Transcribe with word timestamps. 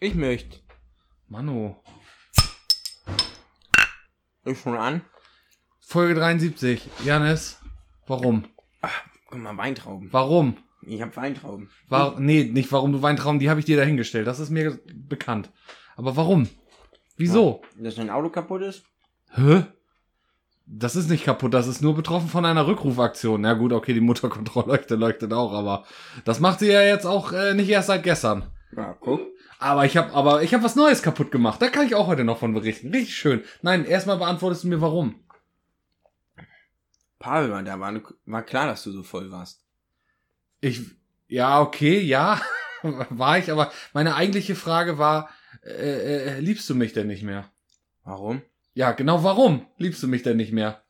Ich 0.00 0.14
möchte. 0.14 0.60
Manu. 1.28 1.74
Ich 4.44 4.60
schon 4.60 4.76
an. 4.76 5.02
Folge 5.80 6.14
73. 6.14 6.88
Janis, 7.04 7.58
warum? 8.06 8.44
Guck 9.28 9.38
mal, 9.40 9.56
Weintrauben. 9.56 10.08
Warum? 10.12 10.56
Ich 10.82 11.02
hab 11.02 11.16
Weintrauben. 11.16 11.68
War, 11.88 12.20
nee, 12.20 12.44
nicht 12.44 12.70
warum 12.70 12.92
du 12.92 13.02
Weintrauben, 13.02 13.40
die 13.40 13.50
habe 13.50 13.58
ich 13.58 13.66
dir 13.66 13.76
dahingestellt. 13.76 14.28
Das 14.28 14.38
ist 14.38 14.50
mir 14.50 14.78
bekannt. 14.94 15.50
Aber 15.96 16.16
warum? 16.16 16.48
Wieso? 17.16 17.62
Dass 17.76 17.96
dein 17.96 18.08
Auto 18.10 18.28
kaputt 18.28 18.62
ist? 18.62 18.84
Hä? 19.32 19.64
Das 20.64 20.94
ist 20.94 21.10
nicht 21.10 21.24
kaputt, 21.24 21.54
das 21.54 21.66
ist 21.66 21.82
nur 21.82 21.96
betroffen 21.96 22.28
von 22.28 22.44
einer 22.44 22.68
Rückrufaktion. 22.68 23.42
Ja 23.42 23.54
gut, 23.54 23.72
okay, 23.72 23.94
die 23.94 24.00
Motorkontrollleuchte 24.00 24.94
leuchtet 24.94 25.32
auch, 25.32 25.52
aber 25.52 25.84
das 26.24 26.38
macht 26.38 26.60
sie 26.60 26.70
ja 26.70 26.82
jetzt 26.82 27.06
auch 27.06 27.32
äh, 27.32 27.54
nicht 27.54 27.68
erst 27.68 27.88
seit 27.88 28.04
gestern. 28.04 28.44
Ja, 28.76 28.96
guck. 29.00 29.20
Aber 29.58 29.84
ich 29.84 29.96
habe 29.96 30.12
aber 30.12 30.42
ich 30.42 30.54
habe 30.54 30.62
was 30.62 30.76
Neues 30.76 31.02
kaputt 31.02 31.30
gemacht. 31.32 31.60
Da 31.60 31.68
kann 31.68 31.86
ich 31.86 31.94
auch 31.94 32.06
heute 32.06 32.24
noch 32.24 32.38
von 32.38 32.54
berichten. 32.54 32.90
Richtig 32.90 33.16
schön. 33.16 33.42
Nein, 33.62 33.84
erstmal 33.84 34.18
beantwortest 34.18 34.64
du 34.64 34.68
mir 34.68 34.80
warum. 34.80 35.16
Pavel 37.18 37.64
da, 37.64 37.80
war, 37.80 38.00
war 38.26 38.42
klar, 38.42 38.66
dass 38.68 38.84
du 38.84 38.92
so 38.92 39.02
voll 39.02 39.32
warst. 39.32 39.64
Ich 40.60 40.82
ja, 41.26 41.60
okay, 41.60 42.00
ja, 42.00 42.40
war 42.82 43.38
ich, 43.38 43.52
aber 43.52 43.70
meine 43.92 44.14
eigentliche 44.14 44.54
Frage 44.54 44.96
war 44.98 45.28
äh, 45.62 46.36
äh, 46.36 46.40
liebst 46.40 46.68
du 46.70 46.74
mich 46.74 46.92
denn 46.92 47.08
nicht 47.08 47.22
mehr? 47.22 47.50
Warum? 48.04 48.42
Ja, 48.74 48.92
genau 48.92 49.24
warum 49.24 49.66
liebst 49.76 50.02
du 50.02 50.08
mich 50.08 50.22
denn 50.22 50.36
nicht 50.36 50.52
mehr? 50.52 50.82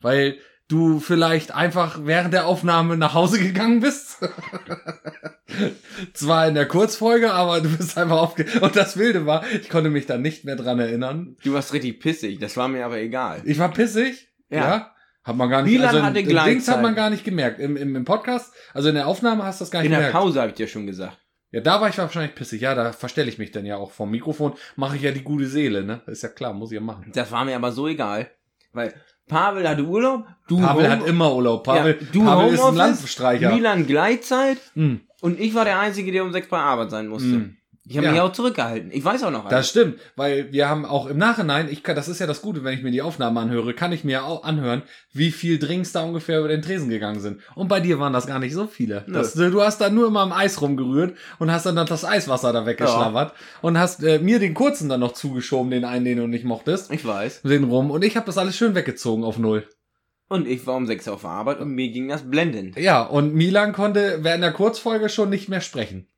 Weil 0.00 0.38
du 0.68 1.00
vielleicht 1.00 1.54
einfach 1.54 2.00
während 2.04 2.32
der 2.32 2.46
Aufnahme 2.46 2.96
nach 2.96 3.14
Hause 3.14 3.38
gegangen 3.38 3.80
bist. 3.80 4.18
Zwar 6.14 6.48
in 6.48 6.54
der 6.54 6.66
Kurzfolge, 6.66 7.32
aber 7.32 7.60
du 7.60 7.76
bist 7.76 7.96
einfach 7.98 8.18
aufge... 8.18 8.46
Und 8.60 8.74
das 8.74 8.96
Wilde 8.96 9.26
war, 9.26 9.44
ich 9.52 9.68
konnte 9.68 9.90
mich 9.90 10.06
da 10.06 10.16
nicht 10.16 10.44
mehr 10.44 10.56
dran 10.56 10.80
erinnern. 10.80 11.36
Du 11.44 11.52
warst 11.52 11.72
richtig 11.72 12.00
pissig, 12.00 12.38
das 12.38 12.56
war 12.56 12.68
mir 12.68 12.84
aber 12.84 12.98
egal. 12.98 13.42
Ich 13.44 13.58
war 13.58 13.70
pissig. 13.70 14.28
Ja. 14.48 14.58
Ja. 14.58 14.94
Hat 15.22 15.36
man 15.36 15.48
gar 15.48 15.62
nicht... 15.62 15.72
Milan 15.72 15.88
also 15.88 16.02
hatte 16.02 16.20
im, 16.20 16.28
im 16.28 16.44
Dings 16.44 16.68
hat 16.68 16.82
man 16.82 16.94
gar 16.94 17.10
nicht 17.10 17.24
gemerkt. 17.24 17.60
Im, 17.60 17.76
im, 17.76 17.96
Im 17.96 18.04
Podcast, 18.04 18.52
also 18.72 18.88
in 18.88 18.94
der 18.94 19.06
Aufnahme 19.06 19.44
hast 19.44 19.60
du 19.60 19.64
das 19.64 19.70
gar 19.70 19.80
nicht 19.80 19.86
In 19.86 19.92
der 19.92 20.00
gemerkt. 20.00 20.16
Pause 20.16 20.40
habe 20.40 20.50
ich 20.50 20.56
dir 20.56 20.68
schon 20.68 20.86
gesagt. 20.86 21.18
Ja, 21.50 21.60
da 21.60 21.80
war 21.80 21.88
ich 21.88 21.96
wahrscheinlich 21.98 22.34
pissig. 22.34 22.62
Ja, 22.62 22.74
da 22.74 22.92
verstelle 22.92 23.28
ich 23.28 23.38
mich 23.38 23.52
dann 23.52 23.64
ja 23.64 23.76
auch 23.76 23.92
vom 23.92 24.10
Mikrofon. 24.10 24.54
Mache 24.74 24.96
ich 24.96 25.02
ja 25.02 25.12
die 25.12 25.22
gute 25.22 25.46
Seele, 25.46 25.84
ne? 25.84 26.02
Ist 26.06 26.24
ja 26.24 26.28
klar, 26.28 26.52
muss 26.52 26.72
ich 26.72 26.74
ja 26.74 26.80
machen. 26.80 27.12
Das 27.14 27.30
war 27.30 27.44
mir 27.44 27.54
aber 27.54 27.70
so 27.70 27.86
egal. 27.86 28.28
Weil 28.72 28.92
Pavel 29.28 29.68
hatte 29.68 29.82
Urlaub, 29.84 30.26
du 30.48 30.58
Pavel 30.60 30.84
Home- 30.84 30.90
hat 30.90 31.06
immer 31.06 31.34
Urlaub. 31.34 31.64
Pavel, 31.64 31.96
Ja, 32.00 32.06
du 32.12 32.24
Pavel 32.24 32.52
ist 32.54 32.62
ein 32.62 32.76
Landstreicher. 32.76 33.54
Milan 33.54 33.86
Gleitzeit 33.86 34.58
Hm. 34.74 35.00
und 35.22 35.40
ich 35.40 35.54
war 35.54 35.64
der 35.64 35.78
Einzige, 35.80 36.12
der 36.12 36.24
um 36.24 36.32
sechs 36.32 36.48
bei 36.48 36.58
Arbeit 36.58 36.90
sein 36.90 37.06
musste. 37.08 37.28
Hm. 37.30 37.56
Ich 37.86 37.98
habe 37.98 38.06
Ja. 38.06 38.12
mich 38.12 38.20
auch 38.22 38.32
zurückgehalten. 38.32 38.90
Ich 38.92 39.04
weiß 39.04 39.22
auch 39.24 39.30
noch 39.30 39.44
Das 39.44 39.52
alles. 39.52 39.68
stimmt, 39.68 39.98
weil 40.16 40.50
wir 40.52 40.70
haben 40.70 40.86
auch 40.86 41.06
im 41.06 41.18
Nachhinein, 41.18 41.68
ich 41.70 41.82
kann, 41.82 41.94
das 41.94 42.08
ist 42.08 42.18
ja 42.18 42.26
das 42.26 42.40
Gute, 42.40 42.64
wenn 42.64 42.72
ich 42.72 42.82
mir 42.82 42.90
die 42.90 43.02
Aufnahmen 43.02 43.36
anhöre, 43.36 43.74
kann 43.74 43.92
ich 43.92 44.04
mir 44.04 44.24
auch 44.24 44.42
anhören, 44.44 44.82
wie 45.12 45.30
viel 45.30 45.58
Drinks 45.58 45.92
da 45.92 46.02
ungefähr 46.02 46.38
über 46.38 46.48
den 46.48 46.62
Tresen 46.62 46.88
gegangen 46.88 47.20
sind. 47.20 47.40
Und 47.54 47.68
bei 47.68 47.80
dir 47.80 47.98
waren 47.98 48.14
das 48.14 48.26
gar 48.26 48.38
nicht 48.38 48.54
so 48.54 48.66
viele. 48.66 49.04
Das, 49.06 49.34
du 49.34 49.60
hast 49.62 49.82
da 49.82 49.90
nur 49.90 50.06
immer 50.06 50.20
am 50.20 50.32
Eis 50.32 50.62
rumgerührt 50.62 51.14
und 51.38 51.52
hast 51.52 51.66
dann 51.66 51.76
das 51.76 52.04
Eiswasser 52.06 52.54
da 52.54 52.64
weggeschlabbert 52.64 53.34
und 53.60 53.78
hast 53.78 54.02
äh, 54.02 54.18
mir 54.18 54.38
den 54.38 54.54
kurzen 54.54 54.88
dann 54.88 55.00
noch 55.00 55.12
zugeschoben, 55.12 55.70
den 55.70 55.84
einen, 55.84 56.06
den 56.06 56.16
du 56.18 56.26
nicht 56.26 56.44
mochtest, 56.46 56.90
Ich 56.90 57.04
weiß. 57.06 57.42
den 57.42 57.64
rum 57.64 57.90
und 57.90 58.02
ich 58.02 58.16
habe 58.16 58.24
das 58.24 58.38
alles 58.38 58.56
schön 58.56 58.74
weggezogen 58.74 59.24
auf 59.24 59.36
null. 59.38 59.68
Und 60.30 60.48
ich 60.48 60.66
war 60.66 60.74
um 60.76 60.86
sechs 60.86 61.06
auf 61.06 61.20
der 61.20 61.30
Arbeit 61.30 61.60
und 61.60 61.68
mir 61.74 61.90
ging 61.90 62.08
das 62.08 62.22
blendend. 62.30 62.78
Ja, 62.78 63.02
und 63.02 63.34
Milan 63.34 63.74
konnte 63.74 64.20
während 64.22 64.42
der 64.42 64.52
Kurzfolge 64.52 65.10
schon 65.10 65.28
nicht 65.28 65.50
mehr 65.50 65.60
sprechen. 65.60 66.08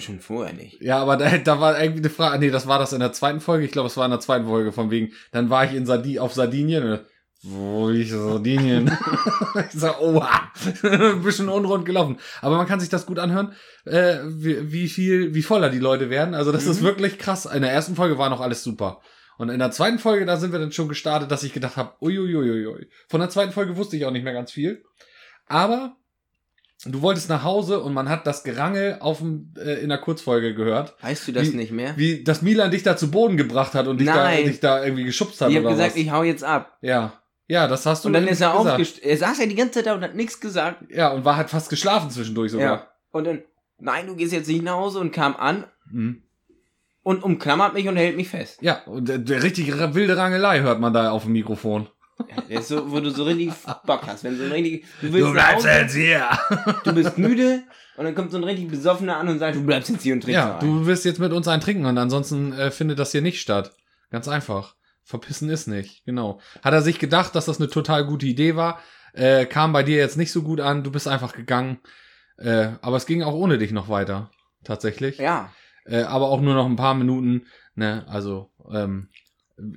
Schon 0.00 0.20
vorher 0.20 0.54
nicht. 0.54 0.80
Ja, 0.80 0.98
aber 0.98 1.16
da, 1.16 1.38
da 1.38 1.60
war 1.60 1.80
irgendwie 1.80 2.00
eine 2.00 2.10
Frage, 2.10 2.38
nee, 2.38 2.50
das 2.50 2.66
war 2.66 2.78
das 2.78 2.92
in 2.92 3.00
der 3.00 3.12
zweiten 3.12 3.40
Folge, 3.40 3.64
ich 3.64 3.72
glaube, 3.72 3.88
es 3.88 3.96
war 3.96 4.04
in 4.04 4.10
der 4.10 4.20
zweiten 4.20 4.46
Folge 4.46 4.72
von 4.72 4.90
wegen, 4.90 5.12
dann 5.32 5.50
war 5.50 5.64
ich 5.64 5.74
in 5.74 5.86
Sardi 5.86 6.18
auf 6.18 6.34
Sardinien, 6.34 7.00
wo 7.42 7.90
ich 7.90 8.10
Sardinien? 8.10 8.90
ich 9.72 9.78
sag, 9.80 10.00
oha, 10.00 10.50
ein 10.82 11.22
bisschen 11.22 11.48
unrund 11.48 11.84
gelaufen. 11.86 12.18
Aber 12.40 12.56
man 12.56 12.66
kann 12.66 12.80
sich 12.80 12.88
das 12.88 13.06
gut 13.06 13.18
anhören, 13.18 13.52
äh, 13.84 14.18
wie, 14.26 14.72
wie 14.72 14.88
viel, 14.88 15.34
wie 15.34 15.42
voller 15.42 15.70
die 15.70 15.78
Leute 15.78 16.10
werden. 16.10 16.34
Also 16.34 16.50
das 16.50 16.66
ist 16.66 16.80
Mhm. 16.80 16.86
wirklich 16.86 17.18
krass. 17.18 17.46
In 17.46 17.62
der 17.62 17.72
ersten 17.72 17.94
Folge 17.94 18.18
war 18.18 18.28
noch 18.28 18.40
alles 18.40 18.64
super. 18.64 19.00
Und 19.36 19.50
in 19.50 19.60
der 19.60 19.70
zweiten 19.70 20.00
Folge, 20.00 20.26
da 20.26 20.36
sind 20.36 20.50
wir 20.50 20.58
dann 20.58 20.72
schon 20.72 20.88
gestartet, 20.88 21.30
dass 21.30 21.44
ich 21.44 21.52
gedacht 21.52 21.76
habe, 21.76 21.92
uiuiuiui. 22.00 22.88
Von 23.08 23.20
der 23.20 23.30
zweiten 23.30 23.52
Folge 23.52 23.76
wusste 23.76 23.96
ich 23.96 24.04
auch 24.04 24.10
nicht 24.10 24.24
mehr 24.24 24.32
ganz 24.32 24.50
viel. 24.50 24.82
Aber 25.46 25.94
du 26.84 27.02
wolltest 27.02 27.28
nach 27.28 27.42
Hause 27.44 27.80
und 27.80 27.92
man 27.94 28.08
hat 28.08 28.26
das 28.26 28.44
Gerangel 28.44 28.96
auf 29.00 29.18
dem, 29.18 29.52
äh, 29.58 29.74
in 29.80 29.88
der 29.88 29.98
Kurzfolge 29.98 30.54
gehört. 30.54 30.94
Weißt 31.02 31.26
du 31.28 31.32
das 31.32 31.52
Wie- 31.52 31.56
nicht 31.56 31.72
mehr? 31.72 31.94
Wie, 31.96 32.22
dass 32.24 32.42
Milan 32.42 32.70
dich 32.70 32.82
da 32.82 32.96
zu 32.96 33.10
Boden 33.10 33.36
gebracht 33.36 33.74
hat 33.74 33.86
und 33.88 33.98
dich, 33.98 34.06
da, 34.08 34.30
dich 34.30 34.60
da 34.60 34.84
irgendwie 34.84 35.04
geschubst 35.04 35.40
hat 35.40 35.50
ich 35.50 35.56
habe 35.56 35.68
gesagt, 35.68 35.90
was. 35.92 35.96
ich 35.96 36.10
hau 36.10 36.22
jetzt 36.22 36.44
ab. 36.44 36.76
ja. 36.82 37.12
Ja, 37.50 37.66
das 37.66 37.86
hast 37.86 38.04
du 38.04 38.08
Und 38.08 38.12
dann 38.12 38.28
ist 38.28 38.42
er 38.42 38.54
aufgestanden. 38.54 39.10
Er 39.10 39.16
saß 39.16 39.38
ja 39.38 39.46
die 39.46 39.54
ganze 39.54 39.72
Zeit 39.78 39.86
da 39.86 39.94
und 39.94 40.02
hat 40.02 40.14
nichts 40.14 40.38
gesagt. 40.38 40.82
Ja, 40.90 41.08
und 41.12 41.24
war 41.24 41.38
halt 41.38 41.48
fast 41.48 41.70
geschlafen 41.70 42.10
zwischendurch 42.10 42.52
sogar. 42.52 42.66
Ja. 42.76 42.86
Und 43.10 43.24
dann, 43.26 43.42
nein, 43.78 44.06
du 44.06 44.16
gehst 44.16 44.34
jetzt 44.34 44.48
nicht 44.48 44.62
nach 44.62 44.74
Hause 44.74 44.98
und 45.00 45.12
kam 45.12 45.34
an 45.34 45.64
Mhm. 45.90 46.24
und 47.02 47.22
umklammert 47.22 47.72
mich 47.72 47.88
und 47.88 47.96
hält 47.96 48.18
mich 48.18 48.28
fest. 48.28 48.58
Ja, 48.60 48.82
und 48.84 49.08
der, 49.08 49.16
der 49.16 49.42
richtig 49.42 49.72
ra- 49.80 49.94
wilde 49.94 50.18
Rangelei 50.18 50.60
hört 50.60 50.78
man 50.78 50.92
da 50.92 51.10
auf 51.10 51.22
dem 51.22 51.32
Mikrofon. 51.32 51.88
Ist 52.48 52.68
so, 52.68 52.90
wo 52.90 53.00
du 53.00 53.10
so 53.10 53.24
richtig 53.24 53.52
Bock 53.86 54.02
hast. 54.06 54.24
Wenn 54.24 54.36
so 54.36 54.44
ein 54.44 54.52
richtig, 54.52 54.84
du 55.00 55.12
willst 55.12 55.34
nach 55.34 55.54
Hause, 55.54 55.86
hier. 55.92 56.28
du 56.84 56.92
bist 56.92 57.18
müde 57.18 57.62
und 57.96 58.04
dann 58.04 58.14
kommt 58.14 58.30
so 58.30 58.38
ein 58.38 58.44
richtig 58.44 58.68
besoffener 58.68 59.16
an 59.16 59.28
und 59.28 59.38
sagt, 59.38 59.56
du 59.56 59.64
bleibst 59.64 59.90
jetzt 59.90 60.02
hier 60.02 60.14
und 60.14 60.22
trinkst 60.22 60.36
Ja, 60.36 60.58
du 60.58 60.86
wirst 60.86 61.04
jetzt 61.04 61.20
mit 61.20 61.32
uns 61.32 61.48
einen 61.48 61.62
trinken 61.62 61.86
und 61.86 61.98
ansonsten 61.98 62.52
äh, 62.52 62.70
findet 62.70 62.98
das 62.98 63.12
hier 63.12 63.22
nicht 63.22 63.40
statt. 63.40 63.72
Ganz 64.10 64.28
einfach. 64.28 64.74
Verpissen 65.04 65.48
ist 65.48 65.68
nicht, 65.68 66.04
genau. 66.04 66.40
Hat 66.62 66.74
er 66.74 66.82
sich 66.82 66.98
gedacht, 66.98 67.34
dass 67.34 67.46
das 67.46 67.58
eine 67.58 67.70
total 67.70 68.04
gute 68.04 68.26
Idee 68.26 68.56
war, 68.56 68.80
äh, 69.14 69.46
kam 69.46 69.72
bei 69.72 69.82
dir 69.82 69.96
jetzt 69.96 70.18
nicht 70.18 70.32
so 70.32 70.42
gut 70.42 70.60
an, 70.60 70.84
du 70.84 70.90
bist 70.90 71.08
einfach 71.08 71.32
gegangen. 71.32 71.78
Äh, 72.36 72.72
aber 72.82 72.96
es 72.96 73.06
ging 73.06 73.22
auch 73.22 73.34
ohne 73.34 73.58
dich 73.58 73.72
noch 73.72 73.88
weiter, 73.88 74.30
tatsächlich. 74.64 75.18
Ja. 75.18 75.50
Äh, 75.86 76.02
aber 76.02 76.28
auch 76.28 76.40
nur 76.40 76.54
noch 76.54 76.66
ein 76.66 76.76
paar 76.76 76.94
Minuten, 76.94 77.46
ne, 77.74 78.04
also, 78.08 78.50
ähm, 78.70 79.08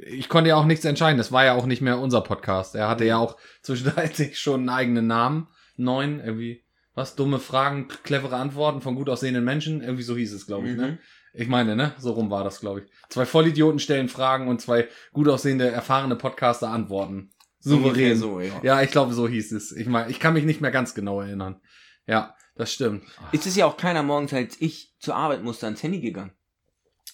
ich 0.05 0.29
konnte 0.29 0.49
ja 0.49 0.55
auch 0.55 0.65
nichts 0.65 0.85
entscheiden, 0.85 1.17
das 1.17 1.31
war 1.31 1.45
ja 1.45 1.53
auch 1.53 1.65
nicht 1.65 1.81
mehr 1.81 1.99
unser 1.99 2.21
Podcast. 2.21 2.75
Er 2.75 2.87
hatte 2.87 3.05
ja 3.05 3.17
auch 3.17 3.37
zwischenzeitlich 3.61 4.39
schon 4.39 4.61
einen 4.61 4.69
eigenen 4.69 5.07
Namen, 5.07 5.47
neun, 5.77 6.19
irgendwie, 6.19 6.63
was, 6.93 7.15
dumme 7.15 7.39
Fragen, 7.39 7.87
clevere 8.03 8.35
Antworten 8.35 8.81
von 8.81 8.95
gut 8.95 9.09
aussehenden 9.09 9.43
Menschen, 9.43 9.81
irgendwie 9.81 10.03
so 10.03 10.15
hieß 10.15 10.33
es, 10.33 10.45
glaube 10.45 10.69
ich, 10.69 10.75
ne? 10.75 10.87
Mhm. 10.87 10.97
Ich 11.33 11.47
meine, 11.47 11.77
ne? 11.77 11.93
So 11.97 12.11
rum 12.11 12.29
war 12.29 12.43
das, 12.43 12.59
glaube 12.59 12.81
ich. 12.81 12.91
Zwei 13.07 13.25
Vollidioten 13.25 13.79
stellen 13.79 14.09
Fragen 14.09 14.49
und 14.49 14.59
zwei 14.59 14.89
gut 15.13 15.29
aussehende, 15.29 15.71
erfahrene 15.71 16.17
Podcaster 16.17 16.69
antworten. 16.69 17.31
Souverän. 17.59 18.17
so, 18.17 18.41
ja. 18.41 18.59
Ja, 18.63 18.81
ich 18.81 18.91
glaube, 18.91 19.13
so 19.13 19.29
hieß 19.29 19.53
es. 19.53 19.71
Ich 19.71 19.87
meine, 19.87 20.09
ich 20.09 20.19
kann 20.19 20.33
mich 20.33 20.43
nicht 20.43 20.59
mehr 20.59 20.71
ganz 20.71 20.93
genau 20.93 21.21
erinnern. 21.21 21.61
Ja, 22.05 22.35
das 22.55 22.73
stimmt. 22.73 23.03
Es 23.31 23.45
ist 23.45 23.55
ja 23.55 23.65
auch 23.65 23.77
keiner 23.77 24.03
morgens, 24.03 24.33
als 24.33 24.59
ich 24.59 24.93
zur 24.99 25.15
Arbeit 25.15 25.43
musste, 25.43 25.67
ans 25.67 25.81
Handy 25.81 26.01
gegangen. 26.01 26.33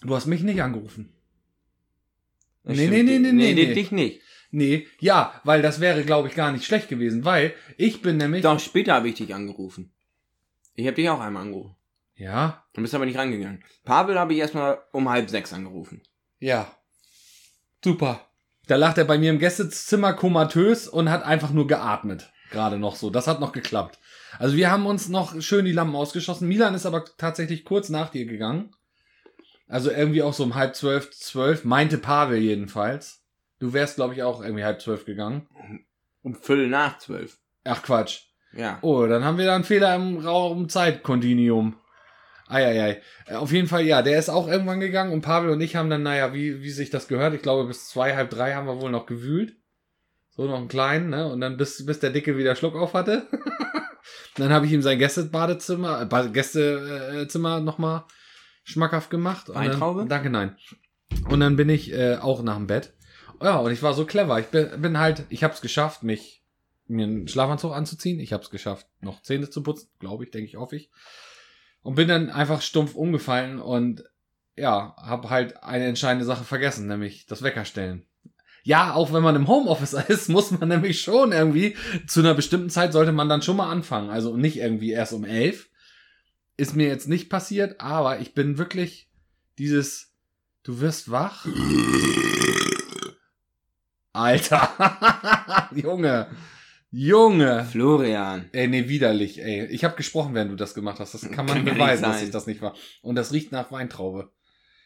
Du 0.01 0.15
hast 0.15 0.25
mich 0.25 0.41
nicht 0.41 0.61
angerufen. 0.63 1.16
Das 2.67 2.77
Nee, 2.77 2.87
stimmt. 2.87 3.05
nee, 3.05 3.19
nee, 3.19 3.31
nee, 3.31 3.53
nee. 3.53 3.73
Dich 3.73 3.91
nicht. 3.91 4.21
Nee, 4.51 4.87
ja, 4.99 5.39
weil 5.43 5.61
das 5.61 5.79
wäre, 5.81 6.03
glaube 6.03 6.27
ich, 6.29 6.35
gar 6.35 6.51
nicht 6.51 6.65
schlecht 6.65 6.87
gewesen, 6.89 7.25
weil 7.25 7.53
ich 7.77 8.01
bin 8.01 8.17
nämlich. 8.17 8.43
Doch, 8.43 8.59
später 8.59 8.93
habe 8.93 9.09
ich 9.09 9.15
dich 9.15 9.33
angerufen. 9.33 9.93
Ich 10.75 10.85
habe 10.85 10.95
dich 10.95 11.09
auch 11.09 11.19
einmal 11.19 11.43
angerufen. 11.43 11.75
Ja, 12.15 12.63
Du 12.73 12.81
bist 12.81 12.95
aber 12.95 13.05
nicht 13.05 13.17
rangegangen. 13.17 13.63
Pavel 13.83 14.17
habe 14.17 14.33
ich 14.33 14.39
erstmal 14.39 14.79
um 14.91 15.09
halb 15.09 15.29
sechs 15.29 15.53
angerufen. 15.53 16.01
ja. 16.39 16.71
Super. 17.83 18.21
Da 18.67 18.75
lag 18.75 18.97
er 18.97 19.05
bei 19.05 19.17
mir 19.17 19.29
im 19.29 19.39
Gästezimmer 19.39 20.13
komatös 20.13 20.87
und 20.87 21.09
hat 21.09 21.23
einfach 21.23 21.51
nur 21.51 21.67
geatmet. 21.67 22.31
Gerade 22.51 22.77
noch 22.77 22.95
so. 22.95 23.09
Das 23.09 23.27
hat 23.27 23.39
noch 23.39 23.51
geklappt. 23.53 23.99
Also 24.39 24.57
wir 24.57 24.71
haben 24.71 24.85
uns 24.87 25.07
noch 25.09 25.39
schön 25.41 25.63
die 25.63 25.71
Lampen 25.71 25.95
ausgeschossen. 25.95 26.47
Milan 26.47 26.73
ist 26.73 26.85
aber 26.85 27.05
tatsächlich 27.17 27.63
kurz 27.65 27.89
nach 27.89 28.09
dir 28.09 28.25
gegangen. 28.25 28.73
Also 29.67 29.91
irgendwie 29.91 30.23
auch 30.23 30.33
so 30.33 30.43
um 30.43 30.55
halb 30.55 30.75
zwölf, 30.75 31.11
zwölf, 31.11 31.65
meinte 31.65 31.97
Pavel 31.97 32.37
jedenfalls. 32.37 33.23
Du 33.59 33.73
wärst, 33.73 33.95
glaube 33.95 34.13
ich, 34.13 34.23
auch 34.23 34.41
irgendwie 34.41 34.63
halb 34.63 34.81
zwölf 34.81 35.05
gegangen. 35.05 35.47
Um 36.21 36.35
Viertel 36.35 36.69
nach 36.69 36.99
zwölf. 36.99 37.37
Ach 37.63 37.83
Quatsch. 37.83 38.21
Ja. 38.53 38.79
Oh, 38.81 39.05
dann 39.05 39.25
haben 39.25 39.37
wir 39.37 39.45
da 39.45 39.55
einen 39.55 39.63
Fehler 39.63 39.95
im 39.95 40.19
Raum-Zeit-Kontinuum. 40.19 41.75
Eieiei. 42.47 43.01
Äh, 43.25 43.35
Auf 43.35 43.51
jeden 43.51 43.67
Fall, 43.67 43.83
ja, 43.83 44.01
der 44.01 44.17
ist 44.17 44.29
auch 44.29 44.47
irgendwann 44.47 44.79
gegangen 44.79 45.11
und 45.11 45.21
Pavel 45.21 45.49
und 45.49 45.59
ich 45.59 45.75
haben 45.75 45.89
dann, 45.89 46.03
naja, 46.03 46.33
wie, 46.33 46.61
wie 46.61 46.69
sich 46.69 46.89
das 46.89 47.09
gehört, 47.09 47.33
ich 47.33 47.41
glaube, 47.41 47.67
bis 47.67 47.89
zwei, 47.89 48.15
halb 48.15 48.29
drei 48.29 48.53
haben 48.53 48.67
wir 48.67 48.79
wohl 48.79 48.91
noch 48.91 49.05
gewühlt. 49.05 49.57
So 50.29 50.45
noch 50.45 50.57
einen 50.57 50.67
kleinen, 50.69 51.09
ne? 51.09 51.27
Und 51.29 51.41
dann 51.41 51.57
bis, 51.57 51.85
bis 51.85 51.99
der 51.99 52.11
Dicke 52.11 52.37
wieder 52.37 52.55
Schluck 52.55 52.75
auf 52.75 52.93
hatte. 52.93 53.27
dann 54.35 54.53
habe 54.53 54.65
ich 54.65 54.71
ihm 54.71 54.81
sein 54.81 54.99
Gästebadezimmer, 54.99 56.07
äh, 56.09 56.29
Gästezimmer 56.29 57.59
nochmal 57.59 58.05
schmackhaft 58.67 59.09
gemacht. 59.09 59.49
Weintraube? 59.49 60.01
Dann, 60.01 60.09
danke, 60.09 60.29
nein. 60.29 60.55
Und 61.29 61.39
dann 61.39 61.55
bin 61.55 61.69
ich 61.69 61.93
äh, 61.93 62.17
auch 62.17 62.43
nach 62.43 62.57
dem 62.57 62.67
Bett. 62.67 62.93
Ja, 63.41 63.57
und 63.57 63.71
ich 63.71 63.81
war 63.81 63.93
so 63.93 64.05
clever. 64.05 64.39
Ich 64.39 64.47
bin, 64.47 64.81
bin 64.81 64.99
halt, 64.99 65.23
ich 65.29 65.43
hab's 65.43 65.61
geschafft, 65.61 66.03
mich 66.03 66.43
mir 66.87 67.05
einen 67.05 67.27
Schlafanzug 67.27 67.73
anzuziehen. 67.73 68.19
Ich 68.19 68.33
hab's 68.33 68.49
geschafft, 68.49 68.87
noch 68.99 69.21
Zähne 69.21 69.49
zu 69.49 69.63
putzen, 69.63 69.89
glaube 69.99 70.25
ich, 70.25 70.31
denke 70.31 70.47
ich, 70.47 70.57
hoffe 70.57 70.75
ich. 70.75 70.89
Und 71.81 71.95
bin 71.95 72.07
dann 72.07 72.29
einfach 72.29 72.61
stumpf 72.61 72.95
umgefallen 72.95 73.59
und 73.59 74.03
ja, 74.57 74.95
habe 74.97 75.29
halt 75.29 75.63
eine 75.63 75.85
entscheidende 75.85 76.25
Sache 76.25 76.43
vergessen, 76.43 76.87
nämlich 76.87 77.25
das 77.25 77.43
Weckerstellen. 77.43 78.05
Ja, 78.63 78.95
auch 78.95 79.13
wenn 79.13 79.23
man 79.23 79.35
im 79.37 79.47
Homeoffice 79.47 79.93
ist, 80.09 80.27
muss 80.27 80.51
man 80.51 80.67
nämlich 80.67 80.99
schon 80.99 81.31
irgendwie, 81.31 81.77
zu 82.05 82.19
einer 82.19 82.33
bestimmten 82.33 82.69
Zeit 82.69 82.91
sollte 82.91 83.13
man 83.13 83.29
dann 83.29 83.41
schon 83.41 83.55
mal 83.55 83.69
anfangen. 83.69 84.09
Also 84.09 84.35
nicht 84.35 84.57
irgendwie 84.57 84.91
erst 84.91 85.13
um 85.13 85.23
elf. 85.23 85.66
Ist 86.57 86.75
mir 86.75 86.87
jetzt 86.87 87.07
nicht 87.07 87.29
passiert, 87.29 87.79
aber 87.79 88.19
ich 88.19 88.33
bin 88.33 88.57
wirklich 88.57 89.09
dieses, 89.59 90.13
du 90.63 90.79
wirst 90.79 91.11
wach. 91.11 91.45
Alter. 94.11 95.69
Junge. 95.75 96.27
Junge. 96.89 97.63
Florian. 97.65 98.49
Ey, 98.53 98.67
nee, 98.67 98.89
widerlich, 98.89 99.39
ey. 99.39 99.65
Ich 99.67 99.83
habe 99.83 99.95
gesprochen, 99.95 100.33
während 100.33 100.51
du 100.51 100.55
das 100.55 100.73
gemacht 100.73 100.99
hast. 100.99 101.13
Das 101.13 101.29
kann 101.29 101.45
man 101.45 101.63
Kann 101.63 101.65
beweisen, 101.65 102.03
dass 102.03 102.23
ich 102.23 102.31
das 102.31 102.47
nicht 102.47 102.61
war. 102.61 102.75
Und 103.03 103.15
das 103.15 103.31
riecht 103.33 103.51
nach 103.51 103.71
Weintraube. 103.71 104.31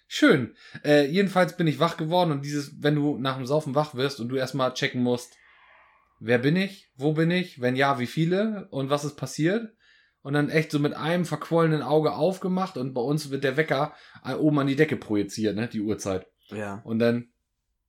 Schön. 0.08 0.56
Äh, 0.84 1.06
jedenfalls 1.06 1.56
bin 1.56 1.68
ich 1.68 1.80
wach 1.80 1.96
geworden 1.96 2.32
und 2.32 2.44
dieses, 2.44 2.84
wenn 2.84 2.96
du 2.96 3.18
nach 3.18 3.38
dem 3.38 3.46
Saufen 3.46 3.76
wach 3.76 3.96
wirst 3.96 4.20
und 4.20 4.28
du 4.28 4.36
erstmal 4.36 4.74
checken 4.74 5.02
musst, 5.02 5.38
wer 6.20 6.38
bin 6.38 6.58
ich? 6.58 6.90
Wo 6.96 7.14
bin 7.14 7.32
ich? 7.32 7.62
Wenn 7.62 7.78
ja, 7.78 7.98
wie 7.98 8.08
viele? 8.08 8.68
Und 8.72 8.90
was 8.90 9.06
ist 9.06 9.16
passiert? 9.16 9.74
Und 10.24 10.34
dann 10.34 10.50
echt 10.50 10.72
so 10.72 10.80
mit 10.80 10.94
einem 10.94 11.26
verquollenen 11.26 11.82
Auge 11.82 12.14
aufgemacht 12.14 12.78
und 12.78 12.94
bei 12.94 13.02
uns 13.02 13.32
wird 13.32 13.44
der 13.44 13.58
Wecker 13.58 13.94
oben 14.40 14.60
an 14.60 14.68
die 14.68 14.76
Decke 14.76 14.96
projiziert, 14.96 15.56
ne, 15.56 15.68
die 15.68 15.82
Uhrzeit. 15.82 16.28
Ja. 16.50 16.82
Und 16.84 17.00
dann 17.00 17.30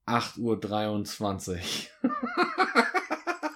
8.23 0.06 1.58
Uhr. 2.02 2.10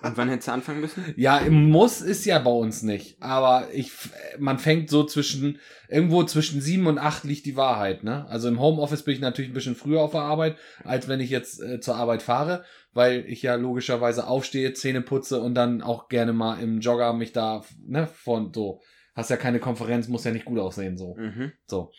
Und 0.06 0.16
wann 0.16 0.28
hättest 0.28 0.48
du 0.48 0.52
anfangen 0.52 0.80
müssen? 0.80 1.04
Ja, 1.16 1.38
im 1.38 1.70
Muss 1.70 2.00
ist 2.00 2.24
ja 2.26 2.38
bei 2.38 2.50
uns 2.50 2.82
nicht. 2.82 3.20
Aber 3.20 3.68
ich, 3.72 3.90
man 4.38 4.58
fängt 4.58 4.88
so 4.88 5.04
zwischen, 5.04 5.58
irgendwo 5.88 6.22
zwischen 6.24 6.60
sieben 6.60 6.86
und 6.86 6.98
acht 6.98 7.24
liegt 7.24 7.44
die 7.44 7.56
Wahrheit, 7.56 8.04
ne? 8.04 8.26
Also 8.28 8.48
im 8.48 8.60
Homeoffice 8.60 9.02
bin 9.02 9.14
ich 9.14 9.20
natürlich 9.20 9.50
ein 9.50 9.54
bisschen 9.54 9.74
früher 9.74 10.02
auf 10.02 10.12
der 10.12 10.20
Arbeit, 10.20 10.56
als 10.84 11.08
wenn 11.08 11.20
ich 11.20 11.30
jetzt 11.30 11.60
äh, 11.60 11.80
zur 11.80 11.96
Arbeit 11.96 12.22
fahre, 12.22 12.64
weil 12.96 13.24
ich 13.28 13.42
ja 13.42 13.54
logischerweise 13.54 14.26
aufstehe, 14.26 14.72
Zähne 14.72 15.02
putze 15.02 15.40
und 15.40 15.54
dann 15.54 15.82
auch 15.82 16.08
gerne 16.08 16.32
mal 16.32 16.60
im 16.60 16.80
Jogger 16.80 17.12
mich 17.12 17.32
da, 17.32 17.62
ne, 17.86 18.06
von 18.06 18.52
so. 18.52 18.80
Hast 19.14 19.30
ja 19.30 19.36
keine 19.36 19.60
Konferenz, 19.60 20.08
muss 20.08 20.24
ja 20.24 20.30
nicht 20.30 20.44
gut 20.44 20.58
aussehen, 20.58 20.96
so. 20.96 21.14
Mhm. 21.16 21.52
So. 21.66 21.92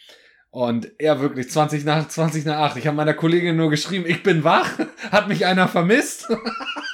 Und 0.49 0.91
er 0.99 1.19
wirklich 1.19 1.49
20 1.49 1.85
nach 1.85 2.07
20 2.07 2.45
nach 2.45 2.57
8. 2.57 2.77
Ich 2.77 2.87
habe 2.87 2.97
meiner 2.97 3.13
Kollegin 3.13 3.55
nur 3.55 3.69
geschrieben, 3.69 4.05
ich 4.07 4.23
bin 4.23 4.43
wach. 4.43 4.79
Hat 5.11 5.27
mich 5.27 5.45
einer 5.45 5.67
vermisst? 5.67 6.27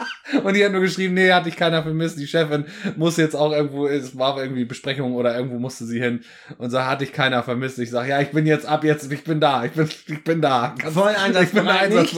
Und 0.43 0.55
die 0.55 0.63
hat 0.63 0.71
nur 0.71 0.81
geschrieben, 0.81 1.13
nee, 1.13 1.31
hat 1.31 1.45
dich 1.45 1.55
keiner 1.55 1.83
vermisst. 1.83 2.17
Die 2.19 2.27
Chefin 2.27 2.65
muss 2.95 3.17
jetzt 3.17 3.35
auch 3.35 3.51
irgendwo, 3.51 3.87
es 3.87 4.17
war 4.17 4.41
irgendwie 4.41 4.65
Besprechung 4.65 5.13
oder 5.15 5.35
irgendwo 5.35 5.59
musste 5.59 5.85
sie 5.85 5.99
hin. 5.99 6.21
Und 6.57 6.69
so 6.69 6.83
hat 6.83 7.01
dich 7.01 7.13
keiner 7.13 7.43
vermisst. 7.43 7.79
Ich 7.79 7.89
sag, 7.89 8.07
ja, 8.07 8.21
ich 8.21 8.31
bin 8.31 8.45
jetzt 8.45 8.65
ab 8.65 8.83
jetzt, 8.83 9.11
ich 9.11 9.23
bin 9.23 9.39
da, 9.39 9.65
ich 9.65 9.73
bin, 9.73 9.87
ich 10.07 10.23
bin 10.23 10.41
da. 10.41 10.75
Voll 10.91 11.11
ich 11.11 11.51
bin 11.51 11.67
einsatzbereit. 11.67 12.09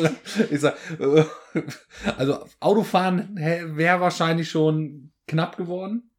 Ich 0.52 0.60
sag, 0.60 0.76
äh, 1.00 1.24
also 2.18 2.46
Autofahren 2.60 3.36
wäre 3.36 4.00
wahrscheinlich 4.02 4.50
schon 4.50 5.12
knapp 5.28 5.58
geworden. 5.58 6.12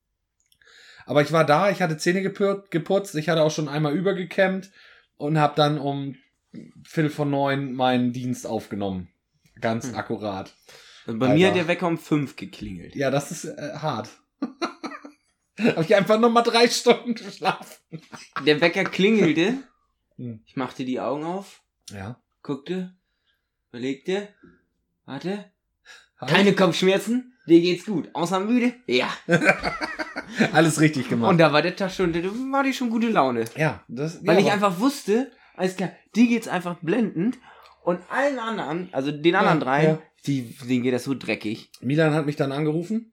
Aber 1.06 1.22
ich 1.22 1.32
war 1.32 1.44
da, 1.46 1.70
ich 1.70 1.82
hatte 1.82 1.96
Zähne 1.98 2.22
geputzt, 2.22 3.14
ich 3.14 3.28
hatte 3.28 3.42
auch 3.42 3.52
schon 3.52 3.68
einmal 3.68 3.94
übergekämmt 3.94 4.70
und 5.16 5.38
habe 5.38 5.54
dann 5.56 5.78
um 5.78 6.16
Viertel 6.84 7.10
von 7.10 7.30
neun 7.30 7.74
meinen 7.74 8.12
Dienst 8.12 8.46
aufgenommen. 8.46 9.08
Ganz 9.60 9.88
Hm. 9.88 9.94
akkurat. 9.94 10.52
Also 11.06 11.18
bei 11.18 11.28
mir 11.34 11.46
Alter. 11.46 11.48
hat 11.48 11.56
der 11.56 11.68
Wecker 11.68 11.86
um 11.86 11.98
fünf 11.98 12.36
geklingelt. 12.36 12.94
Ja, 12.96 13.10
das 13.10 13.30
ist 13.30 13.44
äh, 13.44 13.72
hart. 13.74 14.08
habe 15.58 15.82
ich 15.82 15.94
einfach 15.94 16.18
noch 16.18 16.30
mal 16.30 16.42
drei 16.42 16.68
Stunden 16.68 17.14
geschlafen. 17.14 17.76
Der 18.44 18.60
Wecker 18.60 18.84
klingelte. 18.84 19.58
Hm. 20.18 20.40
Ich 20.46 20.56
machte 20.56 20.86
die 20.86 20.98
Augen 20.98 21.24
auf, 21.24 21.60
Ja. 21.90 22.18
guckte, 22.42 22.94
überlegte, 23.68 24.28
warte. 25.04 25.44
Halt. 26.18 26.30
Keine 26.30 26.54
Kopfschmerzen, 26.54 27.34
dir 27.46 27.60
geht's 27.60 27.84
gut. 27.84 28.08
Außer 28.14 28.40
müde? 28.40 28.72
Ja. 28.86 29.10
Alles 30.54 30.80
richtig 30.80 31.10
gemacht. 31.10 31.28
Und 31.28 31.36
da 31.36 31.52
war 31.52 31.60
der 31.60 31.76
Tag 31.76 31.92
schon, 31.92 32.14
da 32.14 32.20
war 32.24 32.62
die 32.62 32.72
schon 32.72 32.88
gute 32.88 33.10
Laune. 33.10 33.44
ja, 33.56 33.84
das 33.88 34.26
Weil 34.26 34.38
ja, 34.38 34.46
ich 34.46 34.52
einfach 34.52 34.78
wusste, 34.80 35.30
alles 35.54 35.76
klar, 35.76 35.92
dir 36.14 36.26
geht's 36.28 36.48
einfach 36.48 36.78
blendend. 36.80 37.36
Und 37.86 38.00
allen 38.10 38.38
anderen, 38.40 38.88
also 38.92 39.12
den 39.12 39.34
anderen 39.36 39.58
Ja, 39.60 39.64
drei, 39.64 39.84
ja. 39.84 40.02
die, 40.26 40.42
denen 40.68 40.82
geht 40.82 40.92
das 40.92 41.04
so 41.04 41.14
dreckig. 41.14 41.70
Milan 41.80 42.14
hat 42.14 42.26
mich 42.26 42.34
dann 42.36 42.50
angerufen, 42.50 43.12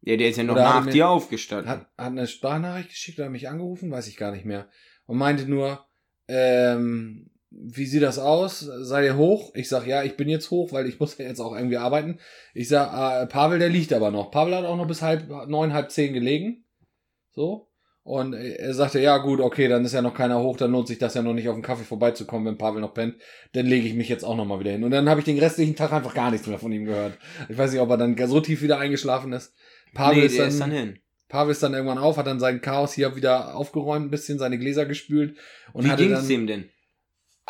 Ja, 0.00 0.16
der 0.16 0.30
ist 0.30 0.36
ja 0.38 0.44
noch 0.44 0.54
Oder 0.54 0.64
nach 0.64 0.84
mir- 0.86 0.90
dir 0.92 1.08
aufgestanden. 1.10 1.68
hat, 1.68 1.80
hat 1.98 2.06
eine 2.06 2.26
Sprachnachricht 2.26 2.88
geschickt 2.88 3.18
oder 3.18 3.28
mich 3.28 3.48
angerufen, 3.50 3.90
weiß 3.90 4.08
ich 4.08 4.16
gar 4.16 4.32
nicht 4.32 4.46
mehr. 4.46 4.68
Und 5.04 5.18
meinte 5.18 5.44
nur, 5.46 5.84
ähm, 6.28 7.30
wie 7.50 7.84
sieht 7.84 8.02
das 8.02 8.18
aus? 8.18 8.60
Seid 8.60 9.04
ihr 9.04 9.16
hoch? 9.18 9.52
Ich 9.54 9.68
sag, 9.68 9.86
ja, 9.86 10.02
ich 10.02 10.16
bin 10.16 10.28
jetzt 10.30 10.50
hoch, 10.50 10.72
weil 10.72 10.86
ich 10.86 10.98
muss 11.00 11.18
ja 11.18 11.26
jetzt 11.26 11.40
auch 11.40 11.54
irgendwie 11.54 11.76
arbeiten. 11.76 12.18
Ich 12.54 12.68
sag, 12.68 13.22
äh, 13.22 13.26
Pavel, 13.26 13.58
der 13.58 13.68
liegt 13.68 13.92
aber 13.92 14.10
noch. 14.10 14.30
Pavel 14.30 14.54
hat 14.56 14.64
auch 14.64 14.76
noch 14.78 14.86
bis 14.86 15.02
halb 15.02 15.28
neun, 15.48 15.74
halb 15.74 15.90
zehn 15.90 16.14
gelegen. 16.14 16.64
So. 17.32 17.69
Und 18.02 18.32
er 18.32 18.72
sagte, 18.72 18.98
ja 18.98 19.18
gut, 19.18 19.40
okay, 19.40 19.68
dann 19.68 19.84
ist 19.84 19.92
ja 19.92 20.00
noch 20.00 20.14
keiner 20.14 20.40
hoch, 20.40 20.56
dann 20.56 20.72
lohnt 20.72 20.88
sich 20.88 20.98
das 20.98 21.14
ja 21.14 21.22
noch 21.22 21.34
nicht 21.34 21.48
auf 21.48 21.54
den 21.54 21.62
Kaffee 21.62 21.84
vorbeizukommen, 21.84 22.46
wenn 22.46 22.58
Pavel 22.58 22.80
noch 22.80 22.94
pennt. 22.94 23.16
Dann 23.52 23.66
lege 23.66 23.86
ich 23.86 23.94
mich 23.94 24.08
jetzt 24.08 24.24
auch 24.24 24.36
noch 24.36 24.46
mal 24.46 24.58
wieder 24.58 24.70
hin. 24.70 24.84
Und 24.84 24.90
dann 24.90 25.08
habe 25.08 25.20
ich 25.20 25.26
den 25.26 25.38
restlichen 25.38 25.76
Tag 25.76 25.92
einfach 25.92 26.14
gar 26.14 26.30
nichts 26.30 26.46
mehr 26.46 26.58
von 26.58 26.72
ihm 26.72 26.86
gehört. 26.86 27.18
Ich 27.48 27.58
weiß 27.58 27.72
nicht, 27.72 27.80
ob 27.80 27.90
er 27.90 27.98
dann 27.98 28.16
so 28.26 28.40
tief 28.40 28.62
wieder 28.62 28.78
eingeschlafen 28.78 29.32
ist. 29.32 29.54
Pavel 29.92 30.20
nee, 30.20 30.26
ist 30.26 30.38
dann, 30.38 30.48
ist 30.48 30.60
dann 30.60 30.70
hin. 30.70 30.98
Pavel 31.28 31.52
ist 31.52 31.62
dann 31.62 31.74
irgendwann 31.74 31.98
auf, 31.98 32.16
hat 32.16 32.26
dann 32.26 32.40
sein 32.40 32.60
Chaos 32.60 32.94
hier 32.94 33.16
wieder 33.16 33.54
aufgeräumt, 33.54 34.06
ein 34.06 34.10
bisschen 34.10 34.38
seine 34.38 34.58
Gläser 34.58 34.86
gespült 34.86 35.36
und 35.72 35.84
Wie 35.84 35.94
ging's 35.94 36.20
dann, 36.20 36.28
dem 36.28 36.46
denn? 36.46 36.70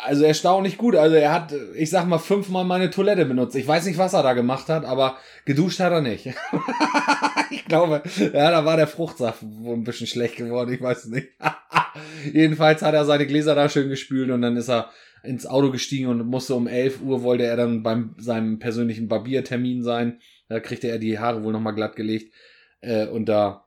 Also 0.03 0.23
erstaunlich 0.23 0.77
gut. 0.77 0.95
Also 0.95 1.15
er 1.15 1.31
hat, 1.31 1.53
ich 1.75 1.89
sag 1.89 2.05
mal, 2.07 2.17
fünfmal 2.17 2.65
meine 2.65 2.89
Toilette 2.89 3.25
benutzt. 3.25 3.55
Ich 3.55 3.67
weiß 3.67 3.85
nicht, 3.85 3.97
was 3.97 4.13
er 4.13 4.23
da 4.23 4.33
gemacht 4.33 4.69
hat, 4.69 4.85
aber 4.85 5.17
geduscht 5.45 5.79
hat 5.79 5.91
er 5.91 6.01
nicht. 6.01 6.27
ich 7.51 7.65
glaube, 7.65 8.01
ja, 8.17 8.51
da 8.51 8.65
war 8.65 8.77
der 8.77 8.87
Fruchtsaft 8.87 9.43
wohl 9.43 9.75
ein 9.75 9.83
bisschen 9.83 10.07
schlecht 10.07 10.37
geworden, 10.37 10.73
ich 10.73 10.81
weiß 10.81 11.05
nicht. 11.07 11.29
Jedenfalls 12.33 12.81
hat 12.81 12.93
er 12.93 13.05
seine 13.05 13.27
Gläser 13.27 13.55
da 13.55 13.69
schön 13.69 13.89
gespült 13.89 14.29
und 14.31 14.41
dann 14.41 14.57
ist 14.57 14.69
er 14.69 14.89
ins 15.23 15.45
Auto 15.45 15.71
gestiegen 15.71 16.07
und 16.07 16.25
musste 16.25 16.55
um 16.55 16.67
11 16.67 17.01
Uhr 17.01 17.23
wollte 17.23 17.43
er 17.43 17.55
dann 17.55 17.83
beim 17.83 18.15
seinem 18.17 18.59
persönlichen 18.59 19.07
Barbiertermin 19.07 19.83
sein. 19.83 20.19
Da 20.49 20.59
kriegte 20.59 20.87
er 20.87 20.97
die 20.97 21.19
Haare 21.19 21.43
wohl 21.43 21.53
nochmal 21.53 21.75
glatt 21.75 21.95
gelegt. 21.95 22.33
Äh, 22.81 23.07
und 23.07 23.29
da 23.29 23.65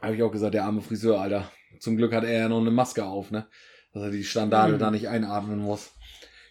habe 0.00 0.14
ich 0.14 0.22
auch 0.22 0.30
gesagt, 0.30 0.54
der 0.54 0.64
arme 0.64 0.80
Friseur, 0.80 1.20
Alter. 1.20 1.50
Zum 1.80 1.96
Glück 1.96 2.12
hat 2.12 2.24
er 2.24 2.32
ja 2.32 2.48
noch 2.48 2.60
eine 2.60 2.70
Maske 2.70 3.04
auf, 3.04 3.30
ne? 3.30 3.46
Dass 3.92 4.02
er 4.04 4.10
die 4.10 4.24
Standarde 4.24 4.74
Mhm. 4.74 4.78
da 4.78 4.90
nicht 4.90 5.08
einatmen 5.08 5.58
muss. 5.58 5.90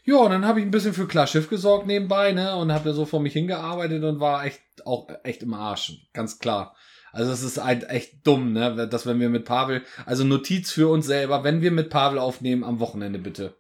Ja, 0.04 0.16
und 0.18 0.32
dann 0.32 0.46
habe 0.46 0.60
ich 0.60 0.66
ein 0.66 0.72
bisschen 0.72 0.94
für 0.94 1.08
klar 1.08 1.28
Schiff 1.28 1.50
gesorgt 1.50 1.86
nebenbei, 1.86 2.32
ne? 2.32 2.56
Und 2.56 2.72
habe 2.72 2.90
da 2.90 2.94
so 2.94 3.06
vor 3.06 3.20
mich 3.20 3.34
hingearbeitet 3.34 4.04
und 4.04 4.20
war 4.20 4.46
echt 4.46 4.62
auch 4.86 5.08
echt 5.24 5.44
im 5.44 5.54
Arsch. 5.54 6.08
Ganz 6.14 6.40
klar. 6.40 6.76
Also 7.12 7.32
es 7.32 7.44
ist 7.44 7.64
halt 7.64 7.90
echt 7.90 8.26
dumm, 8.26 8.54
ne? 8.54 8.88
Dass 8.88 9.06
wenn 9.06 9.20
wir 9.20 9.30
mit 9.30 9.46
Pavel, 9.46 9.84
also 10.06 10.24
Notiz 10.24 10.72
für 10.72 10.90
uns 10.90 11.06
selber, 11.06 11.44
wenn 11.44 11.62
wir 11.62 11.72
mit 11.72 11.90
Pavel 11.90 12.18
aufnehmen, 12.20 12.64
am 12.64 12.80
Wochenende 12.80 13.20
bitte. 13.20 13.56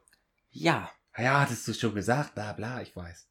Ja. 0.51 0.89
Ja, 1.17 1.41
hattest 1.41 1.67
du 1.67 1.74
schon 1.74 1.94
gesagt, 1.94 2.34
bla 2.36 2.53
bla, 2.53 2.82
ich 2.82 2.96
weiß. 2.96 3.27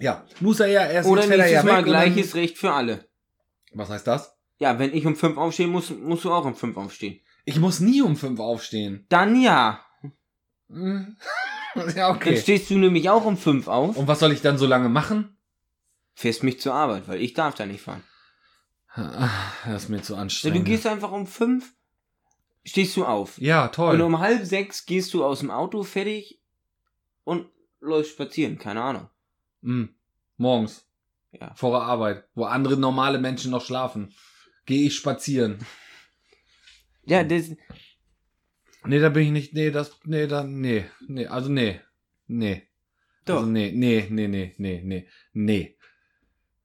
Ja, 0.00 0.24
muss 0.40 0.60
er 0.60 0.66
ja 0.66 0.86
erst 0.86 1.08
Oder 1.08 1.22
er 1.22 1.28
nächstes 1.28 1.52
ja 1.52 1.62
Mal 1.62 1.82
gleiches 1.84 2.34
Recht 2.34 2.58
für 2.58 2.72
alle. 2.72 3.06
Was 3.72 3.88
heißt 3.88 4.06
das? 4.06 4.36
Ja, 4.58 4.78
wenn 4.78 4.92
ich 4.92 5.06
um 5.06 5.16
fünf 5.16 5.36
aufstehe, 5.38 5.66
muss, 5.68 5.90
musst 5.90 6.24
du 6.24 6.32
auch 6.32 6.44
um 6.44 6.54
fünf 6.56 6.76
aufstehen. 6.76 7.20
Ich 7.44 7.58
muss 7.58 7.80
nie 7.80 8.02
um 8.02 8.16
fünf 8.16 8.40
aufstehen. 8.40 9.06
Dann 9.08 9.40
ja. 9.40 9.80
Hm. 10.68 11.16
ja, 11.74 11.92
Dann 11.94 12.16
okay. 12.16 12.36
stehst 12.36 12.70
du 12.70 12.78
nämlich 12.78 13.10
auch 13.10 13.24
um 13.24 13.36
fünf 13.36 13.68
auf, 13.68 13.96
Und 13.96 14.06
was 14.08 14.20
soll 14.20 14.32
ich 14.32 14.42
dann 14.42 14.58
so 14.58 14.66
lange 14.66 14.88
machen? 14.88 15.36
fährst 16.14 16.42
mich 16.42 16.60
zur 16.60 16.74
Arbeit, 16.74 17.08
weil 17.08 17.20
ich 17.20 17.32
darf 17.34 17.54
da 17.54 17.64
nicht 17.66 17.80
fahren. 17.82 18.02
Das 18.94 19.84
ist 19.84 19.88
mir 19.88 20.02
zu 20.02 20.14
anstrengend. 20.14 20.58
du 20.60 20.64
gehst 20.64 20.86
einfach 20.86 21.10
um 21.10 21.26
fünf, 21.26 21.72
stehst 22.64 22.96
du 22.96 23.06
auf. 23.06 23.38
ja, 23.38 23.68
toll. 23.68 23.94
Und 23.94 24.02
um 24.02 24.18
halb 24.18 24.44
sechs 24.44 24.84
gehst 24.84 25.14
du 25.14 25.24
aus 25.24 25.40
dem 25.40 25.50
Auto 25.50 25.82
fertig 25.82 26.38
und 27.24 27.46
läufst 27.80 28.12
spazieren, 28.12 28.58
keine 28.58 28.82
Ahnung. 28.82 29.08
Hm. 29.62 29.94
Morgens. 30.36 30.86
Ja. 31.32 31.54
Vor 31.54 31.70
der 31.70 31.80
Arbeit. 31.80 32.24
Wo 32.34 32.44
andere 32.44 32.76
normale 32.76 33.18
Menschen 33.18 33.50
noch 33.50 33.64
schlafen. 33.64 34.12
Gehe 34.66 34.86
ich 34.86 34.94
spazieren. 34.94 35.64
Ja, 37.04 37.24
das, 37.24 37.50
Nee, 38.84 38.98
da 38.98 39.08
bin 39.10 39.22
ich 39.26 39.30
nicht. 39.30 39.54
Nee, 39.54 39.70
das. 39.70 39.98
Nee, 40.04 40.26
da. 40.26 40.42
Nee. 40.42 40.84
Nee, 41.06 41.26
also 41.26 41.48
nee. 41.48 41.80
Nee. 42.26 42.68
doch. 43.24 43.36
Also 43.36 43.46
nee, 43.46 43.70
nee, 43.72 44.06
nee, 44.10 44.26
nee, 44.28 44.54
nee, 44.58 44.80
nee. 44.84 45.08
Nee. 45.32 45.78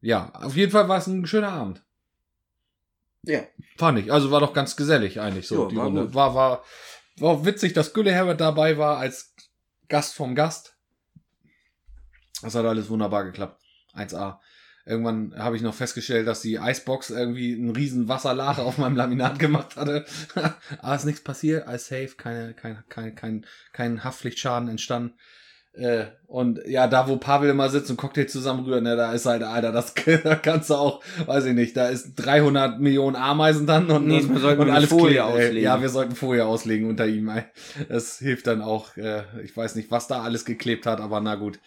Ja, 0.01 0.32
auf 0.34 0.56
jeden 0.56 0.72
Fall 0.72 0.88
war 0.89 0.98
es 0.98 1.08
ein 1.08 1.25
schöner 1.27 1.51
Abend. 1.51 1.84
ja. 3.24 3.44
Fand 3.77 4.00
ich. 4.00 4.12
Also 4.12 4.32
war 4.32 4.39
doch 4.39 4.53
ganz 4.53 4.75
gesellig 4.75 5.20
eigentlich 5.20 5.48
so 5.48 5.63
Ja, 5.63 5.70
die 5.70 5.75
war 5.75 5.86
Runde. 5.86 6.06
gut. 6.06 6.15
War, 6.15 6.34
war, 6.34 6.63
war 7.17 7.29
auch 7.29 7.46
witzig, 7.46 7.74
dass 7.74 7.94
Gülle 7.94 8.12
Herbert 8.12 8.41
dabei 8.41 8.77
war 8.79 8.98
als 8.98 9.36
Gast 9.88 10.15
vom 10.15 10.34
Gast. 10.34 10.75
Das 12.41 12.56
hat 12.56 12.65
alles 12.65 12.89
wunderbar 12.89 13.25
geklappt. 13.25 13.62
1A. 13.94 14.39
Irgendwann 14.88 15.34
habe 15.38 15.58
ich 15.58 15.62
noch 15.62 15.74
festgestellt, 15.74 16.27
dass 16.27 16.41
die 16.41 16.56
Icebox 16.56 17.10
irgendwie 17.10 17.53
einen 17.53 17.72
riesen 17.72 18.08
Wasserlache 18.08 18.62
auf 18.62 18.77
meinem 18.77 18.96
Laminat 18.96 19.38
gemacht 19.38 19.75
hatte. 19.75 20.06
Aber 20.82 20.96
ist 20.96 21.06
nichts 21.06 21.22
passiert, 21.22 21.67
alles 21.67 21.88
safe, 21.88 22.12
keine, 22.17 22.53
kein, 22.53 22.84
kein, 22.88 23.13
kein, 23.15 23.46
kein 23.74 24.03
Haftpflichtschaden 24.03 24.70
entstanden. 24.70 25.13
Äh, 25.74 26.06
und 26.25 26.60
ja, 26.65 26.88
da 26.88 27.08
wo 27.08 27.17
Pavel 27.17 27.50
immer 27.50 27.70
sitzt 27.70 27.91
und 27.91 27.98
Cocktail 27.98 28.25
zusammenrührt, 28.25 28.82
ne, 28.82 28.96
da 28.96 29.12
ist 29.12 29.25
halt, 29.25 29.44
Alter, 29.44 29.72
das 29.72 29.94
da 30.24 30.36
kannst 30.36 30.70
du 30.70 30.75
auch, 30.75 31.03
weiß 31.25 31.46
ich 31.46 31.53
nicht, 31.53 31.75
da 31.75 31.89
ist 31.89 32.15
300 32.15 32.79
Millionen 32.79 33.15
Ameisen 33.15 33.67
dann 33.67 33.91
und, 33.91 34.08
Nächstes 34.08 34.34
Mal 34.34 34.39
sollten 34.39 34.62
und 34.62 34.67
wir 34.67 34.74
alles 34.74 34.89
Folie 34.89 35.17
ey. 35.17 35.22
auslegen. 35.22 35.62
Ja, 35.62 35.82
wir 35.82 35.89
sollten 35.89 36.15
Folie 36.15 36.46
auslegen 36.46 36.89
unter 36.89 37.06
ihm. 37.06 37.27
Ey. 37.27 37.44
Das 37.89 38.17
hilft 38.20 38.48
dann 38.48 38.62
auch. 38.62 38.96
Äh, 38.98 39.24
ich 39.44 39.56
weiß 39.56 39.75
nicht, 39.75 39.91
was 39.91 40.08
da 40.08 40.24
alles 40.24 40.46
geklebt 40.46 40.86
hat, 40.86 41.01
aber 41.01 41.20
na 41.20 41.36
gut, 41.36 41.60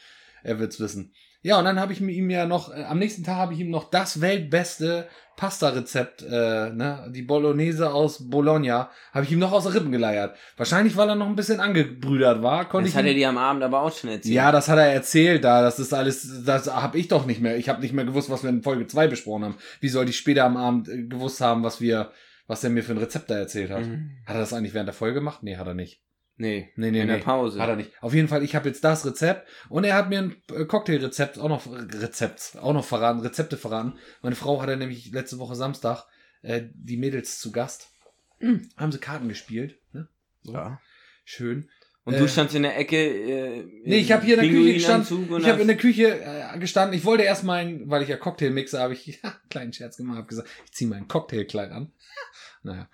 er 0.42 0.58
wird's 0.58 0.80
wissen. 0.80 1.12
Ja, 1.42 1.58
und 1.58 1.64
dann 1.64 1.80
habe 1.80 1.92
ich 1.92 2.00
ihm 2.00 2.28
ja 2.30 2.44
noch, 2.46 2.74
äh, 2.74 2.84
am 2.84 2.98
nächsten 2.98 3.24
Tag 3.24 3.36
habe 3.36 3.54
ich 3.54 3.60
ihm 3.60 3.70
noch 3.70 3.90
das 3.90 4.20
weltbeste 4.20 5.08
Pasta-Rezept, 5.36 6.22
äh, 6.22 6.68
ne, 6.70 7.10
die 7.14 7.22
Bolognese 7.22 7.90
aus 7.94 8.28
Bologna, 8.28 8.90
habe 9.14 9.24
ich 9.24 9.32
ihm 9.32 9.38
noch 9.38 9.52
aus 9.52 9.62
den 9.64 9.72
Rippen 9.72 9.90
geleiert. 9.90 10.36
Wahrscheinlich, 10.58 10.98
weil 10.98 11.08
er 11.08 11.14
noch 11.14 11.26
ein 11.28 11.34
bisschen 11.36 11.60
angebrüdert 11.60 12.42
war, 12.42 12.68
konnte 12.68 12.84
Das 12.84 12.90
ich 12.92 12.96
hat 12.96 13.04
ihm 13.04 13.08
er 13.08 13.14
dir 13.14 13.28
am 13.30 13.38
Abend 13.38 13.62
aber 13.62 13.80
auch 13.80 13.96
schon 13.96 14.10
erzählt. 14.10 14.34
ja, 14.34 14.52
das 14.52 14.68
hat 14.68 14.76
er 14.78 14.92
erzählt 14.92 15.42
da. 15.44 15.62
Das 15.62 15.78
ist 15.78 15.94
alles, 15.94 16.44
das 16.44 16.66
habe 16.72 16.98
ich 16.98 17.08
doch 17.08 17.24
nicht 17.24 17.40
mehr. 17.40 17.56
Ich 17.56 17.70
habe 17.70 17.80
nicht 17.80 17.94
mehr 17.94 18.04
gewusst, 18.04 18.28
was 18.28 18.42
wir 18.42 18.50
in 18.50 18.62
Folge 18.62 18.86
2 18.86 19.08
besprochen 19.08 19.44
haben. 19.44 19.56
Wie 19.80 19.88
soll 19.88 20.08
ich 20.10 20.18
später 20.18 20.44
am 20.44 20.58
Abend 20.58 20.88
äh, 20.90 21.04
gewusst 21.04 21.40
haben, 21.40 21.62
was 21.64 21.80
wir, 21.80 22.10
was 22.46 22.62
er 22.62 22.68
mir 22.68 22.82
für 22.84 22.92
ein 22.92 22.98
Rezept 22.98 23.30
da 23.30 23.38
erzählt 23.38 23.70
hat? 23.70 23.86
Mhm. 23.86 24.10
Hat 24.26 24.34
er 24.36 24.40
das 24.40 24.52
eigentlich 24.52 24.74
während 24.74 24.88
der 24.88 24.94
Folge 24.94 25.14
gemacht? 25.14 25.42
Nee, 25.42 25.56
hat 25.56 25.66
er 25.66 25.74
nicht. 25.74 26.02
Nee, 26.40 26.72
Nee, 26.74 26.90
nee, 26.90 27.00
in 27.02 27.06
nee. 27.06 27.12
der 27.16 27.22
Pause. 27.22 27.60
Hat 27.60 27.68
er 27.68 27.76
nicht. 27.76 27.90
Auf 28.00 28.14
jeden 28.14 28.26
Fall, 28.28 28.42
ich 28.42 28.54
habe 28.56 28.66
jetzt 28.66 28.82
das 28.82 29.04
Rezept 29.04 29.46
und 29.68 29.84
er 29.84 29.94
hat 29.94 30.08
mir 30.08 30.20
ein 30.20 30.36
äh, 30.54 30.64
Cocktailrezept 30.64 31.38
auch 31.38 31.50
noch 31.50 31.66
Rezept 31.70 32.56
auch 32.58 32.72
noch 32.72 32.84
verraten, 32.84 33.20
Rezepte 33.20 33.58
verraten. 33.58 33.98
Meine 34.22 34.36
Frau 34.36 34.62
hatte 34.62 34.76
nämlich 34.78 35.12
letzte 35.12 35.38
Woche 35.38 35.54
Samstag 35.54 36.06
äh, 36.40 36.62
die 36.72 36.96
Mädels 36.96 37.38
zu 37.40 37.52
Gast. 37.52 37.90
Mhm. 38.38 38.70
Haben 38.78 38.90
sie 38.90 38.98
Karten 38.98 39.28
gespielt, 39.28 39.78
ne? 39.92 40.08
So. 40.42 40.54
Ja. 40.54 40.80
Schön. 41.26 41.68
Und 42.04 42.14
Äh, 42.14 42.18
du 42.20 42.26
standst 42.28 42.54
in 42.54 42.62
der 42.62 42.78
Ecke. 42.78 42.96
Äh, 42.96 43.64
Nee, 43.84 43.98
ich 43.98 44.10
habe 44.10 44.24
hier 44.24 44.36
in 44.38 44.48
der 44.48 44.50
Küche 44.50 44.72
gestanden. 44.72 45.38
Ich 45.40 45.46
habe 45.46 45.60
in 45.60 45.68
der 45.68 45.76
Küche 45.76 46.20
äh, 46.24 46.58
gestanden. 46.58 46.96
Ich 46.96 47.04
wollte 47.04 47.24
erst 47.24 47.44
meinen, 47.44 47.90
weil 47.90 48.02
ich 48.02 48.08
ja 48.08 48.16
Cocktail 48.16 48.48
mixe, 48.48 48.80
habe 48.80 48.94
ich 48.94 49.06
ja, 49.22 49.28
einen 49.28 49.48
kleinen 49.50 49.72
Scherz 49.74 49.98
gemacht, 49.98 50.16
habe 50.16 50.26
gesagt, 50.26 50.48
ich 50.64 50.72
ziehe 50.72 50.88
mein 50.88 51.06
Cocktailkleid 51.06 51.70
an. 51.70 51.92
naja, 52.62 52.88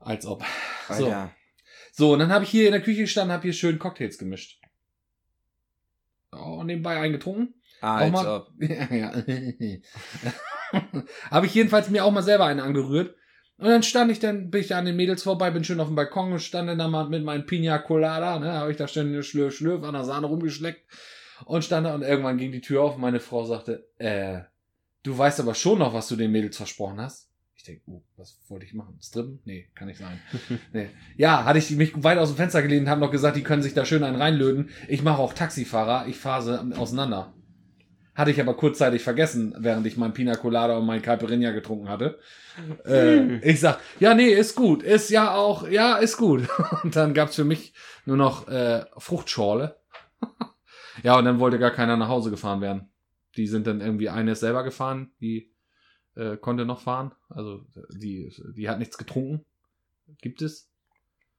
als 0.00 0.24
ob. 0.24 0.42
Alter. 0.88 1.04
so 1.04 1.30
und 2.12 2.18
dann 2.18 2.32
habe 2.32 2.44
ich 2.44 2.50
hier 2.50 2.66
in 2.66 2.72
der 2.72 2.82
Küche 2.82 3.02
gestanden, 3.02 3.32
habe 3.32 3.42
hier 3.44 3.52
schön 3.52 3.78
Cocktails 3.78 4.18
gemischt. 4.18 4.60
Oh, 6.32 6.62
nebenbei 6.64 6.98
eingetrunken. 6.98 7.54
Ah, 7.80 8.04
Auch 8.04 8.10
mal- 8.10 8.26
ob. 8.26 8.50
ja. 8.58 9.12
habe 11.30 11.46
ich 11.46 11.54
jedenfalls 11.54 11.90
mir 11.90 12.04
auch 12.04 12.10
mal 12.12 12.22
selber 12.22 12.46
einen 12.46 12.60
angerührt. 12.60 13.14
Und 13.56 13.68
dann 13.68 13.84
stand 13.84 14.10
ich 14.10 14.18
dann, 14.18 14.50
bin 14.50 14.60
ich 14.62 14.66
da 14.68 14.78
an 14.78 14.84
den 14.84 14.96
Mädels 14.96 15.22
vorbei, 15.22 15.50
bin 15.52 15.62
schön 15.62 15.78
auf 15.78 15.86
dem 15.86 15.94
Balkon 15.94 16.32
und 16.32 16.40
stand 16.40 16.68
dann 16.68 16.78
da 16.78 16.88
mal 16.88 17.08
mit 17.08 17.22
meinem 17.22 17.46
Pina 17.46 17.78
Colada, 17.78 18.40
ne, 18.40 18.52
habe 18.52 18.72
ich 18.72 18.76
da 18.76 18.88
schön 18.88 19.22
schlürf, 19.22 19.54
schlürf 19.54 19.84
an 19.84 19.94
der 19.94 20.02
Sahne 20.02 20.26
rumgeschleckt 20.26 20.84
und 21.44 21.64
stand 21.64 21.86
da 21.86 21.94
und 21.94 22.02
irgendwann 22.02 22.36
ging 22.36 22.50
die 22.50 22.60
Tür 22.60 22.82
auf 22.82 22.96
und 22.96 23.00
meine 23.00 23.20
Frau 23.20 23.44
sagte, 23.44 23.88
äh, 23.98 24.40
du 25.04 25.16
weißt 25.16 25.38
aber 25.38 25.54
schon 25.54 25.78
noch, 25.78 25.94
was 25.94 26.08
du 26.08 26.16
den 26.16 26.32
Mädels 26.32 26.56
versprochen 26.56 27.00
hast. 27.00 27.30
Ich 27.64 27.68
denke, 27.68 27.82
oh, 27.86 28.02
was 28.18 28.38
wollte 28.48 28.66
ich 28.66 28.74
machen? 28.74 28.98
Strippen? 29.00 29.40
Nee, 29.46 29.70
kann 29.74 29.88
nicht 29.88 29.98
sein. 29.98 30.20
nee. 30.74 30.90
Ja, 31.16 31.46
hatte 31.46 31.58
ich 31.58 31.70
mich 31.70 31.94
weit 32.04 32.18
aus 32.18 32.28
dem 32.28 32.36
Fenster 32.36 32.60
gelehnt 32.60 32.82
und 32.82 32.90
haben 32.90 33.00
noch 33.00 33.10
gesagt, 33.10 33.38
die 33.38 33.42
können 33.42 33.62
sich 33.62 33.72
da 33.72 33.86
schön 33.86 34.04
einen 34.04 34.20
reinlöten. 34.20 34.68
Ich 34.86 35.02
mache 35.02 35.16
auch 35.16 35.32
Taxifahrer, 35.32 36.06
ich 36.06 36.18
fahre 36.18 36.42
sie 36.42 36.76
auseinander. 36.76 37.32
Hatte 38.14 38.30
ich 38.30 38.38
aber 38.38 38.52
kurzzeitig 38.52 39.02
vergessen, 39.02 39.54
während 39.56 39.86
ich 39.86 39.96
mein 39.96 40.12
Pina 40.12 40.34
Colada 40.36 40.76
und 40.76 40.84
mein 40.84 41.00
Caipirinha 41.00 41.52
getrunken 41.52 41.88
hatte. 41.88 42.18
Äh, 42.86 43.38
ich 43.38 43.58
sag, 43.58 43.80
ja, 43.98 44.14
nee, 44.14 44.28
ist 44.28 44.54
gut. 44.54 44.82
Ist 44.84 45.08
ja 45.10 45.34
auch, 45.34 45.66
ja, 45.66 45.96
ist 45.96 46.18
gut. 46.18 46.46
Und 46.84 46.94
dann 46.94 47.12
gab's 47.12 47.34
für 47.34 47.42
mich 47.42 47.72
nur 48.04 48.16
noch 48.16 48.46
äh, 48.46 48.84
Fruchtschorle. 48.96 49.80
ja, 51.02 51.18
und 51.18 51.24
dann 51.24 51.40
wollte 51.40 51.58
gar 51.58 51.72
keiner 51.72 51.96
nach 51.96 52.06
Hause 52.06 52.30
gefahren 52.30 52.60
werden. 52.60 52.92
Die 53.36 53.48
sind 53.48 53.66
dann 53.66 53.80
irgendwie, 53.80 54.08
eine 54.08 54.32
ist 54.32 54.40
selber 54.40 54.62
gefahren, 54.62 55.10
die 55.20 55.53
äh, 56.16 56.36
konnte 56.36 56.64
noch 56.64 56.80
fahren. 56.80 57.12
Also 57.28 57.64
die, 57.92 58.32
die 58.56 58.68
hat 58.68 58.78
nichts 58.78 58.98
getrunken. 58.98 59.44
Gibt 60.20 60.42
es? 60.42 60.68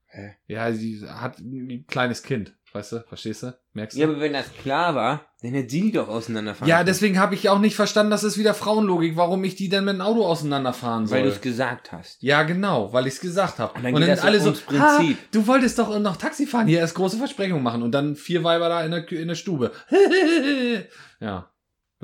Hä? 0.08 0.36
Ja, 0.48 0.72
sie 0.72 1.02
hat 1.08 1.40
ein 1.40 1.86
kleines 1.88 2.24
Kind, 2.24 2.56
weißt 2.74 2.92
du, 2.94 3.00
verstehst 3.08 3.44
du? 3.44 3.58
Merkst 3.74 3.98
du? 3.98 4.02
Ja, 4.02 4.08
aber 4.08 4.20
wenn 4.22 4.32
das 4.34 4.54
klar 4.54 4.96
war, 4.96 5.26
dann 5.42 5.52
hätte 5.52 5.70
sie 5.70 5.82
die 5.82 5.92
doch 5.92 6.08
auseinanderfahren. 6.08 6.70
Ja, 6.70 6.78
können. 6.78 6.86
deswegen 6.88 7.20
habe 7.20 7.36
ich 7.36 7.50
auch 7.50 7.60
nicht 7.60 7.76
verstanden, 7.76 8.12
das 8.12 8.24
ist 8.24 8.38
wieder 8.38 8.54
Frauenlogik, 8.54 9.18
warum 9.18 9.44
ich 9.44 9.56
die 9.56 9.68
denn 9.68 9.84
mit 9.84 9.96
dem 9.96 10.02
Auto 10.02 10.26
auseinanderfahren 10.26 11.06
soll. 11.06 11.18
Weil 11.18 11.24
du 11.26 11.32
es 11.32 11.42
gesagt 11.42 11.92
hast. 11.92 12.24
ja, 12.24 12.44
genau, 12.44 12.94
weil 12.94 13.08
ich 13.08 13.16
es 13.16 13.20
gesagt 13.20 13.60
habe. 13.60 13.74
Und 13.74 13.84
dann 13.84 13.94
geht 13.96 14.08
das 14.08 14.24
ja 14.24 14.32
ums 14.32 14.62
Prinzip. 14.62 15.18
"Ha, 15.18 15.24
du 15.32 15.48
wolltest 15.48 15.78
doch 15.80 16.00
noch 16.00 16.16
Taxi 16.18 16.46
fahren, 16.48 16.68
hier 16.68 16.80
erst 16.80 16.96
große 16.96 17.18
Versprechung 17.18 17.62
machen 17.62 17.84
und 17.84 17.92
dann 17.92 18.16
vier 18.16 18.44
Weiber 18.44 18.70
da 18.70 18.86
in 18.86 18.92
der, 18.92 19.12
in 19.12 19.28
der 19.28 19.36
Stube. 19.36 19.72
ja. 21.20 21.52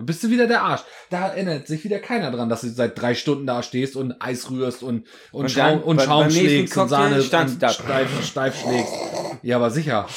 Du 0.02 0.08
bist 0.08 0.24
du 0.24 0.32
wieder 0.32 0.48
der 0.48 0.64
Arsch. 0.64 0.82
Da 1.12 1.28
erinnert 1.28 1.68
sich 1.68 1.84
wieder 1.84 2.00
keiner 2.00 2.32
dran, 2.32 2.50
dass 2.50 2.62
du 2.62 2.70
seit 2.70 3.00
drei 3.00 3.14
Stunden 3.14 3.46
da 3.46 3.62
stehst 3.62 3.96
und 3.96 4.20
Eis 4.20 4.50
rührst 4.50 4.82
und, 4.82 5.06
und, 5.32 5.44
Und 5.44 5.52
Schaum, 5.52 5.80
dann 5.80 5.84
und 5.84 6.02
Schaum 6.02 6.32
schlägst 6.32 6.76
und 6.76 6.90
Sahne 6.90 7.18
und 7.18 7.24
steif, 7.24 8.26
steif 8.26 8.60
schlägst. 8.60 8.94
Ja, 9.44 9.58
aber 9.58 9.70
sicher. 9.70 10.08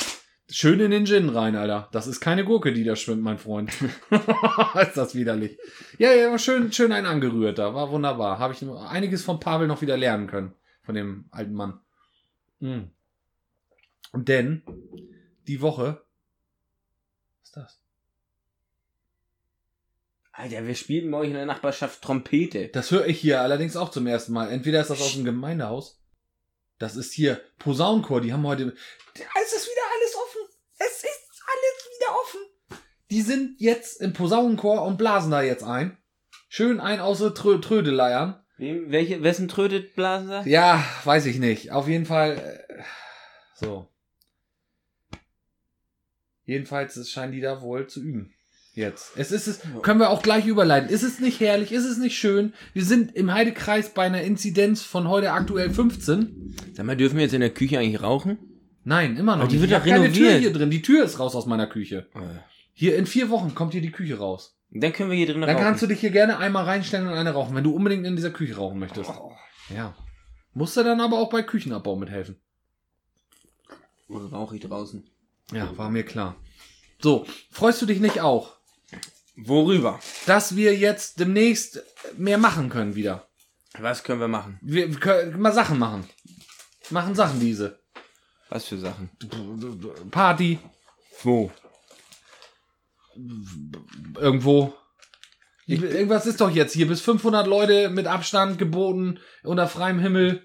Schön 0.48 0.80
in 0.80 0.90
den 0.90 1.04
Gin 1.04 1.28
rein, 1.28 1.54
Alter. 1.54 1.90
Das 1.92 2.06
ist 2.06 2.20
keine 2.20 2.46
Gurke, 2.46 2.72
die 2.72 2.82
da 2.82 2.96
schwimmt, 2.96 3.22
mein 3.22 3.36
Freund. 3.36 3.72
ist 4.80 4.96
das 4.96 5.14
widerlich. 5.14 5.58
Ja, 5.98 6.12
ja, 6.12 6.38
schön, 6.38 6.72
schön 6.72 6.90
ein 6.90 7.04
angerührt 7.04 7.58
da. 7.58 7.74
War 7.74 7.90
wunderbar. 7.90 8.38
Habe 8.38 8.54
ich 8.54 8.66
einiges 8.88 9.22
von 9.22 9.38
Pavel 9.38 9.66
noch 9.68 9.82
wieder 9.82 9.98
lernen 9.98 10.28
können. 10.28 10.54
Von 10.82 10.94
dem 10.94 11.26
alten 11.30 11.52
Mann. 11.52 11.80
Mm. 12.60 12.84
Denn 14.14 14.62
die 15.46 15.60
Woche. 15.60 16.00
Was 17.42 17.48
ist 17.48 17.56
das? 17.56 17.83
Alter, 20.36 20.66
wir 20.66 20.74
spielten 20.74 21.12
bei 21.12 21.18
euch 21.18 21.28
in 21.28 21.34
der 21.34 21.46
Nachbarschaft 21.46 22.02
Trompete. 22.02 22.68
Das 22.68 22.90
höre 22.90 23.06
ich 23.06 23.20
hier 23.20 23.40
allerdings 23.40 23.76
auch 23.76 23.90
zum 23.90 24.08
ersten 24.08 24.32
Mal. 24.32 24.50
Entweder 24.50 24.80
ist 24.80 24.90
das 24.90 25.00
aus 25.00 25.14
dem 25.14 25.24
Gemeindehaus. 25.24 26.02
Das 26.78 26.96
ist 26.96 27.12
hier 27.12 27.40
Posaunenchor. 27.60 28.20
Die 28.20 28.32
haben 28.32 28.44
heute. 28.44 28.74
Es 29.14 29.52
ist 29.52 29.68
wieder 29.68 29.82
alles 29.94 30.16
offen. 30.16 30.40
Es 30.78 30.96
ist 31.04 31.42
alles 31.46 31.88
wieder 31.96 32.20
offen. 32.20 32.40
Die 33.10 33.22
sind 33.22 33.60
jetzt 33.60 34.00
im 34.00 34.12
Posaunenchor 34.12 34.82
und 34.82 34.98
blasen 34.98 35.30
da 35.30 35.40
jetzt 35.40 35.62
ein. 35.62 35.98
Schön 36.48 36.80
ein 36.80 36.98
aus 36.98 37.20
der 37.20 37.32
Trö 37.34 37.60
Trödeleiern. 37.60 38.44
Wem, 38.56 38.90
welche, 38.90 39.22
wessen 39.22 39.46
trödet 39.46 39.94
Blasen 39.94 40.28
da? 40.28 40.42
Ja, 40.42 40.84
weiß 41.04 41.26
ich 41.26 41.38
nicht. 41.38 41.70
Auf 41.70 41.86
jeden 41.86 42.06
Fall. 42.06 42.66
Äh, 42.68 42.82
so. 43.54 43.88
Jedenfalls 46.44 46.96
es 46.96 47.10
scheinen 47.10 47.32
die 47.32 47.40
da 47.40 47.62
wohl 47.62 47.86
zu 47.86 48.02
üben. 48.02 48.34
Jetzt. 48.74 49.12
Es 49.16 49.30
ist 49.30 49.46
es. 49.46 49.60
Können 49.82 50.00
wir 50.00 50.10
auch 50.10 50.22
gleich 50.22 50.46
überleiten. 50.46 50.88
Ist 50.90 51.04
es 51.04 51.20
nicht 51.20 51.38
herrlich? 51.40 51.70
Ist 51.70 51.84
es 51.84 51.96
nicht 51.98 52.18
schön? 52.18 52.52
Wir 52.72 52.84
sind 52.84 53.14
im 53.14 53.32
Heidekreis 53.32 53.94
bei 53.94 54.02
einer 54.04 54.22
Inzidenz 54.22 54.82
von 54.82 55.08
heute 55.08 55.30
aktuell 55.32 55.70
15. 55.70 56.56
Sag 56.74 56.84
mal, 56.84 56.96
dürfen 56.96 57.16
wir 57.16 57.22
jetzt 57.22 57.34
in 57.34 57.40
der 57.40 57.50
Küche 57.50 57.78
eigentlich 57.78 58.02
rauchen? 58.02 58.36
Nein, 58.82 59.16
immer 59.16 59.36
noch 59.36 59.42
Aber 59.44 59.48
die 59.50 59.58
nicht. 59.58 59.70
wird 59.70 59.72
doch 59.72 59.76
hab 59.76 59.84
keine 59.86 60.12
Tür 60.12 60.26
renoviert. 60.28 60.40
hier 60.40 60.52
drin. 60.52 60.70
Die 60.70 60.82
Tür 60.82 61.04
ist 61.04 61.20
raus 61.20 61.34
aus 61.36 61.46
meiner 61.46 61.68
Küche. 61.68 62.08
Äh, 62.14 62.40
Hier 62.72 62.96
in 62.96 63.06
vier 63.06 63.30
Wochen 63.30 63.54
kommt 63.54 63.72
hier 63.72 63.80
die 63.80 63.92
Küche 63.92 64.18
raus. 64.18 64.58
Dann 64.70 64.92
können 64.92 65.08
wir 65.10 65.16
hier 65.16 65.26
drin 65.28 65.40
Dann 65.42 65.50
rauchen. 65.50 65.62
kannst 65.62 65.82
du 65.82 65.86
dich 65.86 66.00
hier 66.00 66.10
gerne 66.10 66.38
einmal 66.38 66.64
reinstellen 66.64 67.06
und 67.06 67.12
eine 67.14 67.30
rauchen, 67.30 67.54
wenn 67.54 67.62
du 67.64 67.72
unbedingt 67.74 68.04
in 68.04 68.16
dieser 68.16 68.30
Küche 68.32 68.56
rauchen 68.56 68.80
möchtest. 68.80 69.08
Oh. 69.08 69.30
Ja. 69.74 69.94
Musst 70.52 70.76
du 70.76 70.82
dann 70.82 71.00
aber 71.00 71.18
auch 71.18 71.30
bei 71.30 71.42
Küchenabbau 71.42 71.94
mithelfen. 71.96 72.36
Oder 74.08 74.26
rauche 74.26 74.56
ich 74.56 74.62
draußen? 74.62 75.08
Ja, 75.52 75.70
war 75.78 75.90
mir 75.90 76.02
klar. 76.02 76.36
So, 77.00 77.24
freust 77.50 77.80
du 77.82 77.86
dich 77.86 78.00
nicht 78.00 78.20
auch, 78.20 78.56
Worüber? 79.36 79.98
dass 80.26 80.54
wir 80.54 80.76
jetzt 80.76 81.18
demnächst 81.18 81.82
mehr 82.16 82.38
machen 82.38 82.68
können 82.70 82.94
wieder? 82.94 83.26
Was 83.78 84.04
können 84.04 84.20
wir 84.20 84.28
machen? 84.28 84.58
Wir 84.62 84.88
können 84.92 85.40
mal 85.40 85.52
Sachen 85.52 85.78
machen. 85.78 86.08
Machen 86.90 87.14
Sachen 87.14 87.40
diese. 87.40 87.80
Was 88.48 88.66
für 88.66 88.78
Sachen? 88.78 89.10
Party, 90.10 90.58
Wo? 91.22 91.50
irgendwo. 94.20 94.74
Irgendwas 95.66 96.26
ist 96.26 96.40
doch 96.40 96.50
jetzt 96.50 96.74
hier. 96.74 96.86
Bis 96.86 97.00
500 97.00 97.46
Leute 97.46 97.88
mit 97.88 98.06
Abstand 98.06 98.58
geboten, 98.58 99.18
unter 99.42 99.66
freiem 99.66 99.98
Himmel. 99.98 100.42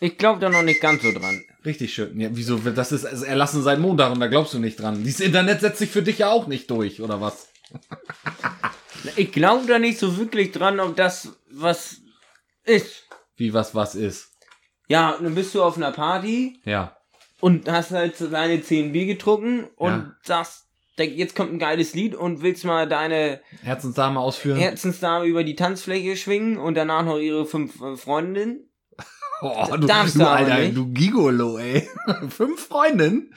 Ich 0.00 0.16
glaube 0.16 0.40
da 0.40 0.48
noch 0.48 0.62
nicht 0.62 0.80
ganz 0.80 1.02
so 1.02 1.12
dran. 1.12 1.42
Richtig 1.64 1.92
schön. 1.92 2.18
Ja, 2.18 2.30
wieso? 2.32 2.56
Das 2.58 2.92
ist 2.92 3.04
erlassen 3.04 3.62
seit 3.62 3.78
Montag 3.80 4.12
und 4.12 4.20
da 4.20 4.28
glaubst 4.28 4.54
du 4.54 4.58
nicht 4.58 4.80
dran. 4.80 5.02
Dieses 5.04 5.20
Internet 5.20 5.60
setzt 5.60 5.78
sich 5.78 5.90
für 5.90 6.02
dich 6.02 6.18
ja 6.18 6.30
auch 6.30 6.46
nicht 6.46 6.70
durch, 6.70 7.02
oder 7.02 7.20
was? 7.20 7.47
Ich 9.16 9.32
glaube 9.32 9.66
da 9.66 9.78
nicht 9.78 9.98
so 9.98 10.16
wirklich 10.18 10.52
dran, 10.52 10.80
ob 10.80 10.96
das 10.96 11.38
was 11.50 11.98
ist. 12.64 13.04
Wie 13.36 13.54
was 13.54 13.74
was 13.74 13.94
ist. 13.94 14.30
Ja, 14.88 15.16
dann 15.20 15.34
bist 15.34 15.54
du 15.54 15.62
auf 15.62 15.76
einer 15.76 15.92
Party 15.92 16.60
Ja. 16.64 16.96
und 17.40 17.70
hast 17.70 17.90
halt 17.92 18.16
so 18.16 18.28
deine 18.28 18.62
10 18.62 18.92
Bier 18.92 19.06
getrunken 19.06 19.64
und 19.76 19.90
Ja. 19.92 20.12
sagst, 20.24 20.66
jetzt 20.98 21.36
kommt 21.36 21.52
ein 21.52 21.58
geiles 21.58 21.94
Lied 21.94 22.14
und 22.16 22.42
willst 22.42 22.64
mal 22.64 22.88
deine 22.88 23.40
Herzensdame 23.62 24.18
ausführen. 24.18 24.58
Herzensdame 24.58 25.26
über 25.26 25.44
die 25.44 25.54
Tanzfläche 25.54 26.16
schwingen 26.16 26.56
und 26.58 26.74
danach 26.74 27.04
noch 27.04 27.18
ihre 27.18 27.46
fünf 27.46 27.80
äh, 27.80 27.96
Freundinnen. 27.96 28.68
oh, 29.42 29.66
du, 29.76 29.86
darfst 29.86 30.16
du, 30.16 30.20
du 30.20 30.28
Alter, 30.28 30.58
nicht. 30.58 30.76
du 30.76 30.86
Gigolo, 30.92 31.58
ey. 31.58 31.88
Fünf 32.30 32.66
Freundinnen. 32.66 33.32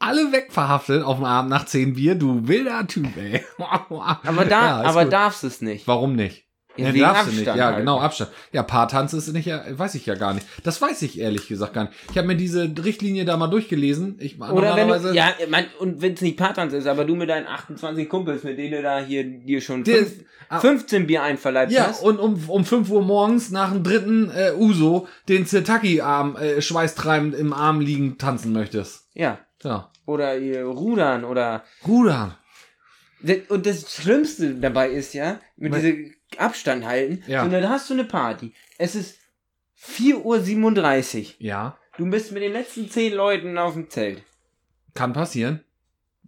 Alle 0.00 0.30
wegverhaftet 0.32 1.02
auf 1.02 1.16
dem 1.16 1.24
Abend 1.24 1.50
nach 1.50 1.66
zehn 1.66 1.94
Bier, 1.94 2.14
du 2.14 2.46
wilder 2.46 2.86
Typ, 2.86 3.16
ey. 3.16 3.42
Aber 3.58 4.44
da, 4.44 4.48
Ja, 4.82 4.82
aber 4.82 5.04
gut. 5.04 5.12
darfst 5.12 5.42
es 5.44 5.60
nicht. 5.60 5.88
Warum 5.88 6.14
nicht? 6.14 6.44
Ja, 6.76 6.86
Ja, 6.86 6.94
wegen 6.94 7.04
darfst 7.04 7.26
du 7.26 7.34
nicht. 7.34 7.46
Ja, 7.46 7.56
halt. 7.66 7.78
genau, 7.78 7.98
Abstand. 7.98 8.30
Ja, 8.52 8.62
Paartanz 8.62 9.12
ist 9.12 9.32
nicht, 9.32 9.46
ja, 9.46 9.64
weiß 9.76 9.96
ich 9.96 10.06
ja 10.06 10.14
gar 10.14 10.34
nicht. 10.34 10.46
Das 10.62 10.80
weiß 10.80 11.02
ich 11.02 11.18
ehrlich 11.18 11.48
gesagt 11.48 11.72
gar 11.72 11.84
nicht. 11.84 11.94
Ich 12.12 12.16
habe 12.16 12.28
mir 12.28 12.36
diese 12.36 12.72
Richtlinie 12.84 13.24
da 13.24 13.36
mal 13.36 13.48
durchgelesen. 13.48 14.16
Ich 14.20 14.40
Oder 14.40 14.76
wenn 14.76 14.86
du, 14.86 15.12
ja, 15.12 15.32
man, 15.48 15.64
und 15.80 16.00
wenn 16.00 16.12
es 16.12 16.20
nicht 16.20 16.36
Paartanz 16.36 16.72
ist, 16.74 16.86
aber 16.86 17.04
du 17.04 17.16
mit 17.16 17.28
deinen 17.28 17.48
28 17.48 18.08
Kumpels, 18.08 18.44
mit 18.44 18.56
denen 18.58 18.70
du 18.74 18.82
da 18.82 19.00
hier 19.00 19.24
dir 19.24 19.60
schon 19.60 19.82
Der- 19.82 19.96
fünf, 20.06 20.24
ah. 20.50 20.60
15 20.60 21.06
Bier 21.08 21.24
einverleibt 21.24 21.72
Ja, 21.72 21.88
hast. 21.88 22.04
und 22.04 22.20
um, 22.20 22.40
um 22.48 22.64
5 22.64 22.88
Uhr 22.90 23.02
morgens 23.02 23.50
nach 23.50 23.72
dem 23.72 23.82
dritten 23.82 24.30
äh, 24.30 24.52
Uso 24.56 25.08
den 25.28 25.44
Zirtaki-Arm 25.46 26.36
äh, 26.36 26.62
schweißtreibend 26.62 27.34
im 27.34 27.52
Arm 27.52 27.80
liegen 27.80 28.18
tanzen 28.18 28.52
möchtest. 28.52 29.08
Ja. 29.14 29.40
Ja. 29.62 29.90
Oder 30.06 30.38
ihr 30.38 30.64
Rudern 30.64 31.24
oder. 31.24 31.64
Rudern. 31.86 32.36
Und 33.48 33.66
das 33.66 33.92
Schlimmste 33.92 34.54
dabei 34.54 34.90
ist 34.90 35.12
ja, 35.12 35.40
mit 35.56 35.74
diesem 35.74 36.14
Abstand 36.36 36.84
halten. 36.84 37.24
Ja. 37.26 37.42
Und 37.42 37.52
dann 37.52 37.68
hast 37.68 37.90
du 37.90 37.94
eine 37.94 38.04
Party. 38.04 38.54
Es 38.78 38.94
ist 38.94 39.18
4.37 39.82 41.18
Uhr. 41.18 41.34
Ja. 41.38 41.78
Du 41.96 42.08
bist 42.08 42.30
mit 42.32 42.42
den 42.42 42.52
letzten 42.52 42.88
10 42.88 43.12
Leuten 43.12 43.58
auf 43.58 43.74
dem 43.74 43.90
Zelt. 43.90 44.22
Kann 44.94 45.12
passieren. 45.12 45.64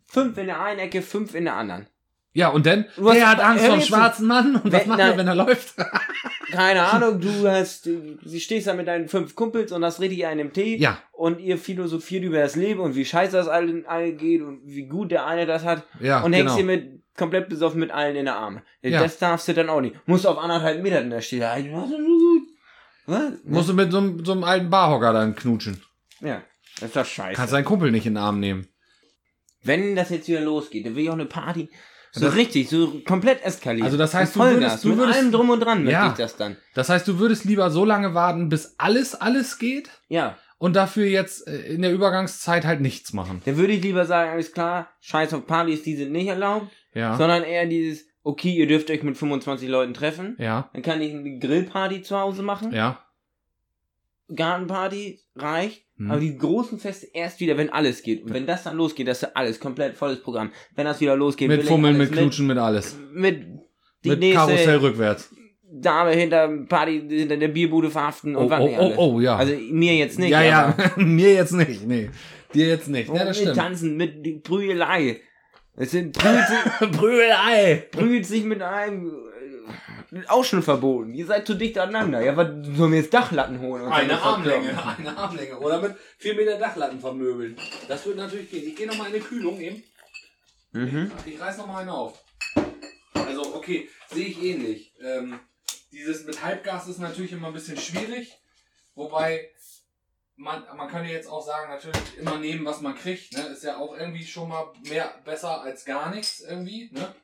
Fünf 0.07 0.37
in 0.39 0.47
der 0.47 0.61
einen 0.61 0.81
Ecke, 0.81 1.03
fünf 1.03 1.35
in 1.35 1.45
der 1.45 1.55
anderen. 1.55 1.87
Ja, 2.33 2.49
und 2.51 2.65
dann, 2.67 2.87
hast- 2.97 3.15
der 3.17 3.29
hat 3.29 3.41
Angst 3.41 3.65
vor 3.65 3.75
dem 3.77 3.83
schwarzen 3.83 4.27
Mann. 4.29 4.57
Und 4.57 4.73
was 4.73 4.87
macht 4.87 5.01
er, 5.01 5.17
wenn 5.17 5.27
er 5.27 5.35
läuft? 5.35 5.75
Keine 6.53 6.83
Ahnung, 6.85 7.21
du 7.21 7.49
hast, 7.49 7.87
du 7.87 8.19
stehst 8.39 8.67
da 8.67 8.75
mit 8.75 8.87
deinen 8.89 9.09
fünf 9.09 9.35
Kumpels 9.35 9.73
und 9.73 9.85
hast 9.85 10.01
richtig 10.01 10.27
einen 10.27 10.41
im 10.41 10.53
Tee. 10.53 10.77
Ja. 10.77 10.99
Und 11.13 11.41
ihr 11.41 11.59
philosophiert 11.59 12.23
über 12.25 12.39
das 12.39 12.55
Leben 12.57 12.81
und 12.81 12.95
wie 12.95 13.05
scheiße 13.05 13.37
das 13.37 13.49
allen, 13.49 13.85
allen 13.87 14.17
geht 14.17 14.43
und 14.43 14.61
wie 14.65 14.87
gut 14.87 15.11
der 15.11 15.27
eine 15.27 15.47
das 15.47 15.65
hat. 15.65 15.85
Ja, 16.01 16.21
und 16.23 16.33
hängst 16.33 16.57
genau. 16.57 16.69
dir 16.73 16.79
mit, 16.79 17.03
komplett 17.17 17.49
besoffen 17.49 17.81
mit 17.81 17.91
allen 17.91 18.17
in 18.17 18.25
der 18.27 18.37
Arme. 18.37 18.63
Ja. 18.83 19.03
Das 19.03 19.19
darfst 19.19 19.47
du 19.49 19.53
dann 19.55 19.69
auch 19.69 19.81
nicht. 19.81 19.97
Musst 20.07 20.27
auf 20.27 20.39
anderthalb 20.39 20.83
Metern 20.83 21.11
da 21.11 21.21
stehen. 21.21 21.41
Was? 21.43 21.91
Was? 23.07 23.33
Musst 23.45 23.69
du 23.69 23.75
mit 23.75 23.91
so, 23.93 23.99
einem- 23.99 24.25
so 24.25 24.33
einem 24.33 24.45
alten 24.45 24.71
Barhocker 24.71 25.13
dann 25.13 25.35
knutschen. 25.35 25.83
Ja, 26.21 26.43
das 26.79 26.89
ist 26.91 26.97
doch 26.97 27.05
scheiße. 27.05 27.37
Kannst 27.37 27.53
deinen 27.55 27.65
Kumpel 27.65 27.91
nicht 27.91 28.07
in 28.07 28.15
den 28.15 28.23
Arm 28.23 28.39
nehmen. 28.41 28.69
Wenn 29.63 29.95
das 29.95 30.11
jetzt 30.11 30.29
wieder 30.29 30.41
losgeht, 30.41 30.87
dann 30.87 30.95
will 30.97 31.05
ich 31.05 31.11
auch 31.11 31.15
eine 31.15 31.27
Party. 31.27 31.69
So 32.13 32.27
Das- 32.27 32.35
richtig, 32.35 32.69
so 32.69 33.01
komplett 33.07 33.45
eskaliert. 33.45 33.85
Also 33.85 33.97
das 33.97 34.15
heißt, 34.15 34.37
Mit 34.37 34.45
du 34.47 34.51
würdest- 34.55 34.85
du 34.85 34.89
mit 34.89 34.99
würdest- 34.99 35.19
allem 35.19 35.31
drum 35.33 35.51
und 35.51 35.61
dran 35.61 35.85
möchte 35.85 35.93
Ja. 35.93 36.09
ich 36.09 36.15
das 36.15 36.37
dann. 36.37 36.57
Das 36.75 36.89
heißt, 36.89 37.07
du 37.07 37.19
würdest 37.19 37.45
lieber 37.45 37.71
so 37.71 37.85
lange 37.85 38.15
warten, 38.15 38.49
bis 38.49 38.75
alles, 38.79 39.15
alles 39.15 39.59
geht 39.59 39.91
Ja. 40.09 40.37
und 40.59 40.75
dafür 40.75 41.07
jetzt 41.07 41.47
äh, 41.47 41.61
in 41.73 41.83
der 41.83 41.93
Übergangszeit 41.93 42.65
halt 42.65 42.81
nichts 42.81 43.13
machen. 43.13 43.43
Dann 43.45 43.57
würde 43.57 43.73
ich 43.75 43.83
lieber 43.83 44.07
sagen, 44.07 44.31
alles 44.33 44.53
klar, 44.53 44.89
scheiß 45.01 45.33
auf 45.35 45.47
Partys, 45.47 45.83
die 45.83 45.95
sind 45.97 46.11
nicht 46.13 46.27
erlaubt, 46.27 46.67
Ja. 46.95 47.17
sondern 47.17 47.45
eher 47.45 47.67
dieses, 47.67 48.05
okay, 48.25 48.51
ihr 48.55 48.67
dürft 48.67 48.91
euch 48.91 49.03
mit 49.05 49.17
25 49.17 49.69
Leuten 49.69 49.95
treffen. 49.95 50.35
Ja. 50.39 50.69
Dann 50.73 50.83
kann 50.83 51.01
ich 51.01 51.15
eine 51.15 51.39
Grillparty 51.39 52.03
zu 52.03 52.19
Hause 52.19 52.43
machen. 52.43 52.73
Ja. 52.73 52.99
Gartenparty 54.35 55.21
reicht. 55.37 55.83
Hm. 55.97 56.11
Aber 56.11 56.21
die 56.21 56.37
großen 56.37 56.79
Feste 56.79 57.09
erst 57.13 57.41
wieder, 57.41 57.57
wenn 57.57 57.71
alles 57.71 58.03
geht. 58.03 58.25
Und 58.25 58.33
wenn 58.33 58.47
das 58.47 58.65
dann 58.65 58.77
losgeht, 58.77 59.09
das 59.09 59.23
ist 59.23 59.37
alles 59.37 59.61
komplett 59.61 59.97
volles 59.97 60.23
Programm. 60.23 60.51
Wenn 60.75 60.87
das 60.87 61.01
wieder 61.01 61.17
losgeht, 61.17 61.49
Mit 61.49 61.65
Fummeln, 61.65 61.97
mit 61.99 62.13
Knutschen, 62.13 62.47
mit 62.47 62.59
alles. 62.59 62.97
Mit, 63.13 63.47
mit 63.47 63.61
die 64.05 64.09
mit 64.11 64.21
nächste 64.21 64.47
Karussell 64.47 64.77
rückwärts. 64.79 65.31
Dame 65.73 66.11
hinter 66.13 66.49
Party, 66.69 67.05
hinter 67.09 67.37
der 67.37 67.49
Bierbude 67.49 67.91
verhaften 67.91 68.35
und 68.35 68.47
Oh, 68.47 68.51
was 68.51 68.61
oh, 68.61 68.67
nicht 68.67 68.79
oh, 68.79 68.83
alles. 68.83 68.99
oh, 68.99 69.21
ja. 69.21 69.37
Also 69.37 69.55
mir 69.71 69.95
jetzt 69.95 70.19
nicht. 70.19 70.31
ja, 70.31 70.43
ja. 70.43 70.77
Mir 70.97 71.33
jetzt 71.35 71.53
nicht. 71.53 71.87
Nee. 71.87 72.11
Dir 72.55 72.67
jetzt 72.67 72.89
nicht. 72.89 73.09
Ja, 73.09 73.25
das 73.25 73.27
mit 73.27 73.37
stimmt. 73.37 73.57
Tanzen, 73.57 73.97
mit 73.97 74.27
die 74.27 74.41
Prügelei. 74.41 75.21
Es 75.77 75.93
sind 75.93 76.17
prügelt 76.17 76.47
sich, 76.49 76.91
Brühlei. 76.99 77.87
prügelt 77.93 78.27
sich 78.27 78.45
mit 78.45 78.61
einem 78.63 79.07
äh, 79.07 80.00
auch 80.29 80.45
schon 80.45 80.63
verboten. 80.63 81.15
Ihr 81.15 81.27
seid 81.27 81.47
zu 81.47 81.55
dicht 81.55 81.79
aneinander. 81.79 82.21
Ja, 82.21 82.37
was 82.37 82.49
sollen 82.77 82.93
wir 82.93 83.01
jetzt 83.01 83.15
Dachlatten 83.15 83.61
holen? 83.61 83.85
Eine 83.87 84.21
Armlänge, 84.21 84.71
eine 84.99 85.17
Armlänge. 85.17 85.59
Oder 85.59 85.81
mit 85.81 85.97
4 86.19 86.35
Meter 86.35 86.59
Dachlatten 86.59 87.01
vermöbeln. 87.01 87.57
Das 87.89 88.05
wird 88.07 88.17
natürlich 88.17 88.51
gehen. 88.51 88.67
Ich 88.67 88.77
gehe 88.77 88.87
nochmal 88.87 89.09
in 89.09 89.15
eine 89.15 89.23
Kühlung 89.23 89.61
eben. 89.61 89.83
Mhm. 90.73 91.13
Ich 91.27 91.41
reiß 91.41 91.59
nochmal 91.59 91.83
eine 91.83 91.95
auf. 91.95 92.25
Also, 93.15 93.55
okay, 93.55 93.89
sehe 94.09 94.27
ich 94.27 94.43
ähnlich. 94.43 94.93
Ähm, 95.01 95.39
dieses 95.93 96.25
mit 96.25 96.43
Halbgas 96.43 96.89
ist 96.89 96.99
natürlich 96.99 97.33
immer 97.33 97.49
ein 97.49 97.55
bisschen 97.55 97.79
schwierig. 97.79 98.37
Wobei, 98.95 99.49
man, 100.37 100.65
man 100.77 100.89
kann 100.89 101.05
ja 101.05 101.11
jetzt 101.13 101.29
auch 101.29 101.45
sagen, 101.45 101.71
natürlich 101.71 102.19
immer 102.19 102.39
nehmen, 102.39 102.65
was 102.65 102.81
man 102.81 102.95
kriegt. 102.95 103.33
Ne? 103.33 103.43
Ist 103.47 103.65
ja 103.65 103.77
auch 103.77 103.97
irgendwie 103.97 104.25
schon 104.25 104.49
mal 104.49 104.73
mehr 104.89 105.15
besser 105.25 105.61
als 105.63 105.85
gar 105.85 106.13
nichts 106.15 106.41
irgendwie. 106.41 106.91
Ne? 106.93 107.15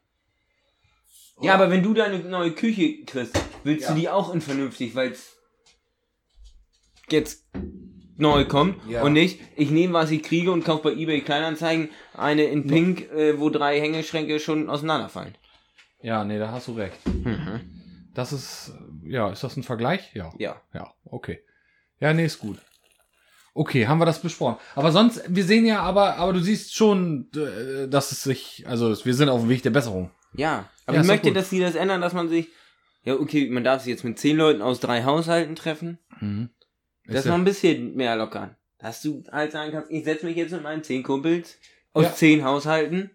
Ja, 1.40 1.54
aber 1.54 1.70
wenn 1.70 1.82
du 1.82 1.92
deine 1.94 2.18
neue 2.20 2.52
Küche 2.52 3.04
kriegst, 3.04 3.38
willst 3.64 3.84
Ja. 3.88 3.94
du 3.94 4.00
die 4.00 4.08
auch 4.08 4.32
in 4.32 4.40
vernünftig, 4.40 4.94
weil 4.94 5.10
es 5.12 5.36
jetzt 7.10 7.44
neu 8.16 8.46
kommt 8.46 8.76
Ja. 8.88 9.02
und 9.02 9.12
nicht, 9.12 9.40
ich 9.56 9.70
nehme, 9.70 9.92
was 9.92 10.10
ich 10.10 10.22
kriege 10.22 10.50
und 10.50 10.64
kaufe 10.64 10.84
bei 10.84 10.92
eBay 10.92 11.20
Kleinanzeigen 11.20 11.90
eine 12.14 12.44
in 12.44 12.66
Pink, 12.66 13.10
äh, 13.12 13.38
wo 13.38 13.50
drei 13.50 13.78
Hängeschränke 13.80 14.40
schon 14.40 14.70
auseinanderfallen. 14.70 15.34
Ja, 16.00 16.24
nee, 16.24 16.38
da 16.38 16.50
hast 16.52 16.68
du 16.68 16.72
recht. 16.72 16.98
Das 18.14 18.32
ist, 18.32 18.72
ja, 19.04 19.30
ist 19.30 19.44
das 19.44 19.56
ein 19.56 19.62
Vergleich? 19.62 20.14
Ja. 20.14 20.32
Ja. 20.38 20.60
Ja, 20.72 20.94
okay. 21.04 21.40
Ja, 22.00 22.12
nee, 22.14 22.24
ist 22.24 22.38
gut. 22.38 22.58
Okay, 23.52 23.86
haben 23.86 23.98
wir 23.98 24.06
das 24.06 24.20
besprochen. 24.20 24.56
Aber 24.74 24.92
sonst, 24.92 25.22
wir 25.28 25.44
sehen 25.44 25.64
ja 25.66 25.80
aber, 25.82 26.16
aber 26.16 26.32
du 26.32 26.40
siehst 26.40 26.74
schon, 26.74 27.28
äh, 27.34 27.88
dass 27.88 28.12
es 28.12 28.22
sich, 28.22 28.64
also 28.66 28.94
wir 29.04 29.14
sind 29.14 29.28
auf 29.28 29.40
dem 29.40 29.48
Weg 29.50 29.62
der 29.62 29.70
Besserung. 29.70 30.10
Ja, 30.34 30.68
aber 30.86 30.96
Ja, 30.96 31.02
ich 31.02 31.06
möchte, 31.08 31.32
dass 31.32 31.50
sie 31.50 31.60
das 31.60 31.74
ändern, 31.74 32.00
dass 32.00 32.12
man 32.14 32.28
sich, 32.28 32.48
ja, 33.04 33.14
okay, 33.14 33.48
man 33.50 33.64
darf 33.64 33.82
sich 33.82 33.90
jetzt 33.90 34.04
mit 34.04 34.18
zehn 34.18 34.36
Leuten 34.36 34.62
aus 34.62 34.80
drei 34.80 35.04
Haushalten 35.04 35.54
treffen. 35.56 35.98
Mhm. 36.20 36.50
Das 37.06 37.20
Ist 37.20 37.24
noch 37.26 37.32
ja, 37.34 37.38
ein 37.38 37.44
bisschen 37.44 37.94
mehr 37.94 38.16
lockern. 38.16 38.56
Dass 38.78 39.00
du 39.02 39.22
halt 39.30 39.52
sagen 39.52 39.72
kannst, 39.72 39.90
ich 39.90 40.04
setze 40.04 40.26
mich 40.26 40.36
jetzt 40.36 40.52
mit 40.52 40.62
meinen 40.62 40.82
zehn 40.82 41.02
Kumpels 41.02 41.58
aus 41.92 42.04
Ja. 42.04 42.14
zehn 42.14 42.44
Haushalten. 42.44 43.10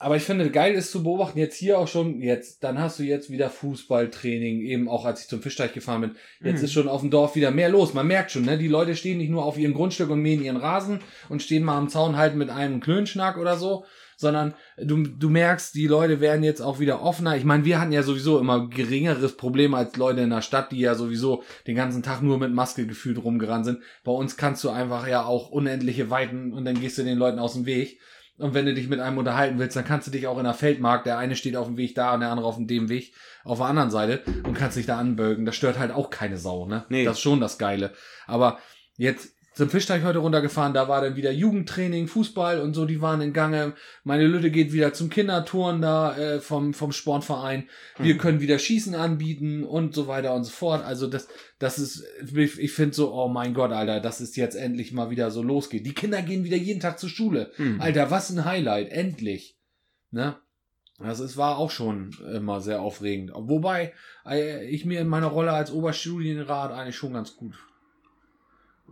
aber 0.00 0.14
ich 0.16 0.22
finde, 0.22 0.48
geil 0.52 0.74
ist 0.74 0.92
zu 0.92 1.02
beobachten, 1.02 1.40
jetzt 1.40 1.56
hier 1.56 1.76
auch 1.78 1.88
schon, 1.88 2.20
jetzt, 2.22 2.62
dann 2.62 2.78
hast 2.78 3.00
du 3.00 3.02
jetzt 3.02 3.30
wieder 3.30 3.50
Fußballtraining, 3.50 4.60
eben 4.62 4.88
auch 4.88 5.04
als 5.04 5.22
ich 5.22 5.28
zum 5.28 5.42
Fischteich 5.42 5.72
gefahren 5.72 6.02
bin. 6.02 6.16
Jetzt 6.40 6.60
Mhm. 6.60 6.64
ist 6.66 6.72
schon 6.72 6.88
auf 6.88 7.00
dem 7.00 7.10
Dorf 7.10 7.34
wieder 7.34 7.50
mehr 7.50 7.68
los. 7.68 7.94
Man 7.94 8.06
merkt 8.06 8.30
schon, 8.30 8.44
ne, 8.44 8.58
die 8.58 8.68
Leute 8.68 8.94
stehen 8.94 9.18
nicht 9.18 9.30
nur 9.30 9.44
auf 9.44 9.58
ihrem 9.58 9.74
Grundstück 9.74 10.10
und 10.10 10.20
mähen 10.20 10.40
ihren 10.42 10.56
Rasen 10.56 11.00
und 11.28 11.42
stehen 11.42 11.64
mal 11.64 11.76
am 11.76 11.88
Zaun 11.88 12.16
halt 12.16 12.36
mit 12.36 12.48
einem 12.50 12.78
Klönschnack 12.80 13.38
oder 13.38 13.56
so, 13.56 13.84
sondern 14.18 14.54
du, 14.76 15.04
du 15.04 15.30
merkst, 15.30 15.74
die 15.74 15.86
Leute 15.86 16.20
werden 16.20 16.42
jetzt 16.42 16.60
auch 16.60 16.80
wieder 16.80 17.02
offener. 17.02 17.36
Ich 17.36 17.44
meine, 17.44 17.64
wir 17.64 17.80
hatten 17.80 17.92
ja 17.92 18.02
sowieso 18.02 18.40
immer 18.40 18.68
geringeres 18.68 19.36
Problem 19.36 19.74
als 19.74 19.96
Leute 19.96 20.22
in 20.22 20.30
der 20.30 20.42
Stadt, 20.42 20.72
die 20.72 20.80
ja 20.80 20.96
sowieso 20.96 21.44
den 21.68 21.76
ganzen 21.76 22.02
Tag 22.02 22.20
nur 22.20 22.36
mit 22.38 22.52
Maske 22.52 22.84
gefühlt 22.86 23.22
rumgerannt 23.22 23.64
sind. 23.64 23.78
Bei 24.02 24.10
uns 24.10 24.36
kannst 24.36 24.64
du 24.64 24.70
einfach 24.70 25.06
ja 25.06 25.24
auch 25.24 25.50
unendliche 25.50 26.10
Weiten 26.10 26.52
und 26.52 26.64
dann 26.64 26.80
gehst 26.80 26.98
du 26.98 27.04
den 27.04 27.16
Leuten 27.16 27.38
aus 27.38 27.54
dem 27.54 27.64
Weg. 27.64 28.00
Und 28.38 28.54
wenn 28.54 28.66
du 28.66 28.74
dich 28.74 28.88
mit 28.88 29.00
einem 29.00 29.18
unterhalten 29.18 29.58
willst, 29.58 29.76
dann 29.76 29.84
kannst 29.84 30.08
du 30.08 30.10
dich 30.10 30.26
auch 30.26 30.38
in 30.38 30.44
der 30.44 30.54
Feldmark, 30.54 31.04
der 31.04 31.18
eine 31.18 31.36
steht 31.36 31.56
auf 31.56 31.66
dem 31.66 31.76
Weg 31.76 31.94
da 31.94 32.14
und 32.14 32.20
der 32.20 32.30
andere 32.30 32.46
auf 32.46 32.56
dem 32.56 32.88
Weg, 32.88 33.14
auf 33.44 33.58
der 33.58 33.66
anderen 33.66 33.90
Seite 33.90 34.22
und 34.44 34.54
kannst 34.54 34.76
dich 34.76 34.86
da 34.86 34.98
anbögen. 34.98 35.44
Das 35.44 35.54
stört 35.54 35.78
halt 35.78 35.92
auch 35.92 36.10
keine 36.10 36.38
Sau, 36.38 36.66
ne? 36.66 36.84
Nee. 36.88 37.04
Das 37.04 37.18
ist 37.18 37.22
schon 37.22 37.40
das 37.40 37.58
Geile. 37.58 37.92
Aber 38.26 38.58
jetzt 38.96 39.37
zum 39.58 39.70
Fischteich 39.70 40.04
heute 40.04 40.18
runtergefahren, 40.20 40.72
da 40.72 40.88
war 40.88 41.00
dann 41.02 41.16
wieder 41.16 41.32
Jugendtraining, 41.32 42.06
Fußball 42.06 42.60
und 42.60 42.74
so, 42.74 42.86
die 42.86 43.02
waren 43.02 43.20
in 43.20 43.32
Gange. 43.32 43.74
Meine 44.04 44.26
Lütte 44.26 44.50
geht 44.50 44.72
wieder 44.72 44.92
zum 44.92 45.10
Kindertouren 45.10 45.82
da 45.82 46.16
äh, 46.16 46.40
vom, 46.40 46.72
vom 46.74 46.92
Sportverein. 46.92 47.68
Wir 47.98 48.14
Mhm. 48.14 48.18
können 48.18 48.40
wieder 48.40 48.58
Schießen 48.58 48.94
anbieten 48.94 49.64
und 49.64 49.94
so 49.94 50.06
weiter 50.06 50.32
und 50.34 50.44
so 50.44 50.50
fort. 50.50 50.84
Also 50.84 51.08
das, 51.08 51.28
das 51.58 51.78
ist, 51.78 52.04
ich, 52.34 52.58
ich 52.58 52.72
finde 52.72 52.94
so, 52.94 53.12
oh 53.12 53.28
mein 53.28 53.52
Gott, 53.52 53.72
Alter, 53.72 54.00
dass 54.00 54.20
es 54.20 54.36
jetzt 54.36 54.54
endlich 54.54 54.92
mal 54.92 55.10
wieder 55.10 55.30
so 55.30 55.42
losgeht. 55.42 55.84
Die 55.84 55.92
Kinder 55.94 56.22
gehen 56.22 56.44
wieder 56.44 56.56
jeden 56.56 56.80
Tag 56.80 56.98
zur 56.98 57.08
Schule. 57.10 57.50
Mhm. 57.58 57.80
Alter, 57.80 58.10
was 58.10 58.30
ein 58.30 58.44
Highlight, 58.44 58.90
endlich. 58.90 59.58
Ne? 60.12 60.36
Das 61.00 61.20
ist, 61.20 61.36
war 61.36 61.58
auch 61.58 61.70
schon 61.70 62.10
immer 62.32 62.60
sehr 62.60 62.80
aufregend. 62.80 63.32
Wobei 63.34 63.92
äh, 64.24 64.64
ich 64.68 64.84
mir 64.84 65.00
in 65.00 65.08
meiner 65.08 65.26
Rolle 65.28 65.52
als 65.52 65.70
Oberstudienrat 65.70 66.72
eigentlich 66.72 66.96
schon 66.96 67.12
ganz 67.12 67.36
gut. 67.36 67.54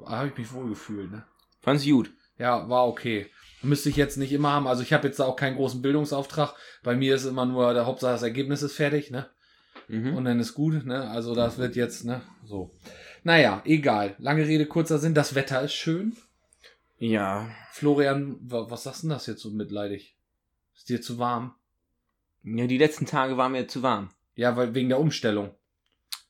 Habe 0.04 0.28
ich 0.28 0.36
mich 0.36 0.52
wohl 0.52 0.68
gefühlt, 0.68 1.10
ne? 1.10 1.24
Fand's 1.62 1.84
gut. 1.84 2.10
Ja, 2.38 2.68
war 2.68 2.86
okay. 2.86 3.26
Müsste 3.62 3.88
ich 3.88 3.96
jetzt 3.96 4.16
nicht 4.18 4.32
immer 4.32 4.50
haben. 4.52 4.66
Also 4.66 4.82
ich 4.82 4.92
habe 4.92 5.06
jetzt 5.08 5.20
auch 5.20 5.36
keinen 5.36 5.56
großen 5.56 5.80
Bildungsauftrag. 5.82 6.54
Bei 6.82 6.94
mir 6.94 7.14
ist 7.14 7.24
immer 7.24 7.46
nur 7.46 7.72
der 7.72 7.86
Hauptsache 7.86 8.12
das 8.12 8.22
Ergebnis 8.22 8.62
ist 8.62 8.74
fertig, 8.74 9.10
ne? 9.10 9.28
Mhm. 9.88 10.14
Und 10.16 10.24
dann 10.26 10.38
ist 10.40 10.54
gut, 10.54 10.84
ne? 10.84 11.08
Also 11.10 11.34
das 11.34 11.58
wird 11.58 11.74
jetzt, 11.76 12.04
ne? 12.04 12.20
So. 12.44 12.72
Naja, 13.24 13.62
egal. 13.64 14.14
Lange 14.18 14.46
Rede, 14.46 14.66
kurzer 14.66 14.98
Sinn. 14.98 15.14
Das 15.14 15.34
Wetter 15.34 15.62
ist 15.62 15.72
schön. 15.74 16.16
Ja. 16.98 17.48
Florian, 17.72 18.36
wa- 18.42 18.66
was 18.70 18.84
sagst 18.84 19.02
du 19.02 19.08
denn 19.08 19.14
das 19.16 19.26
jetzt 19.26 19.42
so 19.42 19.50
mitleidig? 19.50 20.16
Ist 20.74 20.88
dir 20.88 21.00
zu 21.00 21.18
warm? 21.18 21.54
Ja, 22.44 22.66
die 22.66 22.78
letzten 22.78 23.06
Tage 23.06 23.36
waren 23.36 23.52
mir 23.52 23.66
zu 23.66 23.82
warm. 23.82 24.10
Ja, 24.34 24.56
weil 24.56 24.74
wegen 24.74 24.88
der 24.90 25.00
Umstellung. 25.00 25.54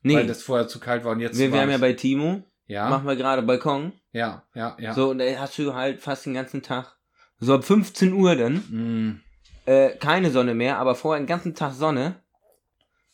Nee, 0.02 0.14
Weil 0.14 0.26
das 0.26 0.42
vorher 0.42 0.68
zu 0.68 0.78
kalt 0.78 1.04
war 1.04 1.12
und 1.12 1.20
jetzt 1.20 1.36
wir 1.38 1.46
zu 1.46 1.52
wären 1.52 1.60
warm 1.62 1.70
ja 1.70 1.74
ist. 1.76 1.80
bei 1.80 1.92
Timo. 1.94 2.44
Ja, 2.66 2.88
Machen 2.88 3.06
wir 3.06 3.16
gerade 3.16 3.42
Balkon. 3.42 3.92
ja, 4.12 4.42
ja, 4.54 4.76
ja. 4.80 4.94
So, 4.94 5.10
und 5.10 5.18
da 5.18 5.24
hast 5.38 5.58
du 5.58 5.74
halt 5.74 6.00
fast 6.00 6.26
den 6.26 6.34
ganzen 6.34 6.62
Tag. 6.62 6.96
So 7.38 7.54
ab 7.54 7.64
15 7.64 8.12
Uhr 8.12 8.34
dann. 8.36 8.54
Mm, 8.70 9.20
Äh, 9.66 9.96
keine 9.96 10.30
Sonne 10.30 10.54
mehr, 10.54 10.78
aber 10.78 10.94
vorher 10.94 11.20
den 11.22 11.26
ganzen 11.26 11.54
Tag 11.54 11.72
Sonne. 11.72 12.16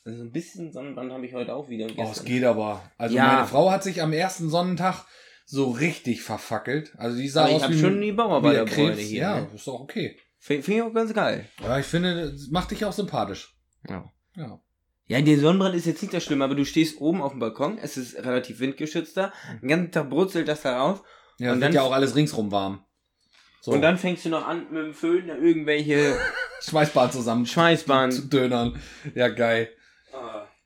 Also 0.05 0.23
ein 0.23 0.33
bisschen 0.33 0.73
Sonnenbrand 0.73 1.13
habe 1.13 1.25
ich 1.27 1.33
heute 1.33 1.55
auch 1.55 1.69
wieder. 1.69 1.87
und 1.87 1.93
Oh, 1.97 2.03
es 2.03 2.09
gestern. 2.09 2.27
geht 2.27 2.45
aber. 2.45 2.83
Also 2.99 3.15
Ja. 3.17 3.27
meine 3.27 3.47
Frau 3.47 3.71
hat 3.71 3.83
sich 3.83 4.03
am 4.03 4.13
ersten 4.13 4.49
Sonnentag 4.51 5.05
so 5.47 5.71
richtig 5.71 6.23
verfackelt. 6.23 6.93
Also 6.99 7.17
die 7.17 7.29
sah 7.29 7.43
Aber 7.43 7.51
ich 7.51 7.57
aus 7.57 7.63
hab 7.65 7.71
wie 7.71 7.81
schon 7.81 8.01
die 8.01 8.13
Bauarbeiterbräune 8.13 8.87
der 8.89 8.95
Krebs. 8.97 9.09
hier, 9.09 9.21
Ja, 9.23 9.41
ne? 9.41 9.49
ist 9.55 9.67
doch 9.67 9.81
okay. 9.81 10.19
Finde 10.39 10.63
find 10.63 10.77
ich 10.79 10.83
auch 10.83 10.93
ganz 10.93 11.15
geil. 11.15 11.47
Ja, 11.63 11.79
ich 11.79 11.87
finde, 11.87 12.33
das 12.33 12.49
macht 12.51 12.71
dich 12.73 12.85
auch 12.85 12.93
sympathisch. 12.93 13.57
Ja. 13.89 14.05
Ja. 14.37 14.61
Ja, 15.07 15.21
der 15.21 15.39
Sonnenbrand 15.39 15.75
ist 15.75 15.87
jetzt 15.87 16.01
nicht 16.03 16.15
das 16.15 16.25
Schlimme, 16.25 16.45
aber 16.45 16.55
du 16.55 16.65
stehst 16.65 17.01
oben 17.01 17.21
auf 17.23 17.33
dem 17.33 17.41
Balkon, 17.41 17.79
es 17.79 17.97
ist 17.97 18.17
relativ 18.17 18.61
windgeschützter, 18.61 19.33
den 19.61 19.69
ganzen 19.69 19.91
Tag 19.93 20.09
brutzelt 20.11 20.49
das 20.49 20.63
da 20.63 20.79
rauf 20.81 21.03
Ja, 21.39 21.49
Und 21.49 21.55
und 21.57 21.61
dann- 21.61 21.73
ja 21.73 21.83
auch 21.83 21.93
alles 21.93 22.15
ringsrum 22.15 22.51
warm. 22.53 22.85
So. 23.61 23.73
und 23.73 23.83
dann 23.83 23.97
fängst 23.99 24.25
du 24.25 24.29
noch 24.29 24.47
an 24.47 24.67
mit 24.73 24.83
dem 24.83 24.95
Föhn 24.95 25.29
da 25.29 25.37
irgendwelche 25.37 26.17
Schweißbahn 26.63 27.13
zusammen 27.13 27.45
zu 27.47 27.53
Schweißbahnen. 27.53 28.29
dönern. 28.31 28.81
Ja, 29.15 29.29
geil. 29.29 29.69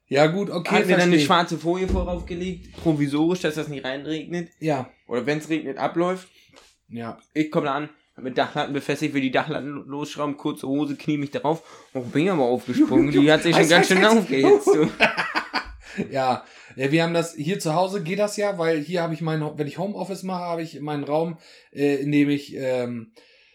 Ja, 0.09 0.27
gut, 0.29 0.51
okay. 0.51 0.77
Hat 0.77 0.87
mir 0.87 0.97
dann 0.97 1.09
eine 1.13 1.19
schwarze 1.19 1.59
Folie 1.59 1.89
voraufgelegt, 1.89 2.77
provisorisch, 2.77 3.41
dass 3.41 3.57
das 3.57 3.67
nicht 3.69 3.85
reinregnet. 3.85 4.51
Ja, 4.61 4.89
Oder 5.09 5.27
wenn 5.27 5.39
es 5.39 5.49
regnet, 5.49 5.79
abläuft. 5.79 6.29
ja. 6.89 7.19
Ich 7.35 7.51
komme 7.51 7.67
da 7.67 7.75
an, 7.75 7.89
mit 8.21 8.39
Dachlatten 8.39 8.73
befestigt, 8.73 9.15
will 9.15 9.21
die 9.21 9.31
Dachlatten 9.31 9.85
losschrauben, 9.87 10.37
kurze 10.37 10.67
Hose, 10.67 10.97
knie 10.97 11.19
mich 11.19 11.31
darauf. 11.31 11.63
Oh, 11.95 12.01
bin 12.01 12.29
aber 12.29 12.45
aufgesprungen. 12.45 13.11
Die 13.11 13.31
hat 13.31 13.43
sich 13.43 13.55
schon 13.55 13.63
Heiß, 13.63 13.71
ganz 13.71 13.91
heiß, 13.91 13.99
schön 13.99 14.07
heiß. 14.07 14.19
aufgehitzt. 14.19 14.67
Du. 14.67 14.89
Ja, 16.11 16.45
ja, 16.77 16.93
wir 16.93 17.03
haben 17.03 17.15
das 17.15 17.33
hier 17.35 17.59
zu 17.59 17.75
Hause 17.75 18.03
geht 18.03 18.19
das 18.19 18.37
ja, 18.37 18.59
weil 18.59 18.81
hier 18.81 19.01
habe 19.01 19.15
ich 19.15 19.23
meinen, 19.23 19.59
wenn 19.59 19.67
ich 19.67 19.79
Homeoffice 19.79 20.25
mache, 20.25 20.43
habe 20.43 20.61
ich 20.61 20.79
meinen 20.81 21.05
Raum, 21.05 21.39
äh, 21.73 21.95
in 21.97 22.13
dem 22.13 22.29
ich 22.29 22.55
ähm, 22.55 23.13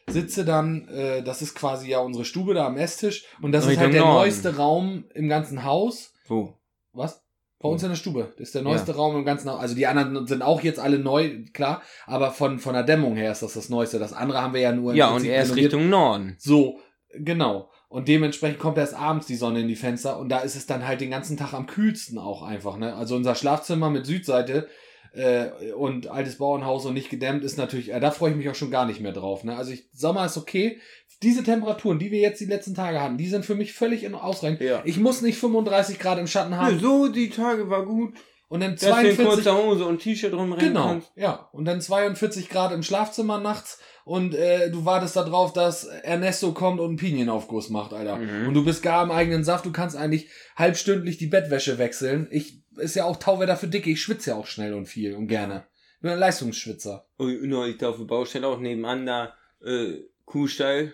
sitze 0.07 0.43
dann, 0.43 0.87
äh, 0.87 1.21
das 1.21 1.43
ist 1.43 1.53
quasi 1.53 1.89
ja 1.89 1.99
unsere 1.99 2.25
Stube 2.25 2.55
da 2.55 2.65
am 2.65 2.77
Esstisch 2.77 3.25
und 3.43 3.51
das 3.51 3.65
ist 3.65 3.69
Richtung 3.71 3.83
halt 3.85 3.93
der 3.93 4.01
Norden. 4.01 4.15
neueste 4.21 4.55
Raum 4.57 5.05
im 5.13 5.29
ganzen 5.29 5.63
Haus. 5.65 6.13
Wo? 6.27 6.57
Was? 6.93 7.20
Bei 7.61 7.69
uns 7.69 7.83
in 7.83 7.89
der 7.89 7.95
Stube. 7.95 8.33
Das 8.37 8.47
ist 8.47 8.55
der 8.55 8.63
neueste 8.63 8.91
Ja. 8.91 8.97
Raum 8.97 9.15
im 9.15 9.25
ganzen 9.25 9.49
Haus. 9.49 9.59
Also 9.59 9.75
die 9.75 9.85
anderen 9.87 10.25
sind 10.27 10.41
auch 10.41 10.61
jetzt 10.61 10.79
alle 10.79 10.99
neu, 10.99 11.43
klar, 11.53 11.81
aber 12.07 12.31
von, 12.31 12.59
von 12.59 12.73
der 12.73 12.83
Dämmung 12.83 13.15
her 13.15 13.31
ist 13.31 13.43
das 13.43 13.53
das 13.53 13.69
neueste. 13.69 13.99
Das 13.99 14.13
andere 14.13 14.41
haben 14.41 14.53
wir 14.53 14.61
ja 14.61 14.71
nur 14.71 14.91
im 14.91 14.97
Ja, 14.97 15.09
und 15.11 15.25
er 15.25 15.41
ist 15.43 15.49
renoviert. 15.49 15.73
Richtung 15.73 15.89
Norden. 15.89 16.35
So, 16.39 16.79
genau. 17.13 17.69
Und 17.87 18.07
dementsprechend 18.07 18.57
kommt 18.59 18.77
erst 18.77 18.93
abends 18.93 19.27
die 19.27 19.35
Sonne 19.35 19.59
in 19.59 19.67
die 19.67 19.75
Fenster 19.75 20.17
und 20.17 20.29
da 20.29 20.39
ist 20.39 20.55
es 20.55 20.65
dann 20.65 20.87
halt 20.87 21.01
den 21.01 21.11
ganzen 21.11 21.35
Tag 21.37 21.53
am 21.53 21.67
kühlsten 21.67 22.17
auch 22.17 22.41
einfach. 22.41 22.77
Ne? 22.77 22.95
Also 22.95 23.15
unser 23.15 23.35
Schlafzimmer 23.35 23.89
mit 23.89 24.05
Südseite 24.05 24.67
äh, 25.13 25.71
und 25.73 26.07
altes 26.07 26.37
Bauernhaus 26.37 26.85
und 26.85 26.93
nicht 26.93 27.09
gedämmt 27.09 27.43
ist 27.43 27.57
natürlich, 27.57 27.91
äh, 27.93 27.99
da 27.99 28.11
freue 28.11 28.31
ich 28.31 28.37
mich 28.37 28.49
auch 28.49 28.55
schon 28.55 28.71
gar 28.71 28.85
nicht 28.85 28.99
mehr 29.01 29.11
drauf. 29.11 29.43
Ne? 29.43 29.55
Also 29.55 29.71
ich, 29.71 29.85
Sommer 29.93 30.25
ist 30.25 30.37
okay. 30.37 30.79
Diese 31.21 31.43
Temperaturen, 31.43 31.99
die 31.99 32.11
wir 32.11 32.19
jetzt 32.19 32.41
die 32.41 32.45
letzten 32.45 32.73
Tage 32.73 32.99
hatten, 33.01 33.17
die 33.17 33.27
sind 33.27 33.45
für 33.45 33.55
mich 33.55 33.73
völlig 33.73 34.03
in, 34.03 34.15
ausreichend. 34.15 34.61
Ja. 34.61 34.81
Ich 34.85 34.97
muss 34.97 35.21
nicht 35.21 35.37
35 35.37 35.99
Grad 35.99 36.17
im 36.17 36.27
Schatten 36.27 36.55
haben 36.57 36.79
So, 36.79 37.09
die 37.09 37.29
Tage 37.29 37.69
war 37.69 37.85
gut. 37.85 38.15
und 38.47 38.61
dann 38.61 38.71
Dass 38.71 38.79
du 38.81 38.87
in 38.87 38.93
42 39.15 39.25
kurzer 39.25 39.57
Hose 39.63 39.85
und 39.85 39.99
T-Shirt 40.01 40.33
rumrennen 40.33 40.67
Genau, 40.73 40.87
kannst. 40.87 41.11
ja. 41.15 41.49
Und 41.51 41.65
dann 41.65 41.79
42 41.81 42.49
Grad 42.49 42.71
im 42.71 42.81
Schlafzimmer 42.81 43.39
nachts 43.39 43.79
und 44.03 44.33
äh, 44.33 44.71
du 44.71 44.83
wartest 44.85 45.15
darauf, 45.15 45.53
dass 45.53 45.83
Ernesto 45.85 46.53
kommt 46.53 46.79
und 46.79 46.87
einen 46.87 46.97
Pinienaufguss 46.97 47.69
macht, 47.69 47.93
Alter. 47.93 48.15
Mhm. 48.15 48.47
Und 48.47 48.53
du 48.55 48.65
bist 48.65 48.81
gar 48.81 49.03
im 49.03 49.11
eigenen 49.11 49.43
Saft, 49.43 49.65
du 49.65 49.71
kannst 49.71 49.95
eigentlich 49.95 50.27
halbstündlich 50.55 51.17
die 51.19 51.27
Bettwäsche 51.27 51.77
wechseln. 51.77 52.27
Ich 52.31 52.60
ist 52.81 52.95
ja 52.95 53.05
auch 53.05 53.17
Tauwetter 53.17 53.55
für 53.57 53.67
Dicke, 53.67 53.89
ich 53.91 54.01
schwitze 54.01 54.31
ja 54.31 54.35
auch 54.35 54.47
schnell 54.47 54.73
und 54.73 54.85
viel 54.87 55.15
und 55.15 55.27
gerne. 55.27 55.65
Ich 55.95 56.01
bin 56.01 56.11
ein 56.11 56.19
Leistungsschwitzer. 56.19 57.05
Oh, 57.19 57.25
neulich 57.25 57.77
da 57.77 57.89
auf 57.89 57.97
der 57.97 58.05
Baustelle 58.05 58.47
auch 58.47 58.59
nebenan 58.59 59.05
da 59.05 59.33
äh, 59.65 59.99
Kuhstall, 60.25 60.93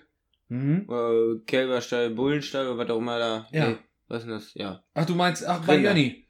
Mhm. 0.49 0.87
äh, 0.89 1.39
Kälberstall, 1.45 2.09
Bullenstall 2.11 2.67
oder 2.67 2.77
was 2.77 2.89
auch 2.89 2.97
immer 2.99 3.19
da. 3.19 3.47
Ja. 3.51 3.67
Nee, 3.69 3.77
was 4.07 4.19
ist 4.19 4.23
denn 4.25 4.33
das? 4.33 4.53
Ja. 4.53 4.83
Ach, 4.93 5.05
du 5.05 5.13
meinst, 5.15 5.45
ach, 5.45 5.65
bei. 5.65 5.75
Jönni. 5.77 6.23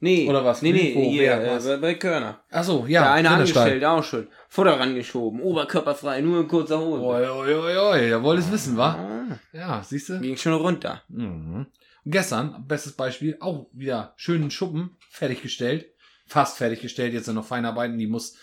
Nee. 0.00 0.28
Oder 0.28 0.44
was? 0.44 0.62
Nee, 0.62 0.72
nee, 0.72 0.94
Wo? 0.94 1.10
hier, 1.10 1.22
Wer? 1.22 1.46
äh, 1.52 1.56
Was? 1.56 1.64
bei, 1.66 1.76
bei 1.76 1.94
Körner. 1.94 2.42
Ach 2.50 2.64
so, 2.64 2.84
Ja, 2.88 3.12
einer 3.12 3.30
Rinderstall. 3.32 3.62
angestellt, 3.68 3.84
auch 3.84 4.02
schon. 4.04 4.28
Futter 4.48 4.78
rangeschoben, 4.78 5.40
oberkörperfrei, 5.40 6.20
nur 6.20 6.40
in 6.40 6.48
kurzer 6.48 6.80
Hose. 6.80 7.02
Oi, 7.02 7.26
oi, 7.28 7.54
oi, 7.54 7.76
oi, 7.78 8.08
ja, 8.10 8.22
wolltest 8.22 8.50
wissen, 8.52 8.76
wa? 8.76 8.94
Ah, 8.94 9.38
Ja, 9.52 9.82
siehst 9.82 10.08
du? 10.10 10.20
ging 10.20 10.36
schon 10.36 10.52
runter. 10.54 11.02
Mhm. 11.08 11.66
Gestern, 12.04 12.66
bestes 12.66 12.92
Beispiel, 12.92 13.36
auch 13.40 13.68
wieder 13.72 14.14
schönen 14.16 14.50
Schuppen 14.50 14.96
fertiggestellt. 15.10 15.86
Fast 16.26 16.58
fertiggestellt, 16.58 17.12
jetzt 17.12 17.26
sind 17.26 17.34
noch 17.34 17.46
Feinarbeiten, 17.46 17.98
die 17.98 18.06
muss, 18.06 18.36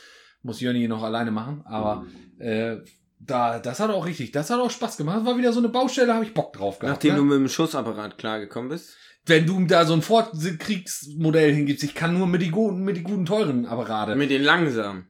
muss 0.43 0.61
Jönni 0.61 0.87
noch 0.87 1.03
alleine 1.03 1.31
machen. 1.31 1.63
Aber 1.65 2.05
äh, 2.37 2.77
da, 3.19 3.59
das 3.59 3.79
hat 3.79 3.89
auch 3.89 4.05
richtig, 4.05 4.31
das 4.31 4.49
hat 4.49 4.59
auch 4.59 4.71
Spaß 4.71 4.97
gemacht. 4.97 5.17
Das 5.17 5.25
war 5.25 5.37
wieder 5.37 5.51
so 5.51 5.59
eine 5.59 5.69
Baustelle, 5.69 6.13
habe 6.13 6.25
ich 6.25 6.33
Bock 6.33 6.53
drauf 6.53 6.79
gehabt. 6.79 6.97
Nachdem 6.97 7.13
ne? 7.13 7.17
du 7.17 7.25
mit 7.25 7.37
dem 7.37 7.49
Schussapparat 7.49 8.17
klargekommen 8.17 8.69
bist. 8.69 8.95
Wenn 9.25 9.45
du 9.45 9.65
da 9.65 9.85
so 9.85 9.93
ein 9.93 10.01
Fortkriegsmodell 10.01 11.53
hingibst, 11.53 11.83
ich 11.83 11.93
kann 11.93 12.17
nur 12.17 12.27
mit 12.27 12.41
die 12.41 12.51
guten, 12.51 12.83
mit 12.83 12.95
die 12.95 13.03
guten 13.03 13.25
teuren 13.25 13.65
Apparate. 13.65 14.15
Mit 14.15 14.31
den 14.31 14.43
langsamen. 14.43 15.09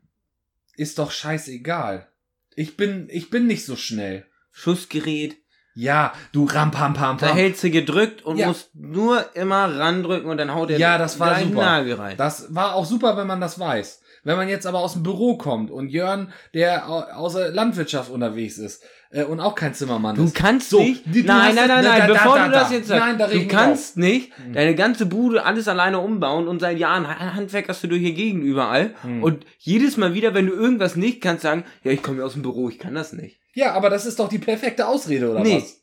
Ist 0.76 0.98
doch 0.98 1.12
scheißegal. 1.12 2.08
Ich 2.56 2.76
bin, 2.76 3.08
ich 3.12 3.30
bin 3.30 3.46
nicht 3.48 3.66
so 3.66 3.76
schnell. 3.76 4.26
Schussgerät. 4.52 5.38
Ja, 5.80 6.12
du 6.34 6.44
ram 6.46 6.72
pam 6.72 6.94
pam 6.94 7.18
Da 7.18 7.28
pam. 7.28 7.36
hältst 7.38 7.64
du 7.64 7.70
gedrückt 7.72 8.22
und 8.26 8.36
Ja. 8.38 8.48
musst 8.48 8.70
nur 8.76 9.24
immer 9.34 9.80
randrücken 9.80 10.30
und 10.30 10.38
dann 10.38 10.54
haut 10.54 10.70
er 10.72 10.78
Ja, 10.78 10.98
das 10.98 11.20
war 11.22 11.40
super. 11.40 11.62
Nagel 11.62 11.94
rein. 11.96 12.18
Das 12.18 12.54
war 12.54 12.76
auch 12.76 12.84
super, 12.86 13.16
wenn 13.16 13.28
man 13.28 13.40
das 13.40 13.58
weiß. 13.60 14.02
Wenn 14.24 14.38
man 14.38 14.50
jetzt 14.50 14.66
aber 14.68 14.80
aus 14.80 14.94
dem 14.94 15.04
Büro 15.04 15.38
kommt 15.38 15.72
und 15.72 15.90
Jörn, 15.90 16.32
der 16.54 16.90
au- 16.90 17.02
aus 17.04 17.34
der 17.34 17.52
Landwirtschaft 17.52 18.12
unterwegs 18.12 18.58
ist 18.58 18.84
äh, 19.12 19.24
und 19.24 19.40
auch 19.40 19.56
kein 19.56 19.74
Zimmermann 19.74 20.16
Du 20.16 20.26
ist. 20.26 20.36
kannst 20.36 20.70
So, 20.70 20.80
nicht. 20.82 21.04
die- 21.06 21.22
du 21.22 21.28
nein, 21.28 21.56
nein, 21.56 21.68
nein, 21.68 21.84
da- 21.84 21.90
nein. 21.90 22.00
da- 22.08 22.14
bevor 22.14 22.36
da- 22.38 22.46
du 22.48 22.52
das 22.52 22.70
da. 22.70 22.76
jetzt 22.76 22.88
sagst, 22.88 23.06
Nein, 23.06 23.18
da 23.18 23.28
du 23.28 23.48
kannst 23.48 23.98
nicht 23.98 24.38
Hm. 24.38 24.54
deine 24.54 24.76
ganze 24.76 25.06
Bude 25.06 25.44
alles 25.46 25.68
alleine 25.68 26.00
umbauen 26.00 26.48
und 26.48 26.60
seit 26.60 26.78
Jahren 26.78 27.08
Ha- 27.08 27.34
Handwerk 27.34 27.70
hast 27.70 27.84
du 27.84 27.88
durch 27.88 28.02
hier 28.02 28.14
Gegend 28.14 28.44
überall. 28.44 28.94
Hm. 29.02 29.24
Und 29.24 29.46
jedes 29.58 29.98
Mal 29.98 30.14
wieder, 30.14 30.34
wenn 30.34 30.48
du 30.48 30.54
irgendwas 30.54 30.96
nicht 30.96 31.22
kannst, 31.22 31.44
sagen, 31.44 31.64
ja, 31.84 31.92
ich 31.92 32.04
komme 32.04 32.20
ja 32.20 32.26
aus 32.26 32.34
dem 32.34 32.42
Büro, 32.42 32.70
ich 32.70 32.78
kann 32.80 32.96
das 32.96 33.14
nicht. 33.14 33.40
Ja, 33.54 33.74
aber 33.74 33.90
das 33.90 34.06
ist 34.06 34.20
doch 34.20 34.30
die 34.30 34.38
perfekte 34.40 34.88
Ausrede, 34.88 35.32
oder 35.32 35.40
Nee. 35.42 35.58
was? 35.58 35.82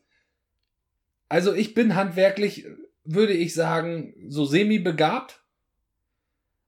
Also 1.29 1.53
ich 1.55 1.75
bin 1.75 1.95
handwerklich, 1.97 2.65
würde 3.05 3.33
ich 3.33 3.55
sagen, 3.55 4.15
so 4.29 4.45
semi-begabt. 4.45 5.41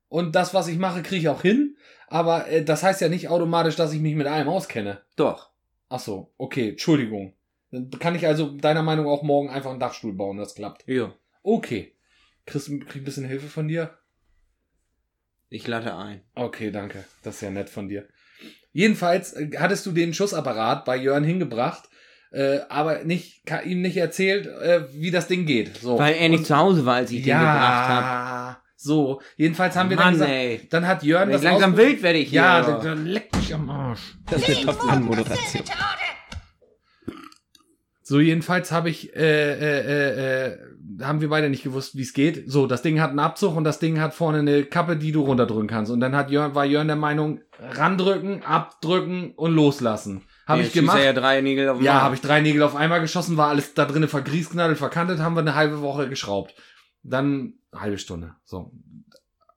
Und 0.09 0.35
das, 0.35 0.53
was 0.53 0.67
ich 0.67 0.77
mache, 0.77 1.01
kriege 1.03 1.21
ich 1.21 1.29
auch 1.29 1.41
hin. 1.41 1.77
Aber 2.07 2.47
äh, 2.49 2.63
das 2.63 2.83
heißt 2.83 2.99
ja 3.01 3.09
nicht 3.09 3.29
automatisch, 3.29 3.75
dass 3.75 3.93
ich 3.93 4.01
mich 4.01 4.15
mit 4.15 4.27
allem 4.27 4.49
auskenne. 4.49 5.01
Doch. 5.15 5.49
Ach 5.87 5.99
so, 5.99 6.33
okay, 6.37 6.69
Entschuldigung. 6.71 7.33
Dann 7.71 7.89
kann 7.91 8.15
ich 8.15 8.25
also 8.25 8.49
deiner 8.57 8.81
Meinung 8.83 9.07
auch 9.07 9.21
morgen 9.23 9.49
einfach 9.49 9.69
einen 9.71 9.79
Dachstuhl 9.79 10.13
bauen, 10.13 10.37
das 10.37 10.55
klappt. 10.55 10.83
Ja. 10.87 11.13
Okay. 11.43 11.93
Du 12.45 12.59
krieg 12.59 13.01
ein 13.01 13.03
bisschen 13.05 13.25
Hilfe 13.25 13.47
von 13.47 13.67
dir? 13.67 13.95
Ich 15.49 15.67
latte 15.67 15.95
ein. 15.95 16.21
Okay, 16.35 16.71
danke. 16.71 17.03
Das 17.23 17.35
ist 17.35 17.41
ja 17.41 17.49
nett 17.51 17.69
von 17.69 17.89
dir. 17.89 18.07
Jedenfalls 18.71 19.33
äh, 19.33 19.49
hattest 19.57 19.85
du 19.85 19.91
den 19.91 20.13
Schussapparat 20.13 20.85
bei 20.85 20.95
Jörn 20.97 21.23
hingebracht, 21.23 21.89
äh, 22.31 22.59
aber 22.69 23.03
nicht, 23.03 23.41
ihm 23.65 23.81
nicht 23.81 23.97
erzählt, 23.97 24.45
äh, 24.47 24.85
wie 24.93 25.09
das 25.11 25.27
Ding 25.27 25.45
geht. 25.45 25.77
So. 25.77 25.97
Weil 25.97 26.15
er 26.15 26.29
nicht 26.29 26.39
Und- 26.39 26.45
zu 26.45 26.57
Hause 26.57 26.85
war, 26.85 26.95
als 26.95 27.11
ich 27.11 27.23
den 27.23 27.37
gebracht 27.37 27.87
habe. 27.89 28.38
So. 28.81 29.21
Jedenfalls 29.35 29.75
haben 29.75 29.89
wir 29.89 29.97
dann 29.97 30.05
Mann, 30.05 30.13
gesagt, 30.13 30.31
ey. 30.31 30.67
dann 30.69 30.87
hat 30.87 31.03
Jörn 31.03 31.27
Wenn 31.27 31.33
das 31.33 31.41
ich 31.41 31.49
langsam 31.49 31.75
wild 31.75 32.01
werde 32.01 32.19
ich 32.19 32.29
hier. 32.29 32.41
Ja, 32.41 32.61
dann, 32.61 32.81
dann 32.81 33.05
leck 33.05 33.35
mich 33.35 33.53
am 33.53 33.69
Arsch. 33.69 34.15
das 34.29 34.47
wird 34.47 34.63
top 34.63 34.81
an 34.89 35.03
Moderation. 35.03 35.63
So, 38.01 38.19
jedenfalls 38.19 38.71
habe 38.71 38.89
ich, 38.89 39.15
äh, 39.15 39.19
äh, 39.19 39.81
äh, 39.81 40.47
äh, 40.47 40.57
haben 41.03 41.21
wir 41.21 41.29
beide 41.29 41.49
nicht 41.49 41.61
gewusst, 41.61 41.95
wie 41.95 42.01
es 42.01 42.13
geht. 42.13 42.49
So, 42.49 42.65
das 42.65 42.81
Ding 42.81 43.01
hat 43.01 43.11
einen 43.11 43.19
Abzug 43.19 43.55
und 43.55 43.65
das 43.65 43.79
Ding 43.79 43.99
hat 43.99 44.15
vorne 44.15 44.39
eine 44.39 44.63
Kappe, 44.63 44.97
die 44.97 45.11
du 45.11 45.21
runterdrücken 45.21 45.67
kannst. 45.67 45.91
Und 45.91 45.99
dann 45.99 46.15
hat 46.15 46.31
Jörn, 46.31 46.55
war 46.55 46.65
Jörn 46.65 46.87
der 46.87 46.95
Meinung, 46.95 47.41
randrücken, 47.59 48.43
abdrücken 48.43 49.33
und 49.35 49.53
loslassen. 49.53 50.23
Habe 50.47 50.61
ich 50.61 50.73
gemacht. 50.73 50.97
Ja, 50.97 51.05
ja 51.05 51.13
drei 51.13 51.41
Nägel 51.41 51.69
auf 51.69 51.81
Ja, 51.81 52.01
habe 52.01 52.15
ich 52.15 52.21
drei 52.21 52.41
Nägel 52.41 52.63
auf 52.63 52.75
einmal 52.75 53.01
geschossen, 53.01 53.37
war 53.37 53.49
alles 53.49 53.75
da 53.75 53.85
drinnen 53.85 54.09
vergriesknallt, 54.09 54.77
verkantet, 54.77 55.19
haben 55.19 55.35
wir 55.35 55.41
eine 55.41 55.53
halbe 55.53 55.81
Woche 55.81 56.09
geschraubt. 56.09 56.55
Dann 57.03 57.58
halbe 57.73 57.97
Stunde, 57.97 58.35
so 58.43 58.71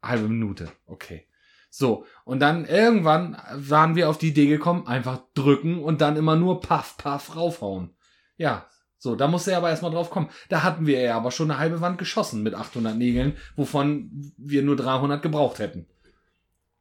halbe 0.02 0.28
Minute, 0.28 0.70
okay. 0.86 1.26
So, 1.70 2.04
und 2.24 2.40
dann 2.40 2.66
irgendwann 2.66 3.40
waren 3.54 3.96
wir 3.96 4.10
auf 4.10 4.18
die 4.18 4.28
Idee 4.28 4.46
gekommen, 4.46 4.86
einfach 4.86 5.22
drücken 5.34 5.82
und 5.82 6.00
dann 6.02 6.16
immer 6.16 6.36
nur 6.36 6.60
paff, 6.60 6.98
paff 6.98 7.34
raufhauen. 7.34 7.94
Ja, 8.36 8.66
so, 8.98 9.16
da 9.16 9.26
musste 9.26 9.50
er 9.52 9.56
aber 9.56 9.70
erstmal 9.70 9.90
drauf 9.90 10.10
kommen. 10.10 10.30
Da 10.48 10.62
hatten 10.62 10.86
wir 10.86 11.00
ja 11.00 11.16
aber 11.16 11.32
schon 11.32 11.50
eine 11.50 11.58
halbe 11.58 11.80
Wand 11.80 11.98
geschossen 11.98 12.42
mit 12.42 12.54
800 12.54 12.94
Nägeln, 12.94 13.36
wovon 13.56 14.32
wir 14.36 14.62
nur 14.62 14.76
300 14.76 15.22
gebraucht 15.22 15.58
hätten. 15.58 15.86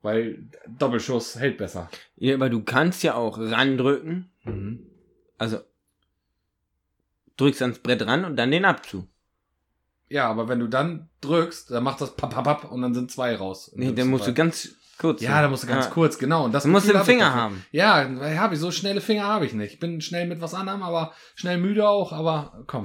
Weil 0.02 0.48
Doppelschuss 0.68 1.40
hält 1.40 1.58
besser. 1.58 1.90
Ja, 2.18 2.36
aber 2.36 2.50
du 2.50 2.64
kannst 2.64 3.02
ja 3.02 3.16
auch 3.16 3.40
randrücken. 3.40 4.30
Mhm. 4.44 4.86
Also 5.38 5.62
drückst 7.38 7.62
ans 7.64 7.80
Brett 7.80 8.06
ran 8.06 8.26
und 8.26 8.36
dann 8.36 8.52
den 8.52 8.66
Abzug. 8.66 9.08
Ja, 10.12 10.30
aber 10.30 10.48
wenn 10.50 10.60
du 10.60 10.68
dann 10.68 11.10
drückst, 11.22 11.72
dann 11.72 11.84
macht 11.84 12.02
das 12.02 12.16
papp, 12.16 12.32
papp, 12.34 12.44
papp 12.44 12.72
und 12.72 12.82
dann 12.82 12.94
sind 12.94 13.12
zwei 13.12 13.36
raus. 13.36 13.72
Nee, 13.76 13.94
dann 13.94 14.10
musst 14.10 14.28
du 14.28 14.34
ganz 14.34 14.70
kurz. 14.98 15.22
Ja, 15.22 15.42
da 15.42 15.48
musst 15.48 15.64
du 15.64 15.68
ganz 15.68 15.86
Ja. 15.86 15.92
kurz, 15.92 16.18
genau. 16.18 16.46
Und 16.46 16.52
das 16.54 16.64
Du 16.64 16.70
musst 16.70 16.86
Gefühl 16.86 17.00
den 17.00 17.06
Finger 17.06 17.34
haben. 17.34 17.66
Ja, 17.72 18.08
habe 18.38 18.54
ich. 18.56 18.60
So 18.60 18.72
schnelle 18.72 19.02
Finger 19.02 19.24
habe 19.24 19.46
ich 19.46 19.54
nicht. 19.54 19.74
Ich 19.74 19.80
bin 19.80 20.02
schnell 20.02 20.28
mit 20.28 20.42
was 20.42 20.54
anderem, 20.54 20.84
aber 20.84 21.14
schnell 21.36 21.58
müde 21.58 21.88
auch. 21.88 22.12
Aber 22.12 22.64
komm, 22.68 22.84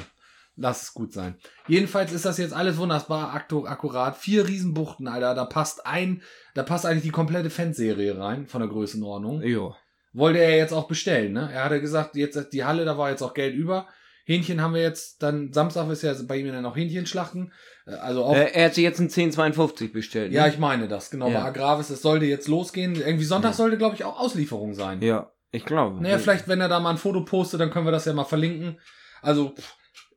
lass 0.54 0.82
es 0.84 0.94
gut 0.94 1.12
sein. 1.12 1.36
Jedenfalls 1.66 2.12
ist 2.12 2.24
das 2.24 2.38
jetzt 2.38 2.54
alles 2.54 2.78
wunderbar 2.78 3.34
aktu 3.34 3.66
akkurat. 3.66 4.16
Vier 4.16 4.46
Riesenbuchten, 4.46 5.08
Alter. 5.08 5.34
Da 5.34 5.44
passt 5.44 5.84
ein, 5.84 6.22
da 6.54 6.62
passt 6.62 6.86
eigentlich 6.86 7.02
die 7.02 7.10
komplette 7.10 7.50
Fanserie 7.50 8.18
rein 8.18 8.46
von 8.46 8.60
der 8.60 8.70
Größenordnung. 8.70 9.42
Jo. 9.42 9.74
Wollte 10.12 10.38
er 10.38 10.56
jetzt 10.56 10.72
auch 10.72 10.88
bestellen, 10.88 11.32
ne? 11.32 11.50
Er 11.52 11.64
hatte 11.64 11.80
gesagt, 11.80 12.16
jetzt 12.16 12.52
die 12.52 12.64
Halle, 12.64 12.84
da 12.86 12.96
war 12.96 13.10
jetzt 13.10 13.22
auch 13.22 13.34
Geld 13.34 13.54
über. 13.54 13.86
Hähnchen 14.28 14.60
haben 14.60 14.74
wir 14.74 14.82
jetzt, 14.82 15.22
dann 15.22 15.52
Samstag 15.52 15.88
ist 15.88 16.02
ja 16.02 16.12
bei 16.26 16.36
ihm 16.36 16.48
dann 16.48 16.62
noch 16.62 16.76
Hähnchen 16.76 17.06
schlachten. 17.06 17.52
Äh, 17.86 17.92
Also 17.92 18.24
auch 18.24 18.34
Äh, 18.34 18.50
er 18.52 18.66
hat 18.66 18.74
sich 18.74 18.82
jetzt 18.82 18.98
ein 18.98 19.04
1052 19.08 19.92
bestellt. 19.92 20.32
ja, 20.32 20.42
ne? 20.42 20.48
ich 20.52 20.58
meine 20.58 20.88
das, 20.88 21.10
genau. 21.10 21.28
Ja. 21.28 21.40
Bei 21.40 21.46
Agravis, 21.46 21.90
es 21.90 22.02
sollte 22.02 22.26
jetzt 22.26 22.48
losgehen. 22.48 22.96
Irgendwie 22.96 23.24
Sonntag 23.24 23.50
Ja. 23.50 23.54
sollte, 23.56 23.78
glaube 23.78 23.94
ich, 23.94 24.02
auch 24.04 24.18
Auslieferung 24.18 24.74
sein. 24.74 25.00
Ja, 25.00 25.30
ich 25.52 25.64
glaube. 25.64 26.02
Naja, 26.02 26.18
vielleicht, 26.18 26.48
wenn 26.48 26.60
er 26.60 26.68
da 26.68 26.80
mal 26.80 26.90
ein 26.90 26.96
Foto 26.98 27.24
postet, 27.24 27.60
dann 27.60 27.70
können 27.70 27.86
wir 27.86 27.92
das 27.92 28.04
ja 28.04 28.12
mal 28.12 28.24
verlinken. 28.24 28.80
Also, 29.22 29.54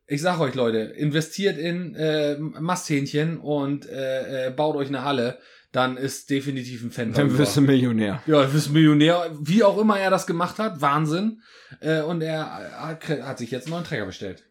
ich 0.08 0.20
sag 0.20 0.40
euch, 0.40 0.56
Leute, 0.56 0.78
investiert 0.80 1.56
in 1.56 1.94
äh, 1.94 2.36
Masthähnchen 2.36 3.38
und 3.38 3.88
äh, 3.88 4.48
äh, 4.48 4.50
baut 4.50 4.74
euch 4.74 4.88
eine 4.88 5.04
Halle, 5.04 5.38
dann 5.72 5.96
ist 5.96 6.30
definitiv 6.30 6.82
ein 6.82 6.90
Fan. 6.90 7.12
Dann 7.12 7.36
wirst 7.38 7.56
du 7.56 7.60
Millionär. 7.60 8.22
ja, 8.26 8.44
du 8.44 8.52
wirst 8.52 8.72
Millionär, 8.72 9.30
wie 9.40 9.62
auch 9.62 9.78
immer 9.78 9.98
er 9.98 10.10
das 10.10 10.26
gemacht 10.26 10.58
hat, 10.58 10.80
Wahnsinn. 10.80 11.42
Äh, 11.80 12.02
und 12.02 12.22
er 12.22 12.80
hat, 12.80 13.08
hat 13.08 13.38
sich 13.38 13.50
jetzt 13.50 13.66
einen 13.66 13.74
neuen 13.74 13.84
Träger 13.84 14.06
bestellt. 14.06 14.44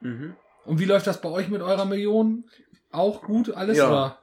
Mhm. 0.00 0.34
Und 0.64 0.80
wie 0.80 0.84
läuft 0.84 1.06
das 1.06 1.20
bei 1.20 1.28
euch 1.28 1.48
mit 1.48 1.62
eurer 1.62 1.84
Million? 1.84 2.44
Auch 2.90 3.22
gut 3.22 3.50
alles? 3.50 3.78
Ja. 3.78 3.88
Oder? 3.88 4.18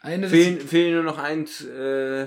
Eine 0.00 0.28
Fehlen, 0.28 0.60
fehlen 0.60 0.94
nur 0.94 1.02
noch 1.02 1.18
1, 1.18 1.64
äh, 1.64 2.26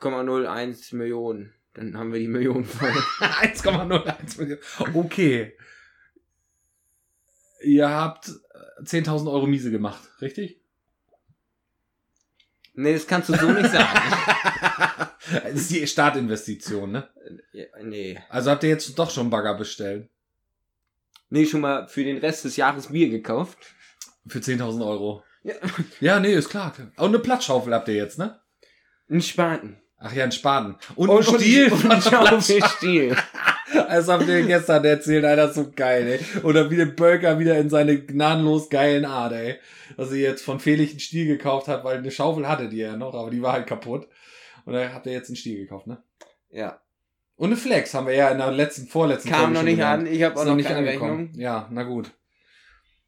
0,01 0.00 0.96
Millionen. 0.96 1.52
Dann 1.74 1.98
haben 1.98 2.12
wir 2.12 2.18
die 2.18 2.28
Millionen 2.28 2.64
voll. 2.64 2.88
1,01 3.20 4.40
Millionen. 4.40 4.60
Okay. 4.94 5.52
Ihr 7.62 7.90
habt 7.90 8.28
äh, 8.28 8.84
10.000 8.84 9.30
Euro 9.30 9.46
Miese 9.46 9.70
gemacht, 9.70 10.00
richtig? 10.22 10.59
Nee, 12.80 12.94
das 12.94 13.06
kannst 13.06 13.28
du 13.28 13.34
so 13.36 13.50
nicht 13.50 13.70
sagen. 13.70 14.00
das 15.32 15.52
ist 15.52 15.70
die 15.70 15.86
Startinvestition, 15.86 16.92
ne? 16.92 17.08
nee. 17.82 18.18
Also 18.28 18.50
habt 18.50 18.62
ihr 18.62 18.70
jetzt 18.70 18.98
doch 18.98 19.10
schon 19.10 19.30
Bagger 19.30 19.54
bestellt. 19.54 20.08
Nee, 21.28 21.46
schon 21.46 21.60
mal 21.60 21.86
für 21.86 22.02
den 22.02 22.18
Rest 22.18 22.44
des 22.44 22.56
Jahres 22.56 22.88
Bier 22.88 23.08
gekauft. 23.08 23.58
Für 24.26 24.38
10.000 24.38 24.86
Euro. 24.86 25.22
Ja. 25.42 25.54
Ja, 26.00 26.20
nee, 26.20 26.32
ist 26.32 26.50
klar. 26.50 26.74
Und 26.96 27.08
eine 27.08 27.18
Platzschaufel 27.18 27.72
habt 27.74 27.88
ihr 27.88 27.94
jetzt, 27.94 28.18
ne? 28.18 28.40
Ein 29.08 29.22
Spaten. 29.22 29.80
Ach 29.98 30.12
ja, 30.12 30.24
ein 30.24 30.32
Spaten. 30.32 30.76
Und, 30.96 31.08
Und 31.10 31.28
ein 31.28 31.40
Stiel. 31.40 31.72
Und 31.72 31.90
ein 31.90 32.02
Schaufelstiel. 32.02 33.16
Das 33.72 34.08
habt 34.08 34.26
ihr 34.26 34.42
gestern 34.42 34.84
erzählt, 34.84 35.24
Alter, 35.24 35.52
so 35.52 35.70
geil, 35.74 36.06
ey. 36.20 36.40
Oder 36.42 36.70
wie 36.70 36.76
der 36.76 36.86
Bölker 36.86 37.38
wieder 37.38 37.56
in 37.58 37.70
seine 37.70 38.00
gnadenlos 38.00 38.68
geilen 38.70 39.04
Art, 39.04 39.32
ey. 39.32 39.56
Dass 39.96 40.10
er 40.10 40.18
jetzt 40.18 40.44
von 40.44 40.60
Felix 40.60 40.90
einen 40.92 41.00
Stiel 41.00 41.26
gekauft 41.26 41.68
hat, 41.68 41.84
weil 41.84 41.98
eine 41.98 42.10
Schaufel 42.10 42.48
hatte 42.48 42.68
die 42.68 42.78
ja 42.78 42.96
noch, 42.96 43.14
aber 43.14 43.30
die 43.30 43.42
war 43.42 43.52
halt 43.52 43.66
kaputt. 43.66 44.08
Und 44.64 44.72
da 44.74 44.92
habt 44.92 45.06
ihr 45.06 45.12
jetzt 45.12 45.28
einen 45.28 45.36
Stiel 45.36 45.58
gekauft, 45.58 45.86
ne? 45.86 46.02
Ja. 46.50 46.80
Und 47.36 47.46
eine 47.46 47.56
Flex 47.56 47.94
haben 47.94 48.06
wir 48.06 48.14
ja 48.14 48.28
in 48.28 48.38
der 48.38 48.50
letzten, 48.52 48.86
vorletzten 48.86 49.30
Kam 49.30 49.40
Folge 49.40 49.54
noch 49.54 49.62
nicht 49.62 49.76
gelernt. 49.76 50.06
an. 50.08 50.12
Ich 50.14 50.22
habe 50.22 50.36
auch 50.36 50.42
Ist 50.42 50.48
noch, 50.48 50.56
nicht 50.56 50.70
angekommen. 50.70 51.18
Rechnung. 51.28 51.40
Ja, 51.40 51.68
na 51.70 51.82
gut. 51.84 52.10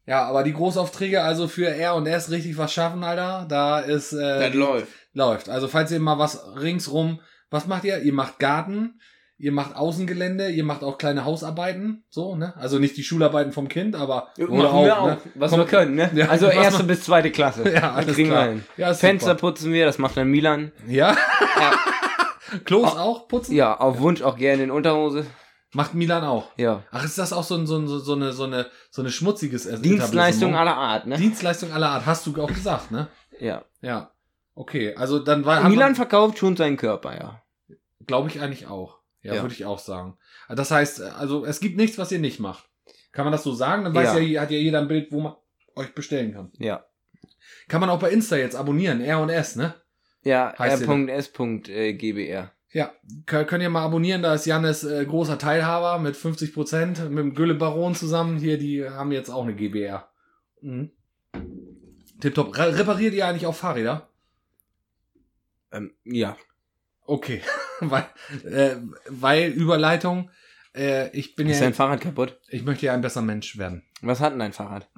Ja, 0.06 0.24
aber 0.24 0.42
die 0.42 0.52
Großaufträge, 0.54 1.22
also 1.22 1.46
für 1.48 1.68
R 1.68 1.94
und 1.94 2.06
S 2.06 2.30
richtig 2.30 2.56
was 2.58 2.72
schaffen, 2.72 3.04
Alter, 3.04 3.46
da 3.48 3.78
ist, 3.80 4.12
äh, 4.12 4.48
Das 4.48 4.54
läuft. 4.54 4.88
läuft. 5.12 5.48
Also 5.48 5.68
falls 5.68 5.92
ihr 5.92 6.00
mal 6.00 6.18
was 6.18 6.42
ringsrum, 6.60 7.20
was 7.50 7.66
macht 7.66 7.84
ihr? 7.84 8.00
Ihr 8.00 8.12
macht 8.12 8.38
Garten, 8.38 9.00
ihr 9.38 9.52
macht 9.52 9.74
Außengelände, 9.74 10.50
ihr 10.50 10.62
macht 10.64 10.84
auch 10.84 10.98
kleine 10.98 11.24
Hausarbeiten, 11.24 12.04
so, 12.10 12.36
ne? 12.36 12.54
Also 12.56 12.78
nicht 12.78 12.96
die 12.96 13.02
Schularbeiten 13.02 13.52
vom 13.52 13.68
Kind, 13.68 13.96
aber 13.96 14.28
Ja, 14.36 14.46
oder 14.46 14.62
machen 14.72 14.84
wir 14.84 14.96
auch, 14.98 15.02
auch, 15.02 15.06
ne? 15.08 15.18
was 15.34 15.50
Kommt- 15.50 15.62
wir 15.64 15.68
können, 15.78 15.94
ne? 15.96 16.10
Ja, 16.14 16.28
also 16.28 16.46
erste 16.46 16.78
man- 16.80 16.86
bis 16.88 17.02
zweite 17.04 17.30
Klasse. 17.30 17.64
Ja, 17.72 17.80
Das 17.80 17.96
alles 17.96 18.14
kriegen 18.14 18.28
klar. 18.30 18.44
wir 18.44 18.50
hin. 18.52 18.64
Ja, 18.76 18.94
Fenster 18.94 19.30
super. 19.30 19.40
putzen 19.40 19.72
wir, 19.72 19.84
das 19.86 19.98
macht 19.98 20.16
dann 20.16 20.28
Milan. 20.28 20.72
Ja? 20.86 21.16
Ja. 21.58 21.72
Klos 22.64 22.96
auch 22.96 23.28
putzen? 23.28 23.54
Ja, 23.54 23.78
auf 23.78 23.98
Wunsch 24.00 24.22
auch 24.22 24.36
gerne 24.36 24.62
in 24.64 24.70
Unterhose. 24.70 25.26
Macht 25.74 25.94
Milan 25.94 26.22
auch. 26.22 26.50
Ja. 26.58 26.82
Ach, 26.90 27.02
ist 27.02 27.16
das 27.16 27.32
auch 27.32 27.44
so, 27.44 27.54
ein, 27.56 27.66
so, 27.66 27.78
ein, 27.78 27.88
so, 27.88 28.12
eine 28.14 28.32
so 28.34 28.44
eine 28.44 28.66
so 28.90 29.00
eine 29.00 29.10
schmutziges 29.10 29.66
Dienstleistung 29.80 30.54
aller 30.54 30.76
Art, 30.76 31.06
ne? 31.06 31.16
Dienstleistung 31.16 31.72
aller 31.72 31.88
Art, 31.88 32.04
hast 32.04 32.26
du 32.26 32.42
auch 32.42 32.52
gesagt, 32.52 32.90
ne? 32.90 33.08
ja. 33.40 33.64
Ja. 33.80 34.10
Okay, 34.54 34.94
also 34.96 35.18
dann 35.18 35.46
war 35.46 35.66
Milan 35.66 35.94
verkauft 35.94 36.36
schon 36.36 36.56
seinen 36.58 36.76
Körper, 36.76 37.14
ja. 37.14 37.42
glaube 38.06 38.28
ich 38.28 38.38
eigentlich 38.42 38.66
auch. 38.66 38.98
Ja, 39.22 39.34
Ja. 39.36 39.42
würde 39.42 39.54
ich 39.54 39.64
auch 39.64 39.78
sagen. 39.78 40.16
Das 40.48 40.70
heißt, 40.70 41.00
also 41.00 41.44
es 41.44 41.60
gibt 41.60 41.76
nichts, 41.76 41.98
was 41.98 42.12
ihr 42.12 42.18
nicht 42.18 42.40
macht. 42.40 42.68
Kann 43.12 43.24
man 43.24 43.32
das 43.32 43.44
so 43.44 43.52
sagen? 43.52 43.84
Dann 43.84 43.94
weiß 43.94 44.14
Ja. 44.14 44.18
ja, 44.18 44.40
hat 44.42 44.50
ja 44.50 44.58
jeder 44.58 44.80
ein 44.80 44.88
Bild, 44.88 45.12
wo 45.12 45.20
man 45.20 45.34
euch 45.76 45.94
bestellen 45.94 46.32
kann. 46.32 46.50
Ja. 46.58 46.84
Kann 47.68 47.80
man 47.80 47.90
auch 47.90 48.00
bei 48.00 48.10
Insta 48.10 48.36
jetzt 48.36 48.56
abonnieren, 48.56 49.00
R 49.00 49.20
und 49.20 49.28
S, 49.30 49.56
ne? 49.56 49.74
Ja, 50.24 50.50
R.S.GBR. 50.50 52.52
Ja, 52.70 52.92
könnt, 53.26 53.62
ihr 53.62 53.68
mal 53.68 53.84
abonnieren, 53.84 54.22
da 54.22 54.34
ist 54.34 54.46
Jannis 54.46 54.82
äh, 54.82 55.04
großer 55.04 55.38
Teilhaber 55.38 55.98
mit 55.98 56.16
50 56.16 56.54
Prozent, 56.54 57.10
mit 57.10 57.18
dem 57.18 57.34
Gülle 57.34 57.54
Baron 57.54 57.94
zusammen. 57.94 58.38
Hier, 58.38 58.56
die 58.56 58.88
haben 58.88 59.12
jetzt 59.12 59.28
auch 59.28 59.42
eine 59.42 59.54
GBR. 59.54 60.08
Mhm. 60.62 60.90
Tipptopp. 62.20 62.56
Re 62.56 62.78
repariert 62.78 63.12
ihr 63.12 63.26
eigentlich 63.26 63.46
auch 63.46 63.54
Fahrräder? 63.54 64.08
Ähm, 65.70 65.92
ja. 66.04 66.36
Okay. 67.04 67.42
weil, 67.80 68.06
äh, 68.44 68.76
weil 69.08 69.50
Überleitung, 69.50 70.30
äh, 70.74 71.10
ich 71.16 71.34
bin 71.34 71.48
Ist 71.48 71.58
ja, 71.60 71.66
dein 71.66 71.74
Fahrrad 71.74 72.00
kaputt? 72.00 72.38
ich 72.48 72.62
möchte 72.64 72.86
ja 72.86 72.94
ein 72.94 73.00
besser 73.00 73.22
Mensch 73.22 73.58
werden. 73.58 73.82
Was 74.00 74.20
hat 74.20 74.32
denn 74.32 74.38
dein 74.38 74.52
Fahrrad? 74.52 74.88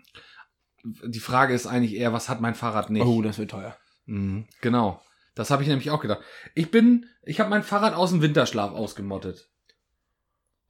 Die 0.85 1.21
Frage 1.21 1.55
ist 1.55 1.67
eigentlich 1.67 1.95
eher, 1.95 2.12
was 2.12 2.29
hat 2.29 2.40
mein 2.40 2.55
Fahrrad 2.55 2.90
nicht? 2.90 3.07
Oh, 3.07 3.23
das 3.23 3.38
wird 3.38 3.51
teuer. 3.51 3.77
Mhm, 4.07 4.47
genau. 4.61 5.01
Das 5.35 5.51
habe 5.51 5.62
ich 5.62 5.69
nämlich 5.69 5.90
auch 5.90 6.01
gedacht. 6.01 6.21
Ich 6.55 6.71
bin, 6.71 7.07
ich 7.23 7.40
habe 7.40 7.51
mein 7.51 7.62
Fahrrad 7.62 7.95
aus 7.95 8.11
dem 8.11 8.23
Winterschlaf 8.23 8.73
ausgemottet. 8.73 9.49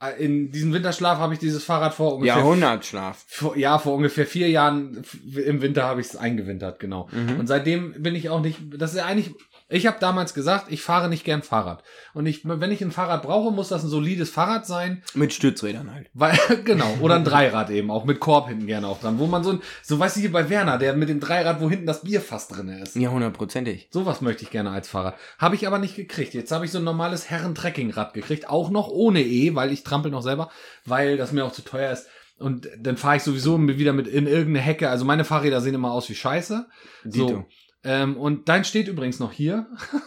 Äh, 0.00 0.24
In 0.24 0.50
diesem 0.52 0.72
Winterschlaf 0.72 1.18
habe 1.18 1.34
ich 1.34 1.40
dieses 1.40 1.64
Fahrrad 1.64 1.94
vor 1.94 2.14
ungefähr 2.14 2.36
Jahrhundertschlaf. 2.36 3.24
vor, 3.28 3.56
ja, 3.56 3.78
vor 3.78 3.94
ungefähr 3.94 4.26
vier 4.26 4.48
Jahren 4.48 5.04
im 5.34 5.60
Winter 5.60 5.84
habe 5.84 6.00
ich 6.00 6.06
es 6.08 6.16
eingewintert, 6.16 6.78
genau. 6.78 7.08
Mhm. 7.12 7.40
Und 7.40 7.46
seitdem 7.46 8.00
bin 8.02 8.14
ich 8.14 8.30
auch 8.30 8.40
nicht, 8.40 8.58
das 8.78 8.92
ist 8.92 8.98
ja 8.98 9.04
eigentlich, 9.06 9.34
ich 9.68 9.86
habe 9.86 9.96
damals 9.98 10.34
gesagt, 10.34 10.66
ich 10.70 10.82
fahre 10.82 11.08
nicht 11.08 11.24
gern 11.24 11.42
Fahrrad. 11.42 11.82
Und 12.12 12.26
ich, 12.26 12.46
wenn 12.46 12.70
ich 12.70 12.82
ein 12.82 12.92
Fahrrad 12.92 13.22
brauche, 13.22 13.50
muss 13.50 13.68
das 13.68 13.82
ein 13.82 13.88
solides 13.88 14.28
Fahrrad 14.28 14.66
sein, 14.66 15.02
Mit 15.14 15.32
Stützrädern 15.32 15.92
halt. 15.92 16.10
weil, 16.12 16.38
genau, 16.64 16.98
oder 17.00 17.14
ein 17.14 17.24
Dreirad 17.24 17.70
eben, 17.70 17.90
auch 17.90 18.04
mit 18.04 18.20
Korb 18.20 18.48
hinten 18.48 18.66
gerne 18.66 18.86
auch 18.86 19.00
dran, 19.00 19.18
wo 19.18 19.26
man 19.26 19.42
so 19.42 19.52
ein, 19.52 19.62
so 19.82 19.98
weißt 19.98 20.16
du 20.16 20.20
hier 20.20 20.32
bei 20.32 20.50
Werner, 20.50 20.76
der 20.76 20.94
mit 20.94 21.08
dem 21.08 21.18
Dreirad, 21.18 21.62
wo 21.62 21.70
hinten 21.70 21.86
das 21.86 22.02
Bierfass 22.02 22.48
drin 22.48 22.68
ist. 22.68 22.94
Ja, 22.94 23.10
hundertprozentig. 23.10 23.88
Sowas 23.90 24.20
möchte 24.20 24.42
ich 24.44 24.50
gerne 24.50 24.70
als 24.70 24.88
Fahrrad. 24.88 25.16
Habe 25.38 25.54
ich 25.54 25.66
aber 25.66 25.78
nicht 25.78 25.96
gekriegt. 25.96 26.34
Jetzt 26.34 26.52
habe 26.52 26.66
ich 26.66 26.70
so 26.70 26.78
ein 26.78 26.84
normales 26.84 27.30
Herren-Trekkingrad 27.30 28.12
gekriegt, 28.12 28.50
auch 28.50 28.70
noch 28.70 28.88
ohne 28.88 29.22
E, 29.22 29.54
weil 29.54 29.72
ich 29.72 29.82
trampel 29.82 30.10
noch 30.10 30.22
selber, 30.22 30.50
weil 30.84 31.16
das 31.16 31.32
mir 31.32 31.44
auch 31.44 31.52
zu 31.52 31.62
teuer 31.62 31.90
ist. 31.90 32.06
Und 32.38 32.68
dann 32.78 32.96
fahre 32.96 33.16
ich 33.16 33.22
sowieso 33.22 33.58
wieder 33.66 33.92
mit 33.92 34.08
in 34.08 34.26
irgendeine 34.26 34.60
Hecke. 34.64 34.90
Also 34.90 35.04
meine 35.04 35.24
Fahrräder 35.24 35.60
sehen 35.60 35.74
immer 35.74 35.92
aus 35.92 36.08
wie 36.10 36.14
Scheiße. 36.14 36.66
So. 37.04 37.46
Ähm, 37.84 38.16
und 38.16 38.48
dein 38.48 38.64
steht 38.64 38.88
übrigens 38.88 39.18
noch 39.20 39.32
hier. 39.32 39.66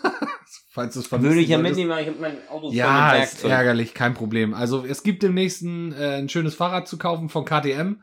Falls 0.70 0.94
du 0.94 1.00
es. 1.00 1.12
Würde 1.12 1.40
ich 1.40 1.50
ja 1.50 1.58
mitnehmen, 1.58 1.92
aber 1.92 2.02
ich 2.02 2.08
habe 2.08 2.20
mein 2.20 2.38
Auto 2.50 2.72
Ja, 2.72 3.16
ist 3.16 3.44
ärgerlich, 3.44 3.94
kein 3.94 4.14
Problem. 4.14 4.54
Also 4.54 4.86
es 4.86 5.04
gibt 5.04 5.24
demnächst 5.24 5.62
ein, 5.62 5.94
äh, 5.94 6.18
ein 6.18 6.30
schönes 6.30 6.56
Fahrrad 6.56 6.88
zu 6.88 6.98
kaufen 6.98 7.30
von 7.30 7.46
KTM. 7.46 8.02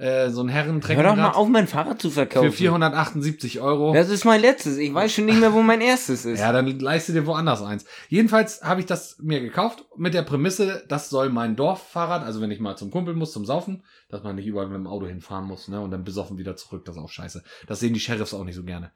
Äh, 0.00 0.30
so 0.30 0.40
ein 0.40 0.50
Hör 0.50 0.64
doch 1.02 1.14
mal 1.14 1.32
auf, 1.32 1.46
mein 1.48 1.66
Fahrrad 1.66 2.00
zu 2.00 2.08
verkaufen. 2.08 2.50
für 2.50 2.56
478 2.56 3.60
Euro. 3.60 3.92
Das 3.92 4.08
ist 4.08 4.24
mein 4.24 4.40
letztes. 4.40 4.78
Ich 4.78 4.94
weiß 4.94 5.12
schon 5.12 5.26
nicht 5.26 5.38
mehr, 5.38 5.52
wo 5.52 5.60
mein 5.60 5.82
erstes 5.82 6.24
ist. 6.24 6.40
Ja, 6.40 6.52
dann 6.52 6.66
leiste 6.78 7.12
dir 7.12 7.26
woanders 7.26 7.60
eins. 7.60 7.84
Jedenfalls 8.08 8.62
habe 8.62 8.80
ich 8.80 8.86
das 8.86 9.18
mir 9.18 9.42
gekauft 9.42 9.84
mit 9.98 10.14
der 10.14 10.22
Prämisse, 10.22 10.82
das 10.88 11.10
soll 11.10 11.28
mein 11.28 11.54
Dorffahrrad, 11.54 12.22
also 12.24 12.40
wenn 12.40 12.50
ich 12.50 12.60
mal 12.60 12.76
zum 12.76 12.90
Kumpel 12.90 13.14
muss, 13.14 13.32
zum 13.32 13.44
Saufen, 13.44 13.82
dass 14.08 14.22
man 14.22 14.36
nicht 14.36 14.46
überall 14.46 14.68
mit 14.68 14.76
dem 14.76 14.86
Auto 14.86 15.06
hinfahren 15.06 15.44
muss, 15.44 15.68
ne, 15.68 15.78
und 15.82 15.90
dann 15.90 16.02
besoffen 16.02 16.38
wieder 16.38 16.56
zurück, 16.56 16.86
das 16.86 16.96
ist 16.96 17.02
auch 17.02 17.10
scheiße. 17.10 17.42
Das 17.66 17.80
sehen 17.80 17.92
die 17.92 18.00
Sheriffs 18.00 18.32
auch 18.32 18.44
nicht 18.44 18.56
so 18.56 18.64
gerne. 18.64 18.92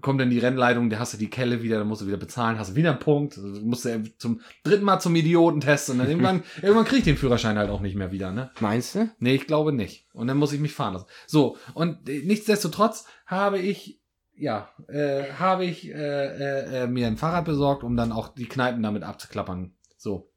Kommt 0.00 0.20
dann 0.20 0.30
die 0.30 0.38
Rennleitung, 0.38 0.90
da 0.90 0.98
hast 0.98 1.14
du 1.14 1.18
die 1.18 1.30
Kelle 1.30 1.62
wieder, 1.62 1.78
dann 1.78 1.88
musst 1.88 2.02
du 2.02 2.06
wieder 2.06 2.16
bezahlen, 2.16 2.58
hast 2.58 2.72
du 2.72 2.74
wieder 2.74 2.90
einen 2.90 2.98
Punkt, 2.98 3.38
also 3.38 3.60
musst 3.62 3.84
du 3.84 4.02
zum 4.18 4.40
dritten 4.62 4.84
Mal 4.84 5.00
zum 5.00 5.16
Idiotentest 5.16 5.90
und 5.90 5.98
dann 5.98 6.08
irgendwann, 6.08 6.42
irgendwann 6.62 6.84
krieg 6.84 6.98
ich 6.98 7.04
den 7.04 7.16
Führerschein 7.16 7.58
halt 7.58 7.70
auch 7.70 7.80
nicht 7.80 7.96
mehr 7.96 8.12
wieder, 8.12 8.30
ne. 8.32 8.50
Meinst 8.60 8.94
du? 8.94 9.10
Nee, 9.18 9.34
ich 9.34 9.46
glaube 9.46 9.72
nicht. 9.72 10.06
Und 10.12 10.26
dann 10.28 10.36
muss 10.36 10.52
ich 10.52 10.60
mich 10.60 10.72
fahren 10.72 10.94
lassen. 10.94 11.06
So, 11.26 11.56
und 11.74 12.06
nichtsdestotrotz 12.06 13.06
habe 13.26 13.58
ich 13.58 13.98
ja, 14.38 14.70
äh, 14.86 15.32
habe 15.32 15.64
ich 15.64 15.88
äh, 15.88 15.94
äh, 15.94 16.84
äh, 16.84 16.86
mir 16.86 17.08
ein 17.08 17.16
Fahrrad 17.16 17.44
besorgt, 17.44 17.82
um 17.82 17.96
dann 17.96 18.12
auch 18.12 18.28
die 18.28 18.46
Kneipen 18.46 18.82
damit 18.82 19.02
abzuklappern. 19.02 19.72
So. 19.96 20.30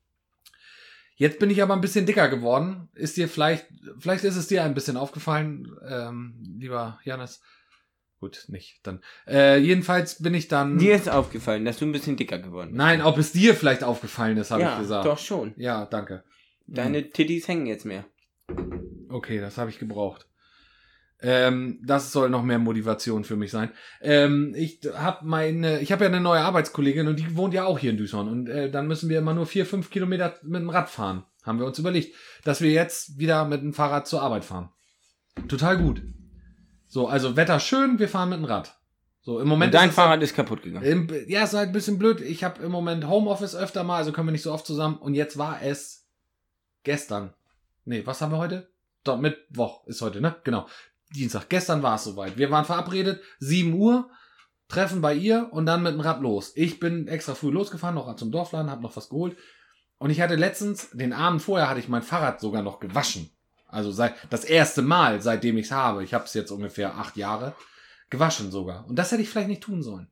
Jetzt 1.16 1.38
bin 1.38 1.52
ich 1.52 1.62
aber 1.62 1.76
ein 1.76 1.82
bisschen 1.82 2.08
dicker 2.08 2.28
geworden. 2.30 2.90
Ist 2.96 3.16
dir 3.16 3.30
vielleicht, 3.30 3.68
vielleicht 4.00 4.24
ist 4.24 4.38
es 4.38 4.48
dir 4.48 4.64
ein 4.64 4.74
bisschen 4.74 4.98
aufgefallen, 4.98 5.72
ähm, 5.88 6.56
lieber 6.58 7.00
Janis. 7.04 7.42
Gut, 8.22 8.46
nicht. 8.50 8.80
Dann. 8.84 9.02
Äh, 9.28 9.58
jedenfalls 9.58 10.22
bin 10.22 10.36
ich 10.36 10.48
dann. 10.48 10.78
Dir 10.78 10.94
ist 10.94 11.10
aufgefallen, 11.10 11.66
dass 11.66 11.80
du 11.80 11.86
ein 11.86 11.92
bisschen 11.92 12.18
dicker 12.18 12.38
geworden 12.38 12.70
bist. 12.70 12.78
Nein, 12.78 13.02
ob 13.02 13.18
es 13.18 13.32
dir 13.32 13.56
vielleicht 13.56 13.84
aufgefallen 13.84 14.38
ist, 14.38 14.52
habe 14.52 14.62
ja, 14.62 14.76
ich 14.76 14.82
gesagt. 14.82 15.08
doch 15.08 15.18
schon. 15.18 15.56
Ja, 15.58 15.88
danke. 15.88 16.24
Deine 16.68 17.10
Titties 17.10 17.48
hängen 17.48 17.66
jetzt 17.66 17.84
mehr. 17.84 18.06
Okay, 19.10 19.40
das 19.42 19.58
habe 19.58 19.72
ich 19.72 19.80
gebraucht. 19.80 20.28
Ähm, 21.20 21.80
das 21.84 22.12
soll 22.12 22.30
noch 22.30 22.44
mehr 22.44 22.60
Motivation 22.60 23.24
für 23.24 23.36
mich 23.36 23.50
sein. 23.50 23.72
Ähm, 24.02 24.54
ich 24.56 24.82
habe 24.94 25.26
meine, 25.26 25.80
ich 25.80 25.92
habe 25.92 26.04
ja 26.04 26.10
eine 26.10 26.22
neue 26.22 26.42
Arbeitskollegin 26.42 27.08
und 27.08 27.18
die 27.18 27.36
wohnt 27.36 27.56
ja 27.56 27.66
auch 27.66 27.80
hier 27.80 27.90
in 27.90 27.98
Düsseldorf 27.98 28.32
und 28.32 28.50
äh, 28.50 28.70
dann 28.70 28.88
müssen 28.88 29.10
wir 29.10 29.18
immer 29.18 29.34
nur 29.34 29.48
vier, 29.48 29.66
fünf 29.66 29.90
Kilometer 29.90 30.36
mit 30.44 30.62
dem 30.62 30.70
Rad 30.70 30.90
fahren. 30.90 31.24
Haben 31.44 31.58
wir 31.58 31.66
uns 31.66 31.80
überlegt, 31.80 32.16
dass 32.44 32.62
wir 32.62 32.70
jetzt 32.70 33.18
wieder 33.18 33.46
mit 33.46 33.62
dem 33.62 33.74
Fahrrad 33.74 34.08
zur 34.08 34.22
Arbeit 34.22 34.46
fahren. 34.46 34.70
Total 35.48 35.78
gut. 35.78 36.04
So, 36.92 37.08
also 37.08 37.38
Wetter 37.38 37.62
schön, 37.62 38.00
wir 38.00 38.10
fahren 38.10 38.28
mit 38.28 38.40
dem 38.40 38.44
Rad. 38.44 38.78
So, 39.22 39.40
im 39.40 39.48
Moment 39.48 39.74
Und 39.74 39.80
dein 39.80 39.90
es 39.90 39.96
Fahrrad 39.96 40.12
halt, 40.12 40.24
ist 40.24 40.36
kaputt 40.36 40.62
gegangen. 40.62 40.86
im, 40.86 41.08
ja, 41.30 41.46
ist 41.46 41.54
halt 41.54 41.70
ein 41.70 41.72
bisschen 41.72 41.98
blöd. 41.98 42.20
Ich 42.20 42.44
habe 42.44 42.62
im 42.62 42.70
Moment 42.70 43.08
Homeoffice 43.08 43.56
öfter 43.56 43.86
mal, 43.86 43.96
also 43.96 44.12
kommen 44.12 44.28
wir 44.28 44.34
nicht 44.34 44.42
so 44.42 44.52
oft 44.52 44.66
zusammen. 44.66 44.98
Und 44.98 45.14
jetzt 45.14 45.38
war 45.38 45.62
es 45.62 46.06
gestern. 46.84 47.34
Nee, 47.86 48.06
was 48.06 48.20
haben 48.20 48.34
wir 48.34 48.40
heute? 48.40 48.74
Doch, 49.06 49.18
Mittwoch 49.18 49.88
ist 49.88 50.02
heute, 50.02 50.20
ne? 50.20 50.36
Genau. 50.44 50.68
Dienstag. 51.16 51.48
Gestern 51.48 51.82
war 51.82 51.96
es 51.96 52.04
soweit. 52.04 52.38
Wir 52.38 52.52
waren 52.52 52.66
verabredet, 52.66 53.22
7 53.40 53.74
Uhr, 53.74 54.10
treffen 54.68 55.00
bei 55.00 55.14
ihr 55.14 55.48
und 55.52 55.66
dann 55.68 55.84
mit 55.84 55.94
dem 55.94 56.02
Rad 56.02 56.20
los. 56.20 56.52
Ich 56.56 56.82
bin 56.82 57.08
extra 57.08 57.36
früh 57.36 57.52
losgefahren, 57.52 57.96
noch 57.96 58.14
zum 58.18 58.34
Dorfladen, 58.34 58.70
hab 58.70 58.82
noch 58.82 58.98
was 58.98 59.08
geholt. 59.08 59.38
Und 59.98 60.10
ich 60.10 60.20
hatte 60.20 60.36
letztens, 60.36 60.90
den 60.90 61.14
Abend 61.14 61.42
vorher, 61.42 61.70
hatte 61.70 61.80
ich 61.80 61.88
mein 61.88 62.04
Fahrrad 62.04 62.42
sogar 62.42 62.64
noch 62.64 62.82
gewaschen. 62.82 63.30
Also 63.72 63.92
seit 63.92 64.16
das 64.30 64.44
erste 64.44 64.82
Mal, 64.82 65.22
seitdem 65.22 65.58
ich 65.58 65.68
es 65.68 65.72
habe. 65.72 66.04
Ich 66.04 66.14
habe 66.14 66.26
es 66.26 66.34
jetzt 66.34 66.52
ungefähr 66.52 66.96
acht 66.96 67.18
Jahre 67.18 67.56
gewaschen 68.10 68.52
sogar. 68.52 68.88
Und 68.88 68.98
das 68.98 69.12
hätte 69.12 69.22
ich 69.22 69.30
vielleicht 69.30 69.48
nicht 69.48 69.64
tun 69.64 69.82
sollen. 69.82 70.08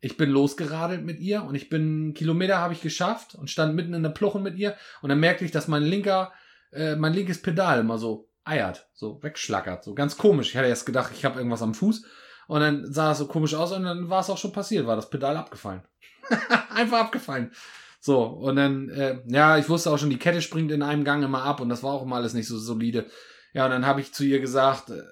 Ich 0.00 0.16
bin 0.16 0.30
losgeradelt 0.30 1.04
mit 1.04 1.20
ihr 1.20 1.44
und 1.44 1.54
ich 1.54 1.68
bin 1.68 2.14
Kilometer 2.14 2.58
habe 2.58 2.72
ich 2.72 2.80
geschafft 2.80 3.34
und 3.34 3.50
stand 3.50 3.74
mitten 3.74 3.92
in 3.92 4.02
der 4.02 4.10
Pluche 4.10 4.38
mit 4.38 4.56
ihr 4.56 4.74
und 5.02 5.10
dann 5.10 5.20
merkte 5.20 5.44
ich, 5.44 5.50
dass 5.50 5.68
mein 5.68 5.82
linker, 5.82 6.32
äh, 6.72 6.96
mein 6.96 7.12
linkes 7.12 7.42
Pedal 7.42 7.80
immer 7.80 7.98
so 7.98 8.30
eiert, 8.44 8.88
so 8.94 9.22
wegschlackert, 9.22 9.84
so 9.84 9.94
ganz 9.94 10.16
komisch. 10.16 10.48
Ich 10.48 10.56
hatte 10.56 10.68
erst 10.68 10.86
gedacht, 10.86 11.12
ich 11.14 11.26
habe 11.26 11.38
irgendwas 11.38 11.60
am 11.60 11.74
Fuß 11.74 12.06
und 12.46 12.60
dann 12.60 12.90
sah 12.90 13.12
es 13.12 13.18
so 13.18 13.26
komisch 13.26 13.54
aus 13.54 13.72
und 13.72 13.84
dann 13.84 14.08
war 14.08 14.20
es 14.20 14.30
auch 14.30 14.38
schon 14.38 14.52
passiert, 14.52 14.86
war 14.86 14.96
das 14.96 15.10
Pedal 15.10 15.36
abgefallen. 15.36 15.82
Einfach 16.74 17.00
abgefallen. 17.00 17.52
So, 18.00 18.22
und 18.22 18.56
dann, 18.56 18.88
äh, 18.88 19.20
ja, 19.26 19.58
ich 19.58 19.68
wusste 19.68 19.90
auch 19.90 19.98
schon, 19.98 20.10
die 20.10 20.18
Kette 20.18 20.40
springt 20.40 20.72
in 20.72 20.82
einem 20.82 21.04
Gang 21.04 21.22
immer 21.22 21.42
ab 21.42 21.60
und 21.60 21.68
das 21.68 21.82
war 21.82 21.92
auch 21.92 22.02
immer 22.02 22.16
alles 22.16 22.32
nicht 22.32 22.48
so 22.48 22.58
solide. 22.58 23.06
Ja, 23.52 23.66
und 23.66 23.70
dann 23.70 23.86
habe 23.86 24.00
ich 24.00 24.14
zu 24.14 24.24
ihr 24.24 24.40
gesagt, 24.40 24.90
äh, 24.90 25.02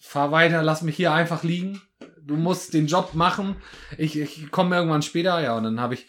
fahr 0.00 0.32
weiter, 0.32 0.62
lass 0.62 0.82
mich 0.82 0.96
hier 0.96 1.12
einfach 1.12 1.44
liegen. 1.44 1.80
Du 2.20 2.36
musst 2.36 2.74
den 2.74 2.86
Job 2.86 3.14
machen. 3.14 3.56
Ich, 3.98 4.18
ich 4.18 4.50
komme 4.50 4.74
irgendwann 4.74 5.02
später. 5.02 5.40
Ja, 5.40 5.56
und 5.56 5.62
dann 5.62 5.80
habe 5.80 5.94
ich 5.94 6.08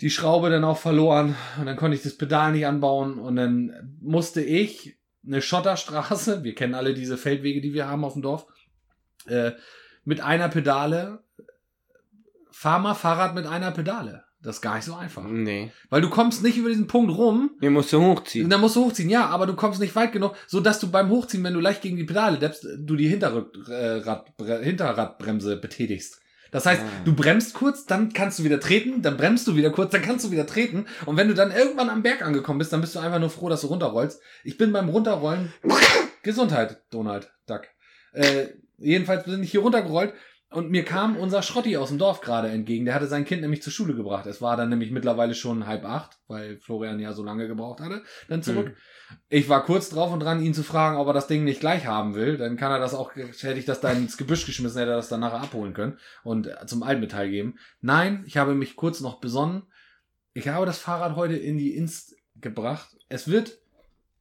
die 0.00 0.10
Schraube 0.10 0.50
dann 0.50 0.64
auch 0.64 0.78
verloren 0.78 1.36
und 1.58 1.66
dann 1.66 1.76
konnte 1.76 1.96
ich 1.96 2.02
das 2.02 2.16
Pedal 2.16 2.52
nicht 2.52 2.66
anbauen 2.66 3.18
und 3.18 3.36
dann 3.36 3.96
musste 4.00 4.42
ich 4.42 4.98
eine 5.26 5.40
Schotterstraße, 5.40 6.44
wir 6.44 6.54
kennen 6.54 6.74
alle 6.74 6.94
diese 6.94 7.16
Feldwege, 7.16 7.60
die 7.60 7.74
wir 7.74 7.88
haben 7.88 8.04
auf 8.04 8.12
dem 8.12 8.22
Dorf, 8.22 8.46
äh, 9.26 9.52
mit 10.04 10.20
einer 10.20 10.48
Pedale, 10.48 11.24
fahr 12.50 12.78
mal 12.78 12.94
Fahrrad 12.94 13.34
mit 13.34 13.46
einer 13.46 13.70
Pedale. 13.70 14.25
Das 14.42 14.56
ist 14.56 14.62
gar 14.62 14.76
nicht 14.76 14.84
so 14.84 14.94
einfach. 14.94 15.24
Nee. 15.24 15.72
Weil 15.90 16.02
du 16.02 16.10
kommst 16.10 16.42
nicht 16.42 16.56
über 16.56 16.68
diesen 16.68 16.86
Punkt 16.86 17.10
rum, 17.16 17.50
Den 17.60 17.72
musst 17.72 17.92
du 17.92 18.00
hochziehen. 18.00 18.48
dann 18.48 18.60
musst 18.60 18.76
du 18.76 18.84
hochziehen, 18.84 19.08
ja, 19.10 19.26
aber 19.26 19.46
du 19.46 19.54
kommst 19.54 19.80
nicht 19.80 19.96
weit 19.96 20.12
genug, 20.12 20.34
so 20.46 20.60
dass 20.60 20.78
du 20.78 20.90
beim 20.90 21.08
Hochziehen, 21.10 21.42
wenn 21.42 21.54
du 21.54 21.60
leicht 21.60 21.82
gegen 21.82 21.96
die 21.96 22.04
Pedale 22.04 22.38
deppst, 22.38 22.64
du 22.78 22.94
die 22.96 23.08
Hinterrad, 23.08 23.46
äh, 23.68 23.96
Rad, 24.02 24.32
Bre- 24.38 24.60
Hinterradbremse 24.62 25.56
betätigst. 25.56 26.20
Das 26.52 26.64
heißt, 26.64 26.80
Ah. 26.80 26.86
du 27.04 27.12
bremst 27.14 27.54
kurz, 27.54 27.86
dann 27.86 28.12
kannst 28.12 28.38
du 28.38 28.44
wieder 28.44 28.60
treten, 28.60 29.02
dann 29.02 29.16
bremst 29.16 29.48
du 29.48 29.56
wieder 29.56 29.70
kurz, 29.70 29.90
dann 29.90 30.02
kannst 30.02 30.24
du 30.24 30.30
wieder 30.30 30.46
treten. 30.46 30.86
Und 31.04 31.16
wenn 31.16 31.26
du 31.26 31.34
dann 31.34 31.50
irgendwann 31.50 31.90
am 31.90 32.02
Berg 32.04 32.22
angekommen 32.22 32.58
bist, 32.60 32.72
dann 32.72 32.80
bist 32.80 32.94
du 32.94 33.00
einfach 33.00 33.18
nur 33.18 33.30
froh, 33.30 33.48
dass 33.48 33.62
du 33.62 33.66
runterrollst. 33.66 34.20
Ich 34.44 34.56
bin 34.56 34.72
beim 34.72 34.88
Runterrollen. 34.88 35.52
Gesundheit, 36.22 36.82
Donald 36.90 37.32
Duck. 37.46 37.62
Äh, 38.12 38.46
jedenfalls 38.78 39.24
bin 39.24 39.42
ich 39.42 39.50
hier 39.50 39.60
runtergerollt 39.60 40.14
und 40.56 40.70
mir 40.70 40.86
kam 40.86 41.18
unser 41.18 41.42
Schrotti 41.42 41.76
aus 41.76 41.90
dem 41.90 41.98
Dorf 41.98 42.22
gerade 42.22 42.48
entgegen. 42.48 42.86
Der 42.86 42.94
hatte 42.94 43.08
sein 43.08 43.26
Kind 43.26 43.42
nämlich 43.42 43.62
zur 43.62 43.74
Schule 43.74 43.94
gebracht. 43.94 44.24
Es 44.24 44.40
war 44.40 44.56
dann 44.56 44.70
nämlich 44.70 44.90
mittlerweile 44.90 45.34
schon 45.34 45.66
halb 45.66 45.84
acht, 45.84 46.16
weil 46.28 46.56
Florian 46.60 46.98
ja 46.98 47.12
so 47.12 47.22
lange 47.22 47.46
gebraucht 47.46 47.80
hatte, 47.80 48.04
dann 48.28 48.42
zurück. 48.42 48.74
Ich 49.28 49.50
war 49.50 49.66
kurz 49.66 49.90
drauf 49.90 50.10
und 50.10 50.20
dran, 50.20 50.42
ihn 50.42 50.54
zu 50.54 50.62
fragen, 50.62 50.96
ob 50.96 51.08
er 51.08 51.12
das 51.12 51.26
Ding 51.26 51.44
nicht 51.44 51.60
gleich 51.60 51.84
haben 51.84 52.14
will. 52.14 52.38
Dann 52.38 52.56
kann 52.56 52.72
er 52.72 52.78
das 52.78 52.94
auch, 52.94 53.14
hätte 53.14 53.58
ich 53.58 53.66
das 53.66 53.82
da 53.82 53.90
ins 53.92 54.16
Gebüsch 54.16 54.46
geschmissen, 54.46 54.78
hätte 54.78 54.92
er 54.92 54.96
das 54.96 55.10
dann 55.10 55.20
nachher 55.20 55.42
abholen 55.42 55.74
können 55.74 55.98
und 56.24 56.48
zum 56.64 56.82
Altmetall 56.82 57.28
geben. 57.28 57.58
Nein, 57.82 58.24
ich 58.26 58.38
habe 58.38 58.54
mich 58.54 58.76
kurz 58.76 59.02
noch 59.02 59.20
besonnen. 59.20 59.64
Ich 60.32 60.48
habe 60.48 60.64
das 60.64 60.78
Fahrrad 60.78 61.16
heute 61.16 61.36
in 61.36 61.58
die 61.58 61.76
Inst 61.76 62.16
gebracht. 62.34 62.96
Es 63.10 63.28
wird 63.28 63.58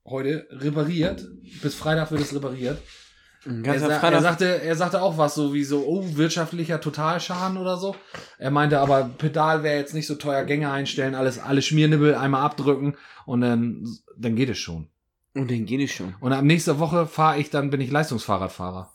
heute 0.04 0.48
repariert. 0.52 1.26
Bis 1.62 1.76
Freitag 1.76 2.12
wird 2.12 2.20
es 2.20 2.36
repariert. 2.36 2.82
Er, 3.64 3.80
sa 3.80 3.88
er, 4.10 4.22
sagte, 4.22 4.62
er 4.64 4.76
sagte 4.76 5.02
auch 5.02 5.18
was 5.20 5.36
so 5.36 5.54
wie 5.54 5.64
so, 5.64 5.86
oh, 5.86 6.04
wirtschaftlicher 6.18 6.82
Totalschaden 6.82 7.58
oder 7.58 7.78
so. 7.78 7.96
Er 8.40 8.50
meinte 8.52 8.80
aber, 8.80 9.04
Pedal 9.18 9.62
wäre 9.62 9.78
jetzt 9.78 9.94
nicht 9.94 10.08
so 10.08 10.16
teuer, 10.16 10.44
Gänge 10.46 10.72
einstellen, 10.72 11.14
alles, 11.14 11.38
alle 11.40 11.62
Schmiernibbel 11.62 12.16
einmal 12.16 12.42
abdrücken 12.42 12.96
und 13.26 13.42
dann, 13.42 13.86
dann 14.18 14.36
geht 14.36 14.50
es 14.50 14.58
schon. 14.58 14.88
Und 15.36 15.52
den 15.52 15.66
geht 15.66 15.82
es 15.82 15.92
schon. 15.92 16.16
Und 16.22 16.34
ab 16.34 16.44
nächster 16.44 16.80
Woche 16.80 17.06
fahre 17.06 17.38
ich, 17.40 17.50
dann 17.52 17.70
bin 17.70 17.82
ich 17.82 17.92
Leistungsfahrradfahrer. 17.92 18.92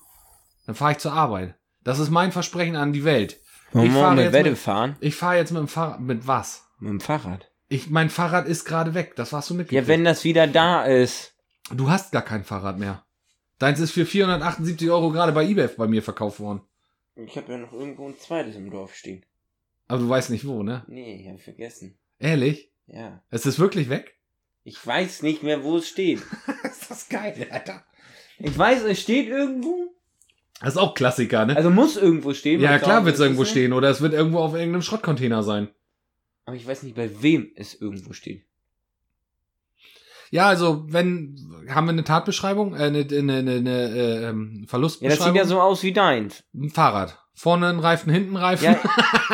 Dann 0.67 0.75
fahre 0.75 0.93
ich 0.93 0.99
zur 0.99 1.13
Arbeit. 1.13 1.55
Das 1.85 1.99
ist 1.99 2.11
mein 2.11 2.33
Versprechen 2.33 2.77
an 2.77 2.93
die 2.93 3.05
Welt. 3.05 3.39
Wollen 3.73 3.87
Ich 3.87 3.93
fahre 3.93 4.17
mit 4.17 4.33
Wette 4.33 4.51
mit- 4.51 4.59
fahren? 4.59 4.97
Ich 5.01 5.15
fahre 5.15 5.37
jetzt 5.37 5.53
mit 5.53 5.61
dem 5.61 5.69
Fahrrad, 5.69 6.01
mit 6.01 6.27
was? 6.27 6.65
Mit 6.81 6.91
dem 6.91 7.01
Fahrrad. 7.01 7.47
Ich, 7.69 7.89
mein 7.89 8.11
Fahrrad 8.11 8.47
ist 8.49 8.65
gerade 8.65 8.95
weg. 8.95 9.15
Das 9.17 9.33
warst 9.33 9.49
du 9.51 9.55
Ja, 9.55 9.59
mitgekriegt. 9.59 9.87
wenn 9.89 10.05
das 10.05 10.25
wieder 10.25 10.47
da 10.49 10.83
ist. 10.85 11.35
Du 11.73 11.89
hast 11.89 12.11
gar 12.11 12.23
kein 12.23 12.43
Fahrrad 12.43 12.79
mehr. 12.79 13.05
Deins 13.61 13.79
ist 13.79 13.93
für 13.93 14.07
478 14.07 14.91
Euro 14.91 15.11
gerade 15.11 15.33
bei 15.33 15.45
eBay 15.45 15.69
bei 15.77 15.87
mir 15.87 16.03
verkauft 16.03 16.41
worden. 16.41 16.63
Ich 17.15 17.37
habe 17.37 17.53
ja 17.53 17.59
noch 17.59 17.73
irgendwo 17.73 18.09
ein 18.09 18.19
zweites 18.19 18.57
im 18.57 18.71
Dorf 18.71 18.95
stehen. 18.95 19.25
Aber 19.87 20.01
du 20.01 20.09
weißt 20.09 20.31
nicht 20.31 20.47
wo, 20.47 20.63
ne? 20.63 20.85
Nee, 20.89 21.21
ich 21.21 21.29
habe 21.29 21.39
vergessen. 21.39 21.99
Ehrlich? 22.19 22.73
Ja. 22.87 23.23
Es 23.29 23.45
ist 23.45 23.59
wirklich 23.59 23.91
weg? 23.91 24.17
Ich 24.65 24.85
weiß 24.85 25.23
nicht 25.23 25.43
mehr, 25.43 25.63
wo 25.63 25.77
es 25.77 25.89
steht. 25.89 26.23
ist 26.65 26.91
das 26.91 27.09
geil, 27.11 27.49
Alter. 27.51 27.85
Ich 28.39 28.57
weiß, 28.57 28.83
es 28.85 28.99
steht 28.99 29.29
irgendwo. 29.29 29.95
Das 30.61 30.71
ist 30.75 30.79
auch 30.79 30.95
Klassiker, 30.95 31.45
ne? 31.45 31.55
Also 31.55 31.69
muss 31.69 31.99
irgendwo 31.99 32.33
stehen. 32.33 32.61
ja, 32.61 32.79
klar 32.79 33.05
wird 33.05 33.17
es 33.17 33.21
irgendwo 33.21 33.45
stehen. 33.45 33.75
Oder 33.75 33.91
es 33.91 34.01
wird 34.01 34.15
irgendwo 34.15 34.39
auf 34.39 34.55
irgendeinem 34.55 34.83
Schrottcontainer 34.83 35.43
sein. 35.43 35.69
Aber 36.47 36.57
ich 36.57 36.67
weiß 36.67 36.83
nicht, 36.83 36.97
bei 36.97 37.23
wem 37.23 37.53
es 37.57 37.75
irgendwo 37.75 38.15
steht. 38.15 38.47
Ja, 40.31 40.47
also, 40.47 40.85
wenn, 40.89 41.37
haben 41.69 41.87
wir 41.87 41.93
eine 41.93 42.05
Tatbeschreibung, 42.05 42.75
äh, 42.75 42.85
eine, 42.85 43.01
eine, 43.01 43.35
eine, 43.35 43.51
eine 43.53 43.91
äh, 43.91 44.29
ähm, 44.29 44.67
Ja, 44.71 44.79
das 44.79 45.25
sieht 45.25 45.35
ja 45.35 45.45
so 45.45 45.61
aus 45.61 45.83
wie 45.83 45.93
deins. 45.93 46.45
Ein 46.55 46.71
Fahrrad. 46.71 47.19
Vorne 47.35 47.69
ein 47.69 47.79
Reifen, 47.79 48.13
hinten 48.13 48.37
ein 48.37 48.43
Reifen. 48.43 48.65
Ja, 48.65 48.79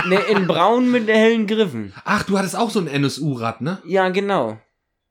ne, 0.07 0.17
in 0.31 0.47
braun 0.47 0.91
mit 0.91 1.09
hellen 1.09 1.47
Griffen. 1.47 1.93
Ach, 2.05 2.23
du 2.23 2.39
hattest 2.39 2.57
auch 2.57 2.71
so 2.71 2.79
ein 2.79 2.87
NSU-Rad, 2.87 3.63
ne? 3.63 3.79
Ja, 3.85 4.09
genau. 4.11 4.59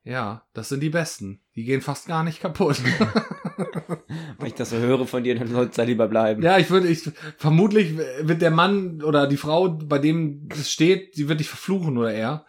Ja, 0.05 0.43
das 0.53 0.69
sind 0.69 0.81
die 0.81 0.91
besten. 0.91 1.41
Die 1.55 1.63
gehen 1.63 1.81
fast 1.81 2.07
gar 2.07 2.23
nicht 2.23 2.39
kaputt. 2.39 2.79
Wenn 4.37 4.47
ich 4.47 4.53
das 4.53 4.69
so 4.69 4.77
höre 4.77 5.07
von 5.07 5.23
dir, 5.23 5.35
dann 5.35 5.47
soll 5.47 5.65
es 5.65 5.75
da 5.75 5.83
lieber 5.83 6.07
bleiben. 6.07 6.43
ja, 6.43 6.57
ich 6.57 6.69
würde, 6.69 6.87
ich, 6.87 7.09
vermutlich 7.37 7.97
wird 7.97 8.41
der 8.41 8.51
Mann 8.51 9.01
oder 9.01 9.27
die 9.27 9.37
Frau, 9.37 9.69
bei 9.69 9.97
dem 9.97 10.47
es 10.51 10.71
steht, 10.71 11.15
sie 11.15 11.27
wird 11.27 11.39
dich 11.39 11.49
verfluchen 11.49 11.97
oder 11.97 12.13
er. 12.13 12.45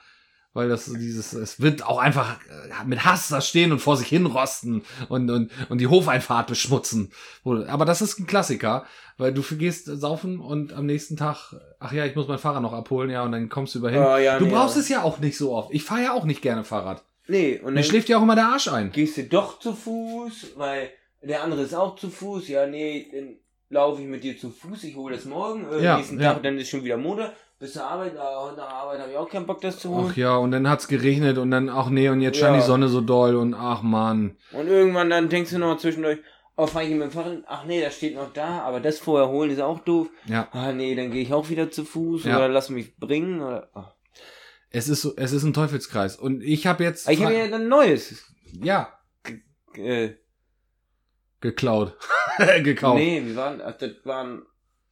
Weil 0.56 0.70
das 0.70 0.86
dieses, 0.86 1.34
es 1.34 1.60
wird 1.60 1.84
auch 1.84 1.98
einfach 1.98 2.38
äh, 2.48 2.84
mit 2.86 3.04
Hass 3.04 3.28
da 3.28 3.42
stehen 3.42 3.72
und 3.72 3.78
vor 3.78 3.98
sich 3.98 4.08
hin 4.08 4.24
rosten 4.24 4.82
und, 5.10 5.28
und, 5.30 5.50
und 5.68 5.78
die 5.82 5.86
Hofeinfahrt 5.86 6.46
beschmutzen. 6.46 7.12
Aber 7.44 7.84
das 7.84 8.00
ist 8.00 8.18
ein 8.18 8.26
Klassiker, 8.26 8.86
weil 9.18 9.34
du 9.34 9.42
gehst 9.42 9.84
saufen 9.84 10.40
und 10.40 10.72
am 10.72 10.86
nächsten 10.86 11.16
Tag, 11.18 11.54
ach 11.78 11.92
ja, 11.92 12.06
ich 12.06 12.16
muss 12.16 12.26
mein 12.26 12.38
Fahrrad 12.38 12.62
noch 12.62 12.72
abholen, 12.72 13.10
ja, 13.10 13.22
und 13.22 13.32
dann 13.32 13.50
kommst 13.50 13.74
du 13.74 13.80
über 13.80 13.90
hin. 13.90 14.00
Oh, 14.02 14.16
ja, 14.16 14.38
du 14.38 14.46
nee, 14.46 14.50
brauchst 14.50 14.76
aber- 14.76 14.80
es 14.80 14.88
ja 14.88 15.02
auch 15.02 15.18
nicht 15.18 15.36
so 15.36 15.52
oft. 15.54 15.72
Ich 15.74 15.84
fahre 15.84 16.04
ja 16.04 16.12
auch 16.14 16.24
nicht 16.24 16.40
gerne 16.40 16.64
Fahrrad. 16.64 17.04
Nee, 17.28 17.58
und 17.58 17.74
Mir 17.74 17.80
dann 17.80 17.84
schläft 17.84 18.08
ja 18.08 18.16
auch 18.16 18.22
immer 18.22 18.34
der 18.36 18.46
Arsch 18.48 18.68
ein. 18.68 18.92
gehst 18.92 19.18
du 19.18 19.24
doch 19.24 19.58
zu 19.58 19.74
Fuß, 19.74 20.52
weil 20.56 20.88
der 21.22 21.42
andere 21.42 21.62
ist 21.62 21.74
auch 21.74 21.96
zu 21.96 22.08
Fuß. 22.08 22.48
Ja, 22.48 22.66
nee, 22.66 23.08
dann 23.12 23.36
laufe 23.68 24.00
ich 24.00 24.08
mit 24.08 24.24
dir 24.24 24.38
zu 24.38 24.48
Fuß, 24.50 24.84
ich 24.84 24.96
hole 24.96 25.16
das 25.16 25.26
morgen. 25.26 25.66
Äh, 25.70 25.82
Ja, 25.84 25.96
nächsten 25.98 26.18
ja. 26.20 26.32
Tag, 26.32 26.42
dann 26.44 26.56
ist 26.56 26.70
schon 26.70 26.82
wieder 26.84 26.96
Mode. 26.96 27.32
Bis 27.58 27.72
zur 27.72 27.84
Arbeit, 27.84 28.14
äh, 28.14 28.18
heute 28.18 28.56
nach 28.58 28.68
der 28.68 28.76
Arbeit 28.76 29.00
habe 29.00 29.10
ich 29.12 29.16
auch 29.16 29.28
keinen 29.30 29.46
Bock, 29.46 29.62
das 29.62 29.78
zu 29.78 29.88
holen. 29.88 30.08
Ach 30.12 30.16
ja, 30.16 30.36
und 30.36 30.50
dann 30.50 30.68
hat's 30.68 30.88
geregnet 30.88 31.38
und 31.38 31.50
dann, 31.50 31.70
ach 31.70 31.88
nee, 31.88 32.08
und 32.10 32.20
jetzt 32.20 32.36
scheint 32.38 32.54
Ja. 32.56 32.60
die 32.60 32.66
Sonne 32.66 32.88
so 32.88 33.00
doll 33.00 33.34
und 33.34 33.54
ach 33.54 33.80
man. 33.82 34.36
Und 34.52 34.66
irgendwann 34.66 35.08
dann 35.08 35.28
denkst 35.30 35.50
du 35.52 35.58
noch 35.58 35.78
zwischendurch, 35.78 36.18
Oh, 36.58 36.66
fahr 36.66 36.82
ich 36.84 36.88
mit 36.90 37.02
dem 37.02 37.10
Fahrrad? 37.10 37.42
Ach 37.46 37.66
nee, 37.66 37.82
das 37.82 37.96
steht 37.98 38.14
noch 38.14 38.32
da, 38.32 38.60
aber 38.62 38.80
das 38.80 38.98
vorher 38.98 39.28
holen 39.28 39.50
ist 39.50 39.60
auch 39.60 39.78
doof. 39.80 40.08
Ja. 40.24 40.48
Ah 40.52 40.72
nee, 40.72 40.94
dann 40.94 41.10
gehe 41.10 41.20
ich 41.22 41.30
auch 41.34 41.50
wieder 41.50 41.70
zu 41.70 41.84
Fuß 41.84 42.24
Ja. 42.24 42.38
oder 42.38 42.48
lass 42.48 42.70
mich 42.70 42.96
bringen. 42.96 43.42
Oder, 43.42 43.68
oh. 43.74 43.84
Es 44.70 44.88
ist 44.88 45.02
so, 45.02 45.12
es 45.16 45.32
ist 45.32 45.42
ein 45.42 45.52
Teufelskreis. 45.52 46.16
Und 46.16 46.42
ich 46.42 46.66
habe 46.66 46.82
jetzt. 46.82 47.06
Aber 47.08 47.12
Ich 47.12 47.22
habe 47.22 47.34
ja 47.34 47.48
dann 47.48 47.62
ein 47.64 47.68
neues. 47.68 48.24
ja, 48.52 48.88
Äh, 49.74 50.12
geklaut. 51.42 51.94
Gekauft. 52.62 52.96
nee, 53.00 53.22
wie 53.22 53.36
waren, 53.36 53.60
ach, 53.60 53.76
das 53.76 53.90
waren 54.04 54.42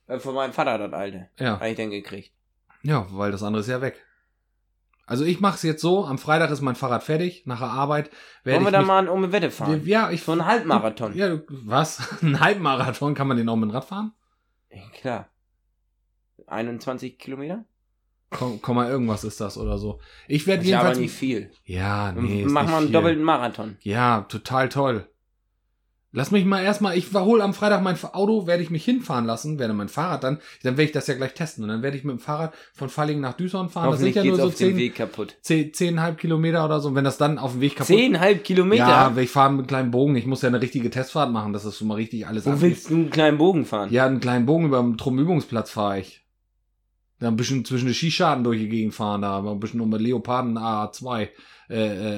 äh, 0.07 0.19
von 0.19 0.35
meinem 0.35 0.53
Vater 0.53 0.77
das 0.77 0.93
alte. 0.93 1.31
Ja. 1.39 1.55
Habe 1.61 1.71
ich 1.71 1.77
dann 1.77 1.91
gekriegt. 1.91 2.31
Ja, 2.85 3.07
weil 3.11 3.32
das 3.32 3.43
andere 3.43 3.62
ist 3.62 3.68
ja 3.68 3.80
weg. 3.80 4.05
Also 5.07 5.24
ich 5.24 5.41
mache 5.41 5.57
es 5.57 5.62
jetzt 5.62 5.82
so, 5.82 6.07
am 6.07 6.18
Freitag 6.18 6.51
ist 6.51 6.62
mein 6.62 6.76
Fahrrad 6.76 7.03
fertig, 7.03 7.45
nach 7.47 7.59
der 7.59 7.68
Arbeit 7.68 8.11
werde 8.43 8.64
Wollen 8.64 8.64
wir 8.64 8.68
ich 8.68 8.72
da 8.72 8.78
mich, 8.78 8.87
mal 8.87 9.09
um 9.09 9.24
eine 9.24 9.32
Wette 9.32 9.51
fahren? 9.51 9.82
Ja, 9.85 10.11
ich 10.11 10.22
So 10.22 10.32
einen 10.32 10.47
Halbmarathon. 10.47 11.14
Ja, 11.14 11.41
was? 11.49 12.01
Ein 12.22 12.41
Halbmarathon 12.41 13.14
kann 13.14 13.28
man 13.28 13.37
den 13.37 13.49
auch 13.49 13.57
mit 13.57 13.70
dem 13.70 13.74
Rad 13.74 13.85
fahren? 13.85 14.12
Klar. 14.95 15.28
21 16.47 17.18
Kilometer? 17.18 17.64
Komm, 18.30 18.61
komm 18.61 18.76
mal 18.76 18.89
irgendwas 18.91 19.24
ist 19.24 19.41
das 19.41 19.59
oder 19.59 19.78
so. 19.78 20.01
Ich 20.26 20.47
werde 20.47 20.62
ist 20.62 20.68
ja 20.70 20.80
aber 20.80 20.89
jedenfalls 20.89 20.99
nicht 20.99 21.14
viel. 21.14 21.51
Ja, 21.64 22.12
nee, 22.12 22.45
Machen 22.45 22.70
wir 22.70 22.76
einen 22.78 22.93
doppelten 22.93 23.22
Marathon. 23.22 23.76
Ja, 23.80 24.22
total 24.22 24.68
toll. 24.68 25.09
Lass 26.17 26.31
mich 26.31 26.45
mal 26.45 26.62
erstmal, 26.62 26.97
ich 26.97 27.12
hole 27.12 27.43
am 27.43 27.55
Freitag 27.55 27.83
mein 27.83 27.97
Auto, 28.12 28.47
werde 28.47 28.62
ich 28.62 28.71
mich 28.71 28.85
hinfahren 28.85 29.25
lassen, 29.25 29.59
werde 29.59 29.75
mein 29.75 29.89
Fahrrad 29.89 30.23
dann, 30.23 30.39
dann 30.62 30.77
werde 30.77 30.85
ich 30.85 30.93
das 30.93 31.09
ja 31.09 31.15
gleich 31.15 31.35
testen 31.35 31.65
und 31.65 31.71
dann 31.71 31.83
werde 31.83 31.97
ich 31.97 32.05
mit 32.05 32.17
dem 32.17 32.21
Fahrrad 32.21 32.55
von 32.73 32.89
Fallingen 32.89 33.21
nach 33.21 33.33
Düsseldorf 33.33 33.73
fahren. 33.73 33.91
Das 33.91 33.99
sind 33.99 34.15
ja 34.15 34.23
nur 34.23 34.37
so 34.37 34.49
zehn, 34.49 34.77
Weg 34.77 34.95
kaputt. 34.95 35.37
zehn, 35.43 35.75
zehnhalb 35.75 36.19
Kilometer 36.19 36.65
oder 36.65 36.79
so. 36.79 36.89
Und 36.91 36.95
wenn 36.95 37.05
das 37.05 37.19
dann 37.19 37.39
auf 37.39 37.53
dem 37.53 37.61
Weg 37.61 37.75
kaputt 37.75 37.89
Zehnhalb 37.89 38.45
Kilometer? 38.45 38.87
Ja, 38.87 39.12
ich 39.17 39.29
fahre 39.31 39.51
mit 39.51 39.59
einem 39.59 39.67
kleinen 39.67 39.91
Bogen. 39.91 40.15
Ich 40.15 40.27
muss 40.27 40.43
ja 40.43 40.49
eine 40.49 40.62
richtige 40.62 40.89
Testfahrt 40.89 41.33
machen, 41.33 41.53
dass 41.53 41.65
das 41.65 41.77
schon 41.77 41.89
mal 41.89 41.95
richtig 41.95 42.29
alles 42.29 42.47
Wo 42.47 42.51
abgeht. 42.51 42.62
willst 42.62 42.91
du 42.91 42.95
einen 42.95 43.11
kleinen 43.11 43.39
Bogen 43.39 43.65
fahren? 43.65 43.91
Ja, 43.93 44.07
einen 44.07 44.21
kleinen 44.21 44.47
Bogen 44.47 44.67
über 44.67 44.79
dem 44.79 44.97
Trumübungsplatz 44.97 45.73
fahre 45.73 45.99
ich. 45.99 46.24
Da 47.21 47.29
ein 47.29 47.37
bisschen 47.37 47.65
zwischen 47.65 47.87
den 47.87 47.95
Skischarten 47.95 48.45
durch 48.45 48.59
die 48.59 48.69
Gegend 48.69 48.95
fahren, 48.95 49.23
da 49.23 49.39
ein 49.39 49.61
bisschen 49.61 49.81
um 49.81 49.93
Leoparden 49.93 50.59
A2, 50.59 51.29
äh, 51.71 51.75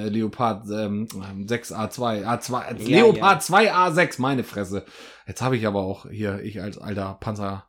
äh, 0.06 0.08
Leopard 0.08 0.64
ähm, 0.70 1.06
6 1.46 1.72
A2, 1.72 2.24
A2, 2.24 2.82
Ja, 2.88 3.04
Leopard 3.04 3.42
2 3.42 3.72
A6, 3.74 4.20
meine 4.20 4.42
Fresse. 4.42 4.84
Jetzt 5.26 5.42
habe 5.42 5.56
ich 5.56 5.66
aber 5.66 5.80
auch 5.80 6.08
hier, 6.10 6.40
ich 6.42 6.60
als 6.62 6.78
alter 6.78 7.16
Panzerschütze. 7.20 7.64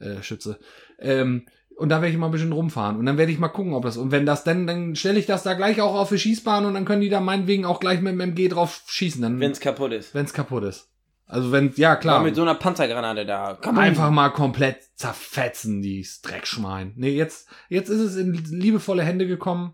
Äh, 0.00 0.22
Schütze. 0.22 0.58
ähm, 0.98 1.46
und 1.78 1.88
da 1.88 2.02
werde 2.02 2.12
ich 2.12 2.18
mal 2.18 2.26
ein 2.26 2.32
bisschen 2.32 2.52
rumfahren. 2.52 2.96
Und 2.96 3.06
dann 3.06 3.16
werde 3.16 3.32
ich 3.32 3.38
mal 3.38 3.48
gucken, 3.48 3.72
ob 3.72 3.84
das. 3.84 3.96
Und 3.96 4.10
wenn 4.12 4.26
das 4.26 4.44
denn, 4.44 4.66
dann 4.66 4.94
stelle 4.94 5.18
ich 5.18 5.26
das 5.26 5.42
da 5.42 5.54
gleich 5.54 5.80
auch 5.80 5.94
auf 5.94 6.10
die 6.10 6.18
Schießbahn 6.18 6.66
und 6.66 6.74
dann 6.74 6.84
können 6.84 7.00
die 7.00 7.08
da 7.08 7.20
meinetwegen 7.20 7.64
auch 7.64 7.80
gleich 7.80 8.00
mit 8.02 8.12
dem 8.12 8.20
MG 8.20 8.48
drauf 8.48 8.82
schießen, 8.86 9.40
Wenn 9.40 9.50
es 9.52 9.58
kaputt 9.58 9.92
ist. 9.92 10.14
wenn's 10.14 10.34
kaputt 10.34 10.64
ist. 10.64 10.91
Also 11.32 11.50
wenn, 11.50 11.72
ja 11.76 11.96
Klar. 11.96 12.16
klar. 12.16 12.22
mit 12.22 12.34
so 12.36 12.42
einer 12.42 12.54
Panzergranate 12.54 13.24
da. 13.24 13.58
Komm, 13.62 13.78
Einfach 13.78 14.10
mal 14.10 14.28
komplett 14.28 14.82
zerfetzen, 14.96 15.80
die 15.80 16.06
Dreckschwein. 16.22 16.92
Nee, 16.96 17.16
jetzt, 17.16 17.48
jetzt 17.70 17.88
ist 17.88 18.00
es 18.00 18.16
in 18.16 18.34
liebevolle 18.34 19.02
Hände 19.02 19.26
gekommen. 19.26 19.72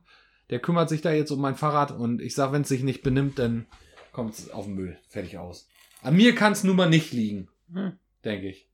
Der 0.50 0.60
kümmert 0.60 0.88
sich 0.88 1.00
da 1.00 1.10
jetzt 1.10 1.32
um 1.32 1.40
mein 1.40 1.56
Fahrrad 1.56 1.90
und 1.90 2.22
ich 2.22 2.34
sag, 2.36 2.52
wenn 2.52 2.62
es 2.62 2.68
sich 2.68 2.84
nicht 2.84 3.02
benimmt, 3.02 3.40
dann 3.40 3.66
kommt 4.12 4.34
es 4.38 4.50
auf 4.50 4.66
den 4.66 4.76
Müll. 4.76 4.98
Fertig 5.08 5.38
aus. 5.38 5.68
An 6.02 6.14
mir 6.14 6.34
kann 6.36 6.52
es 6.52 6.62
nun 6.62 6.76
mal 6.76 6.88
nicht 6.88 7.12
liegen, 7.12 7.48
Hm. 7.72 7.98
denke 8.24 8.50
ich. 8.50 8.68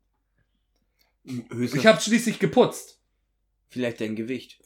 Höchstens 1.24 1.74
Ich 1.80 1.86
habe 1.86 2.00
schließlich 2.02 2.38
geputzt. 2.38 3.00
vielleicht 3.70 4.02
dein 4.02 4.14
Gewicht. 4.14 4.60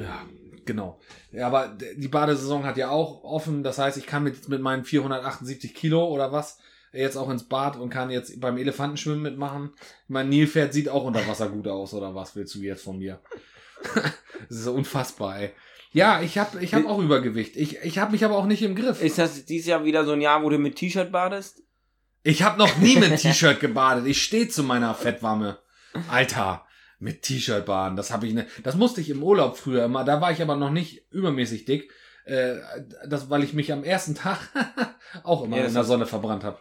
Ja, 0.00 0.26
genau. 0.66 1.00
Ja, 1.32 1.46
aber 1.46 1.76
die 1.96 2.08
Badesaison 2.08 2.64
hat 2.64 2.76
ja 2.76 2.90
auch 2.90 3.24
offen. 3.24 3.62
Das 3.62 3.78
heißt, 3.78 3.96
ich 3.96 4.06
kann 4.06 4.22
mit, 4.22 4.48
mit 4.48 4.60
meinen 4.60 4.84
478 4.84 5.74
Kilo 5.74 6.06
oder 6.06 6.32
was 6.32 6.58
jetzt 6.92 7.16
auch 7.16 7.30
ins 7.30 7.44
Bad 7.44 7.76
und 7.76 7.90
kann 7.90 8.10
jetzt 8.10 8.40
beim 8.40 8.56
Elefantenschwimmen 8.56 9.22
mitmachen. 9.22 9.72
Mein 10.08 10.28
Nilpferd 10.28 10.72
sieht 10.72 10.88
auch 10.88 11.04
unter 11.04 11.26
Wasser 11.26 11.48
gut 11.48 11.66
aus 11.68 11.94
oder 11.94 12.14
was 12.14 12.36
willst 12.36 12.54
du 12.54 12.60
jetzt 12.60 12.84
von 12.84 12.98
mir? 12.98 13.20
das 14.48 14.58
ist 14.58 14.66
unfassbar, 14.68 15.40
ey. 15.40 15.50
Ja, 15.92 16.22
ich 16.22 16.38
habe 16.38 16.62
ich 16.62 16.74
hab 16.74 16.86
auch 16.86 16.98
Übergewicht. 16.98 17.56
Ich, 17.56 17.78
ich 17.78 17.98
habe 17.98 18.12
mich 18.12 18.24
aber 18.24 18.36
auch 18.36 18.46
nicht 18.46 18.62
im 18.62 18.74
Griff. 18.74 19.00
Ist 19.00 19.18
das 19.18 19.44
dieses 19.44 19.68
Jahr 19.68 19.84
wieder 19.84 20.04
so 20.04 20.12
ein 20.12 20.20
Jahr, 20.20 20.42
wo 20.42 20.50
du 20.50 20.58
mit 20.58 20.74
T-Shirt 20.74 21.12
badest? 21.12 21.62
Ich 22.24 22.42
habe 22.42 22.58
noch 22.58 22.78
nie 22.78 22.96
mit 22.96 23.16
T-Shirt 23.16 23.60
gebadet. 23.60 24.06
Ich 24.06 24.22
stehe 24.22 24.48
zu 24.48 24.64
meiner 24.64 24.94
Fettwamme. 24.94 25.58
Alter, 26.08 26.66
mit 26.98 27.22
T-Shirt 27.22 27.64
baden, 27.66 27.96
das 27.96 28.10
habe 28.10 28.26
ich 28.26 28.34
ne, 28.34 28.46
das 28.62 28.76
musste 28.76 29.00
ich 29.00 29.10
im 29.10 29.22
Urlaub 29.22 29.56
früher 29.56 29.84
immer. 29.84 30.04
Da 30.04 30.20
war 30.20 30.32
ich 30.32 30.40
aber 30.42 30.56
noch 30.56 30.70
nicht 30.70 31.04
übermäßig 31.10 31.64
dick, 31.64 31.90
äh, 32.24 32.56
das 33.08 33.30
weil 33.30 33.42
ich 33.44 33.52
mich 33.54 33.72
am 33.72 33.84
ersten 33.84 34.14
Tag 34.14 34.38
auch 35.24 35.44
immer 35.44 35.56
Ja, 35.58 35.64
in 35.66 35.74
der 35.74 35.84
Sonne 35.84 36.06
verbrannt 36.06 36.44
habe. 36.44 36.58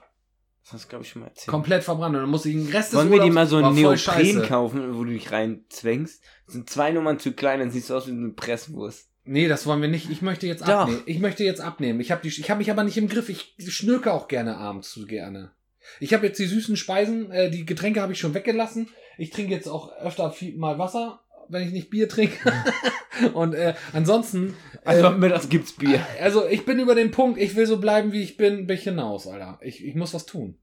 Das 0.63 0.73
hast 0.73 0.85
du, 0.85 0.89
glaube 0.89 1.03
ich, 1.03 1.11
schon 1.11 1.21
mal 1.23 1.27
erzählt. 1.27 1.47
Komplett 1.47 1.83
verbrannt 1.83 2.15
und 2.15 2.21
dann 2.21 2.29
musste 2.29 2.47
ich 2.49 2.55
den 2.55 2.71
Rest 2.71 2.93
des 2.93 2.99
Wollen 2.99 3.11
wir 3.11 3.17
dir 3.19 3.23
Urlaubs- 3.25 3.35
mal 3.35 3.47
so 3.47 3.59
voll 3.61 3.73
Neopren 3.73 4.43
kaufen, 4.47 4.95
wo 4.97 5.03
du 5.03 5.11
dich 5.11 5.31
reinzwängst? 5.31 6.23
Das 6.45 6.53
sind 6.53 6.69
zwei 6.69 6.91
Nummern 6.91 7.19
zu 7.19 7.33
klein, 7.33 7.59
dann 7.59 7.69
siehst 7.71 7.89
du 7.89 7.95
aus 7.95 8.07
wie 8.07 8.11
eine 8.11 8.29
Presswurst. 8.29 9.09
Nee, 9.25 9.47
das 9.47 9.65
wollen 9.65 9.81
wir 9.81 9.87
nicht. 9.89 10.09
Ich 10.09 10.21
möchte 10.21 10.47
jetzt 10.47 10.63
Doch. 10.63 10.79
abnehmen. 10.79 11.03
Ich 11.05 11.19
möchte 11.19 11.43
jetzt 11.45 11.61
abnehmen. 11.61 11.99
Ich 12.01 12.11
habe 12.11 12.27
ich 12.27 12.49
hab 12.49 12.57
mich 12.57 12.69
aber 12.71 12.83
nicht 12.83 12.97
im 12.97 13.07
Griff. 13.07 13.29
Ich 13.29 13.53
schnürke 13.73 14.11
auch 14.11 14.27
gerne 14.27 14.57
abends 14.57 14.91
zu 14.91 15.05
gerne. 15.05 15.51
Ich 15.99 16.13
habe 16.13 16.25
jetzt 16.25 16.39
die 16.39 16.45
süßen 16.45 16.77
Speisen, 16.77 17.31
äh, 17.31 17.49
die 17.49 17.65
Getränke 17.65 18.01
habe 18.01 18.13
ich 18.13 18.19
schon 18.19 18.33
weggelassen. 18.33 18.89
Ich 19.17 19.29
trinke 19.29 19.53
jetzt 19.53 19.67
auch 19.67 19.91
öfter 19.97 20.31
viel 20.31 20.55
mal 20.57 20.79
Wasser, 20.79 21.21
wenn 21.49 21.63
ich 21.63 21.71
nicht 21.73 21.89
Bier 21.89 22.09
trinke. 22.09 22.51
Und 23.33 23.53
äh, 23.53 23.75
ansonsten, 23.91 24.55
Also 24.83 25.07
ähm, 25.07 25.19
mittags 25.19 25.49
gibt's 25.49 25.73
Bier. 25.73 26.05
also 26.19 26.47
ich 26.47 26.65
bin 26.65 26.79
über 26.79 26.95
den 26.95 27.11
Punkt, 27.11 27.39
ich 27.39 27.55
will 27.55 27.67
so 27.67 27.77
bleiben, 27.77 28.11
wie 28.11 28.23
ich 28.23 28.37
bin, 28.37 28.65
bin 28.65 28.77
ich 28.77 28.83
hinaus, 28.83 29.27
Alter. 29.27 29.59
Ich, 29.61 29.85
ich 29.85 29.95
muss 29.95 30.13
was 30.13 30.25
tun. 30.25 30.57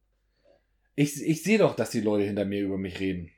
Ich, 0.96 1.22
ich 1.22 1.42
sehe 1.42 1.58
doch, 1.58 1.76
dass 1.76 1.90
die 1.90 2.00
Leute 2.00 2.24
hinter 2.24 2.44
mir 2.44 2.60
über 2.60 2.76
mich 2.76 2.98
reden. 3.00 3.30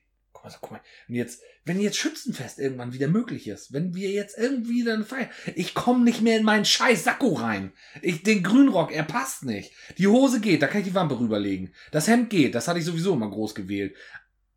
Guck 0.42 0.44
mal, 0.44 0.50
so, 0.50 0.58
guck 0.60 0.70
mal. 0.72 0.80
Und 1.08 1.14
jetzt, 1.14 1.42
wenn 1.64 1.80
jetzt 1.80 1.96
Schützenfest 1.96 2.58
irgendwann 2.58 2.92
wieder 2.92 3.06
möglich 3.06 3.46
ist, 3.46 3.72
wenn 3.72 3.94
wir 3.94 4.10
jetzt 4.10 4.36
irgendwie 4.36 4.82
dann 4.82 5.04
feiern, 5.04 5.28
ich 5.54 5.74
komme 5.74 6.02
nicht 6.04 6.20
mehr 6.20 6.36
in 6.36 6.44
meinen 6.44 6.64
scheiß 6.64 7.04
Sakko 7.04 7.34
rein. 7.34 7.72
Ich, 8.00 8.24
den 8.24 8.42
Grünrock, 8.42 8.90
er 8.90 9.04
passt 9.04 9.44
nicht. 9.44 9.72
Die 9.98 10.08
Hose 10.08 10.40
geht, 10.40 10.62
da 10.62 10.66
kann 10.66 10.80
ich 10.80 10.88
die 10.88 10.94
Wampe 10.94 11.18
rüberlegen. 11.20 11.72
Das 11.92 12.08
Hemd 12.08 12.30
geht, 12.30 12.54
das 12.56 12.66
hatte 12.66 12.80
ich 12.80 12.84
sowieso 12.84 13.14
immer 13.14 13.30
groß 13.30 13.54
gewählt. 13.54 13.94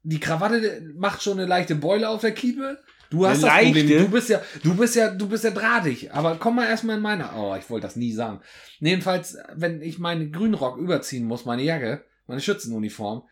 Die 0.01 0.19
Krawatte 0.19 0.91
macht 0.95 1.21
schon 1.21 1.39
eine 1.39 1.47
leichte 1.47 1.75
Beule 1.75 2.09
auf 2.09 2.21
der 2.21 2.33
Kiepe. 2.33 2.79
Du 3.11 3.27
hast 3.27 3.43
Eine 3.43 3.51
das 3.51 3.65
Problem. 3.65 3.87
leichte? 3.87 4.03
Du 4.05 4.11
bist 4.11 4.29
ja, 4.29 4.41
du 4.63 4.75
bist 4.75 4.95
ja, 4.95 5.09
du 5.11 5.29
bist 5.29 5.43
ja 5.43 5.51
drahtig. 5.51 6.13
Aber 6.13 6.37
komm 6.37 6.55
mal 6.55 6.65
erstmal 6.67 6.95
in 6.97 7.03
meine. 7.03 7.29
Oh, 7.35 7.55
ich 7.55 7.69
wollte 7.69 7.85
das 7.85 7.95
nie 7.95 8.11
sagen. 8.11 8.41
Jedenfalls, 8.79 9.37
wenn 9.53 9.83
ich 9.83 9.99
meinen 9.99 10.31
Grünrock 10.31 10.77
überziehen 10.77 11.25
muss, 11.25 11.45
meine 11.45 11.61
Jacke, 11.61 12.03
meine 12.25 12.41
Schützenuniform, 12.41 13.23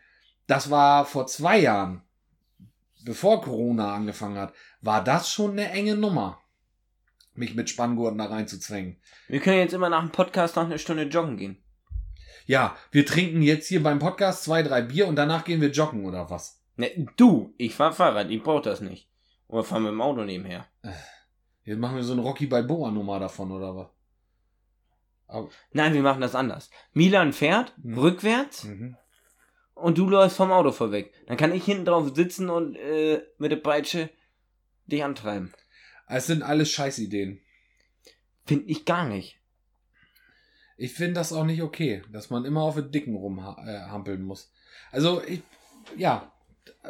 das 0.46 0.70
war 0.70 1.04
vor 1.04 1.26
zwei 1.26 1.58
Jahren, 1.58 2.03
bevor 3.04 3.42
Corona 3.42 3.94
angefangen 3.94 4.38
hat, 4.38 4.52
war 4.80 5.04
das 5.04 5.30
schon 5.30 5.52
eine 5.52 5.70
enge 5.70 5.96
Nummer, 5.96 6.40
mich 7.34 7.54
mit 7.54 7.70
Spanngurten 7.70 8.18
da 8.18 8.26
reinzuzwängen. 8.26 9.00
Wir 9.28 9.40
können 9.40 9.58
jetzt 9.58 9.74
immer 9.74 9.88
nach 9.88 10.00
dem 10.00 10.10
Podcast 10.12 10.56
noch 10.56 10.64
eine 10.64 10.78
Stunde 10.78 11.04
joggen 11.04 11.36
gehen. 11.36 11.62
Ja, 12.46 12.76
wir 12.90 13.06
trinken 13.06 13.42
jetzt 13.42 13.68
hier 13.68 13.82
beim 13.82 13.98
Podcast 13.98 14.44
zwei, 14.44 14.62
drei 14.62 14.82
Bier 14.82 15.06
und 15.06 15.16
danach 15.16 15.44
gehen 15.44 15.60
wir 15.60 15.70
joggen 15.70 16.04
oder 16.04 16.28
was? 16.30 16.62
Ne, 16.76 17.06
du, 17.16 17.54
ich 17.56 17.74
fahr 17.74 17.92
Fahrrad, 17.92 18.30
ich 18.30 18.42
brauch 18.42 18.60
das 18.60 18.80
nicht. 18.80 19.08
Oder 19.48 19.64
fahr 19.64 19.80
mit 19.80 19.92
dem 19.92 20.00
Auto 20.00 20.24
nebenher. 20.24 20.66
Jetzt 21.64 21.78
machen 21.78 21.96
wir 21.96 22.02
so 22.04 22.12
eine 22.12 22.22
Rocky 22.22 22.46
Balboa 22.46 22.90
Nummer 22.90 23.18
davon 23.20 23.52
oder 23.52 23.74
was? 23.76 23.88
Aber, 25.26 25.48
Nein, 25.72 25.94
wir 25.94 26.02
machen 26.02 26.20
das 26.20 26.34
anders. 26.34 26.70
Milan 26.92 27.32
fährt 27.32 27.72
Mhm. 27.78 27.98
rückwärts 27.98 28.64
mhm. 28.64 28.96
Und 29.74 29.98
du 29.98 30.08
läufst 30.08 30.36
vom 30.36 30.52
Auto 30.52 30.72
vorweg. 30.72 31.12
Dann 31.26 31.36
kann 31.36 31.52
ich 31.52 31.64
hinten 31.64 31.84
drauf 31.84 32.10
sitzen 32.14 32.50
und 32.50 32.76
äh, 32.76 33.22
mit 33.38 33.50
der 33.52 33.56
Peitsche 33.56 34.10
dich 34.86 35.02
antreiben. 35.04 35.52
Es 36.08 36.26
sind 36.26 36.42
alles 36.42 36.70
Scheißideen. 36.70 37.40
Find 38.46 38.68
ich 38.68 38.84
gar 38.84 39.06
nicht. 39.08 39.40
Ich 40.76 40.92
finde 40.92 41.14
das 41.14 41.32
auch 41.32 41.44
nicht 41.44 41.62
okay, 41.62 42.02
dass 42.12 42.30
man 42.30 42.44
immer 42.44 42.62
auf 42.62 42.74
den 42.74 42.90
Dicken 42.90 43.14
rumhampeln 43.14 44.22
muss. 44.22 44.52
Also, 44.90 45.22
ich, 45.26 45.42
ja, 45.96 46.32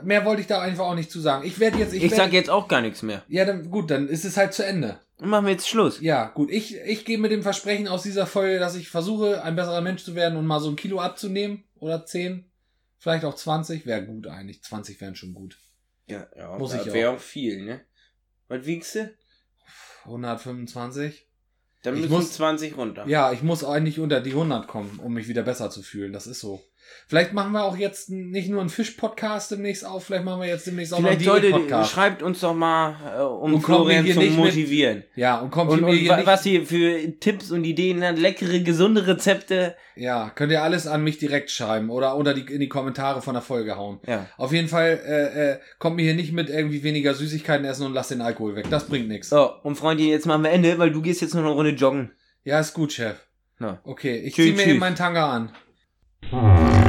mehr 0.02 0.24
wollte 0.24 0.40
ich 0.40 0.46
da 0.46 0.60
einfach 0.60 0.86
auch 0.86 0.94
nicht 0.94 1.10
zu 1.10 1.20
sagen. 1.20 1.46
Ich 1.46 1.60
werde 1.60 1.78
jetzt, 1.78 1.92
ich, 1.92 2.02
Ich, 2.02 2.10
werd, 2.10 2.20
sag 2.20 2.32
jetzt 2.32 2.50
auch 2.50 2.66
gar 2.66 2.80
nichts 2.80 3.02
mehr. 3.02 3.22
ja, 3.28 3.44
dann, 3.44 3.70
gut, 3.70 3.90
dann 3.90 4.08
ist 4.08 4.24
es 4.24 4.36
halt 4.36 4.54
zu 4.54 4.64
Ende. 4.64 4.98
Dann 5.18 5.28
machen 5.28 5.46
wir 5.46 5.52
jetzt 5.52 5.68
Schluss. 5.68 6.00
Ja, 6.00 6.26
gut, 6.26 6.50
ich, 6.50 6.76
ich 6.76 7.04
gehe 7.04 7.18
mit 7.18 7.30
dem 7.30 7.42
Versprechen 7.42 7.86
aus 7.86 8.02
dieser 8.02 8.26
Folge, 8.26 8.58
dass 8.58 8.74
ich 8.74 8.88
versuche, 8.88 9.44
ein 9.44 9.54
besserer 9.54 9.80
Mensch 9.80 10.02
zu 10.02 10.14
werden 10.14 10.36
und 10.36 10.46
mal 10.46 10.60
so 10.60 10.70
ein 10.70 10.76
Kilo 10.76 10.98
abzunehmen 11.00 11.64
oder 11.78 12.04
10, 12.04 12.50
vielleicht 13.04 13.26
auch 13.26 13.34
20, 13.34 13.84
wäre 13.84 14.06
gut 14.06 14.26
eigentlich. 14.26 14.62
20 14.62 14.98
wären 15.02 15.14
schon 15.14 15.34
gut. 15.34 15.58
Ja, 16.06 16.26
ja 16.34 16.56
Muss 16.56 16.72
das 16.72 16.86
ich 16.86 16.92
wäre 16.94 17.10
auch. 17.10 17.16
auch 17.16 17.20
viel, 17.20 17.62
ne? 17.62 17.82
Was 18.48 18.64
wiegst 18.64 18.94
du? 18.94 19.14
125? 20.06 21.26
Dann 21.82 21.94
Ich 21.96 22.00
müssen 22.00 22.12
muss- 22.12 22.32
20 22.32 22.76
runter. 22.78 23.06
Ja, 23.06 23.30
ich 23.32 23.42
muss 23.42 23.62
eigentlich 23.62 24.00
unter 24.00 24.22
die 24.22 24.32
100 24.32 24.66
kommen, 24.66 24.98
um 25.00 25.12
mich 25.12 25.28
wieder 25.28 25.42
besser 25.42 25.70
zu 25.70 25.82
fühlen. 25.82 26.12
Das 26.14 26.26
ist 26.26 26.40
so. 26.40 26.62
Vielleicht 27.06 27.32
machen 27.34 27.52
wir 27.52 27.64
auch 27.64 27.76
jetzt 27.76 28.08
nicht 28.10 28.48
nur 28.48 28.60
einen 28.60 28.70
Fisch-Podcast 28.70 29.50
demnächst 29.50 29.84
auf, 29.86 30.04
vielleicht 30.06 30.24
machen 30.24 30.40
wir 30.40 30.48
jetzt 30.48 30.66
demnächst 30.66 30.94
auch 30.94 30.98
Vielleicht 30.98 31.24
noch 31.26 31.34
einen 31.34 31.50
Leute, 31.68 31.84
schreibt 31.84 32.22
uns 32.22 32.40
doch 32.40 32.54
mal, 32.54 32.96
äh, 33.18 33.22
um 33.22 33.54
Und 33.54 33.60
Florian 33.62 34.04
hier 34.04 34.14
zu 34.14 34.20
nicht 34.20 34.30
mit- 34.36 34.38
motivieren. 34.46 35.04
Ja, 35.14 35.38
und 35.40 35.50
kommt 35.50 35.70
Und, 35.70 35.82
und 35.84 35.92
hier 35.94 36.16
nicht, 36.16 36.26
was 36.26 36.46
ihr 36.46 36.64
für 36.66 37.18
Tipps 37.20 37.50
und 37.50 37.64
Ideen 37.64 38.02
habt, 38.02 38.18
leckere, 38.18 38.60
gesunde 38.60 39.06
Rezepte. 39.06 39.76
Ja, 39.96 40.30
könnt 40.34 40.50
ihr 40.50 40.62
alles 40.62 40.86
an 40.86 41.04
mich 41.04 41.18
direkt 41.18 41.50
schreiben 41.50 41.90
oder 41.90 42.16
unter 42.16 42.34
die, 42.34 42.40
in 42.52 42.60
die 42.60 42.68
Kommentare 42.68 43.22
von 43.22 43.34
der 43.34 43.42
Folge 43.42 43.76
hauen. 43.76 44.00
Ja. 44.06 44.26
Auf 44.38 44.52
jeden 44.52 44.68
Fall 44.68 44.98
äh, 45.06 45.50
äh, 45.52 45.58
kommt 45.78 45.96
mir 45.96 46.02
hier 46.02 46.14
nicht 46.14 46.32
mit 46.32 46.48
irgendwie 46.50 46.82
weniger 46.82 47.14
Süßigkeiten 47.14 47.64
essen 47.66 47.86
und 47.86 47.92
lasst 47.94 48.10
den 48.10 48.20
Alkohol 48.22 48.56
weg. 48.56 48.66
Das 48.70 48.86
bringt 48.88 49.08
nichts. 49.08 49.28
So, 49.28 49.50
und 49.62 49.76
Freunde, 49.76 50.04
jetzt 50.04 50.26
machen 50.26 50.42
wir 50.42 50.50
Ende, 50.50 50.78
weil 50.78 50.90
du 50.90 51.00
gehst 51.02 51.20
jetzt 51.20 51.34
noch 51.34 51.42
eine 51.42 51.50
Runde 51.52 51.70
joggen. 51.72 52.10
Ja, 52.44 52.58
ist 52.60 52.74
gut, 52.74 52.92
Chef. 52.92 53.16
Ja. 53.60 53.80
Okay, 53.84 54.16
ich 54.16 54.34
Tschüss, 54.34 54.46
zieh 54.46 54.50
mir 54.52 54.58
tschüss. 54.58 54.66
eben 54.70 54.80
meinen 54.80 54.96
Tanga 54.96 55.30
an. 55.30 55.52
Hmm. 56.30 56.83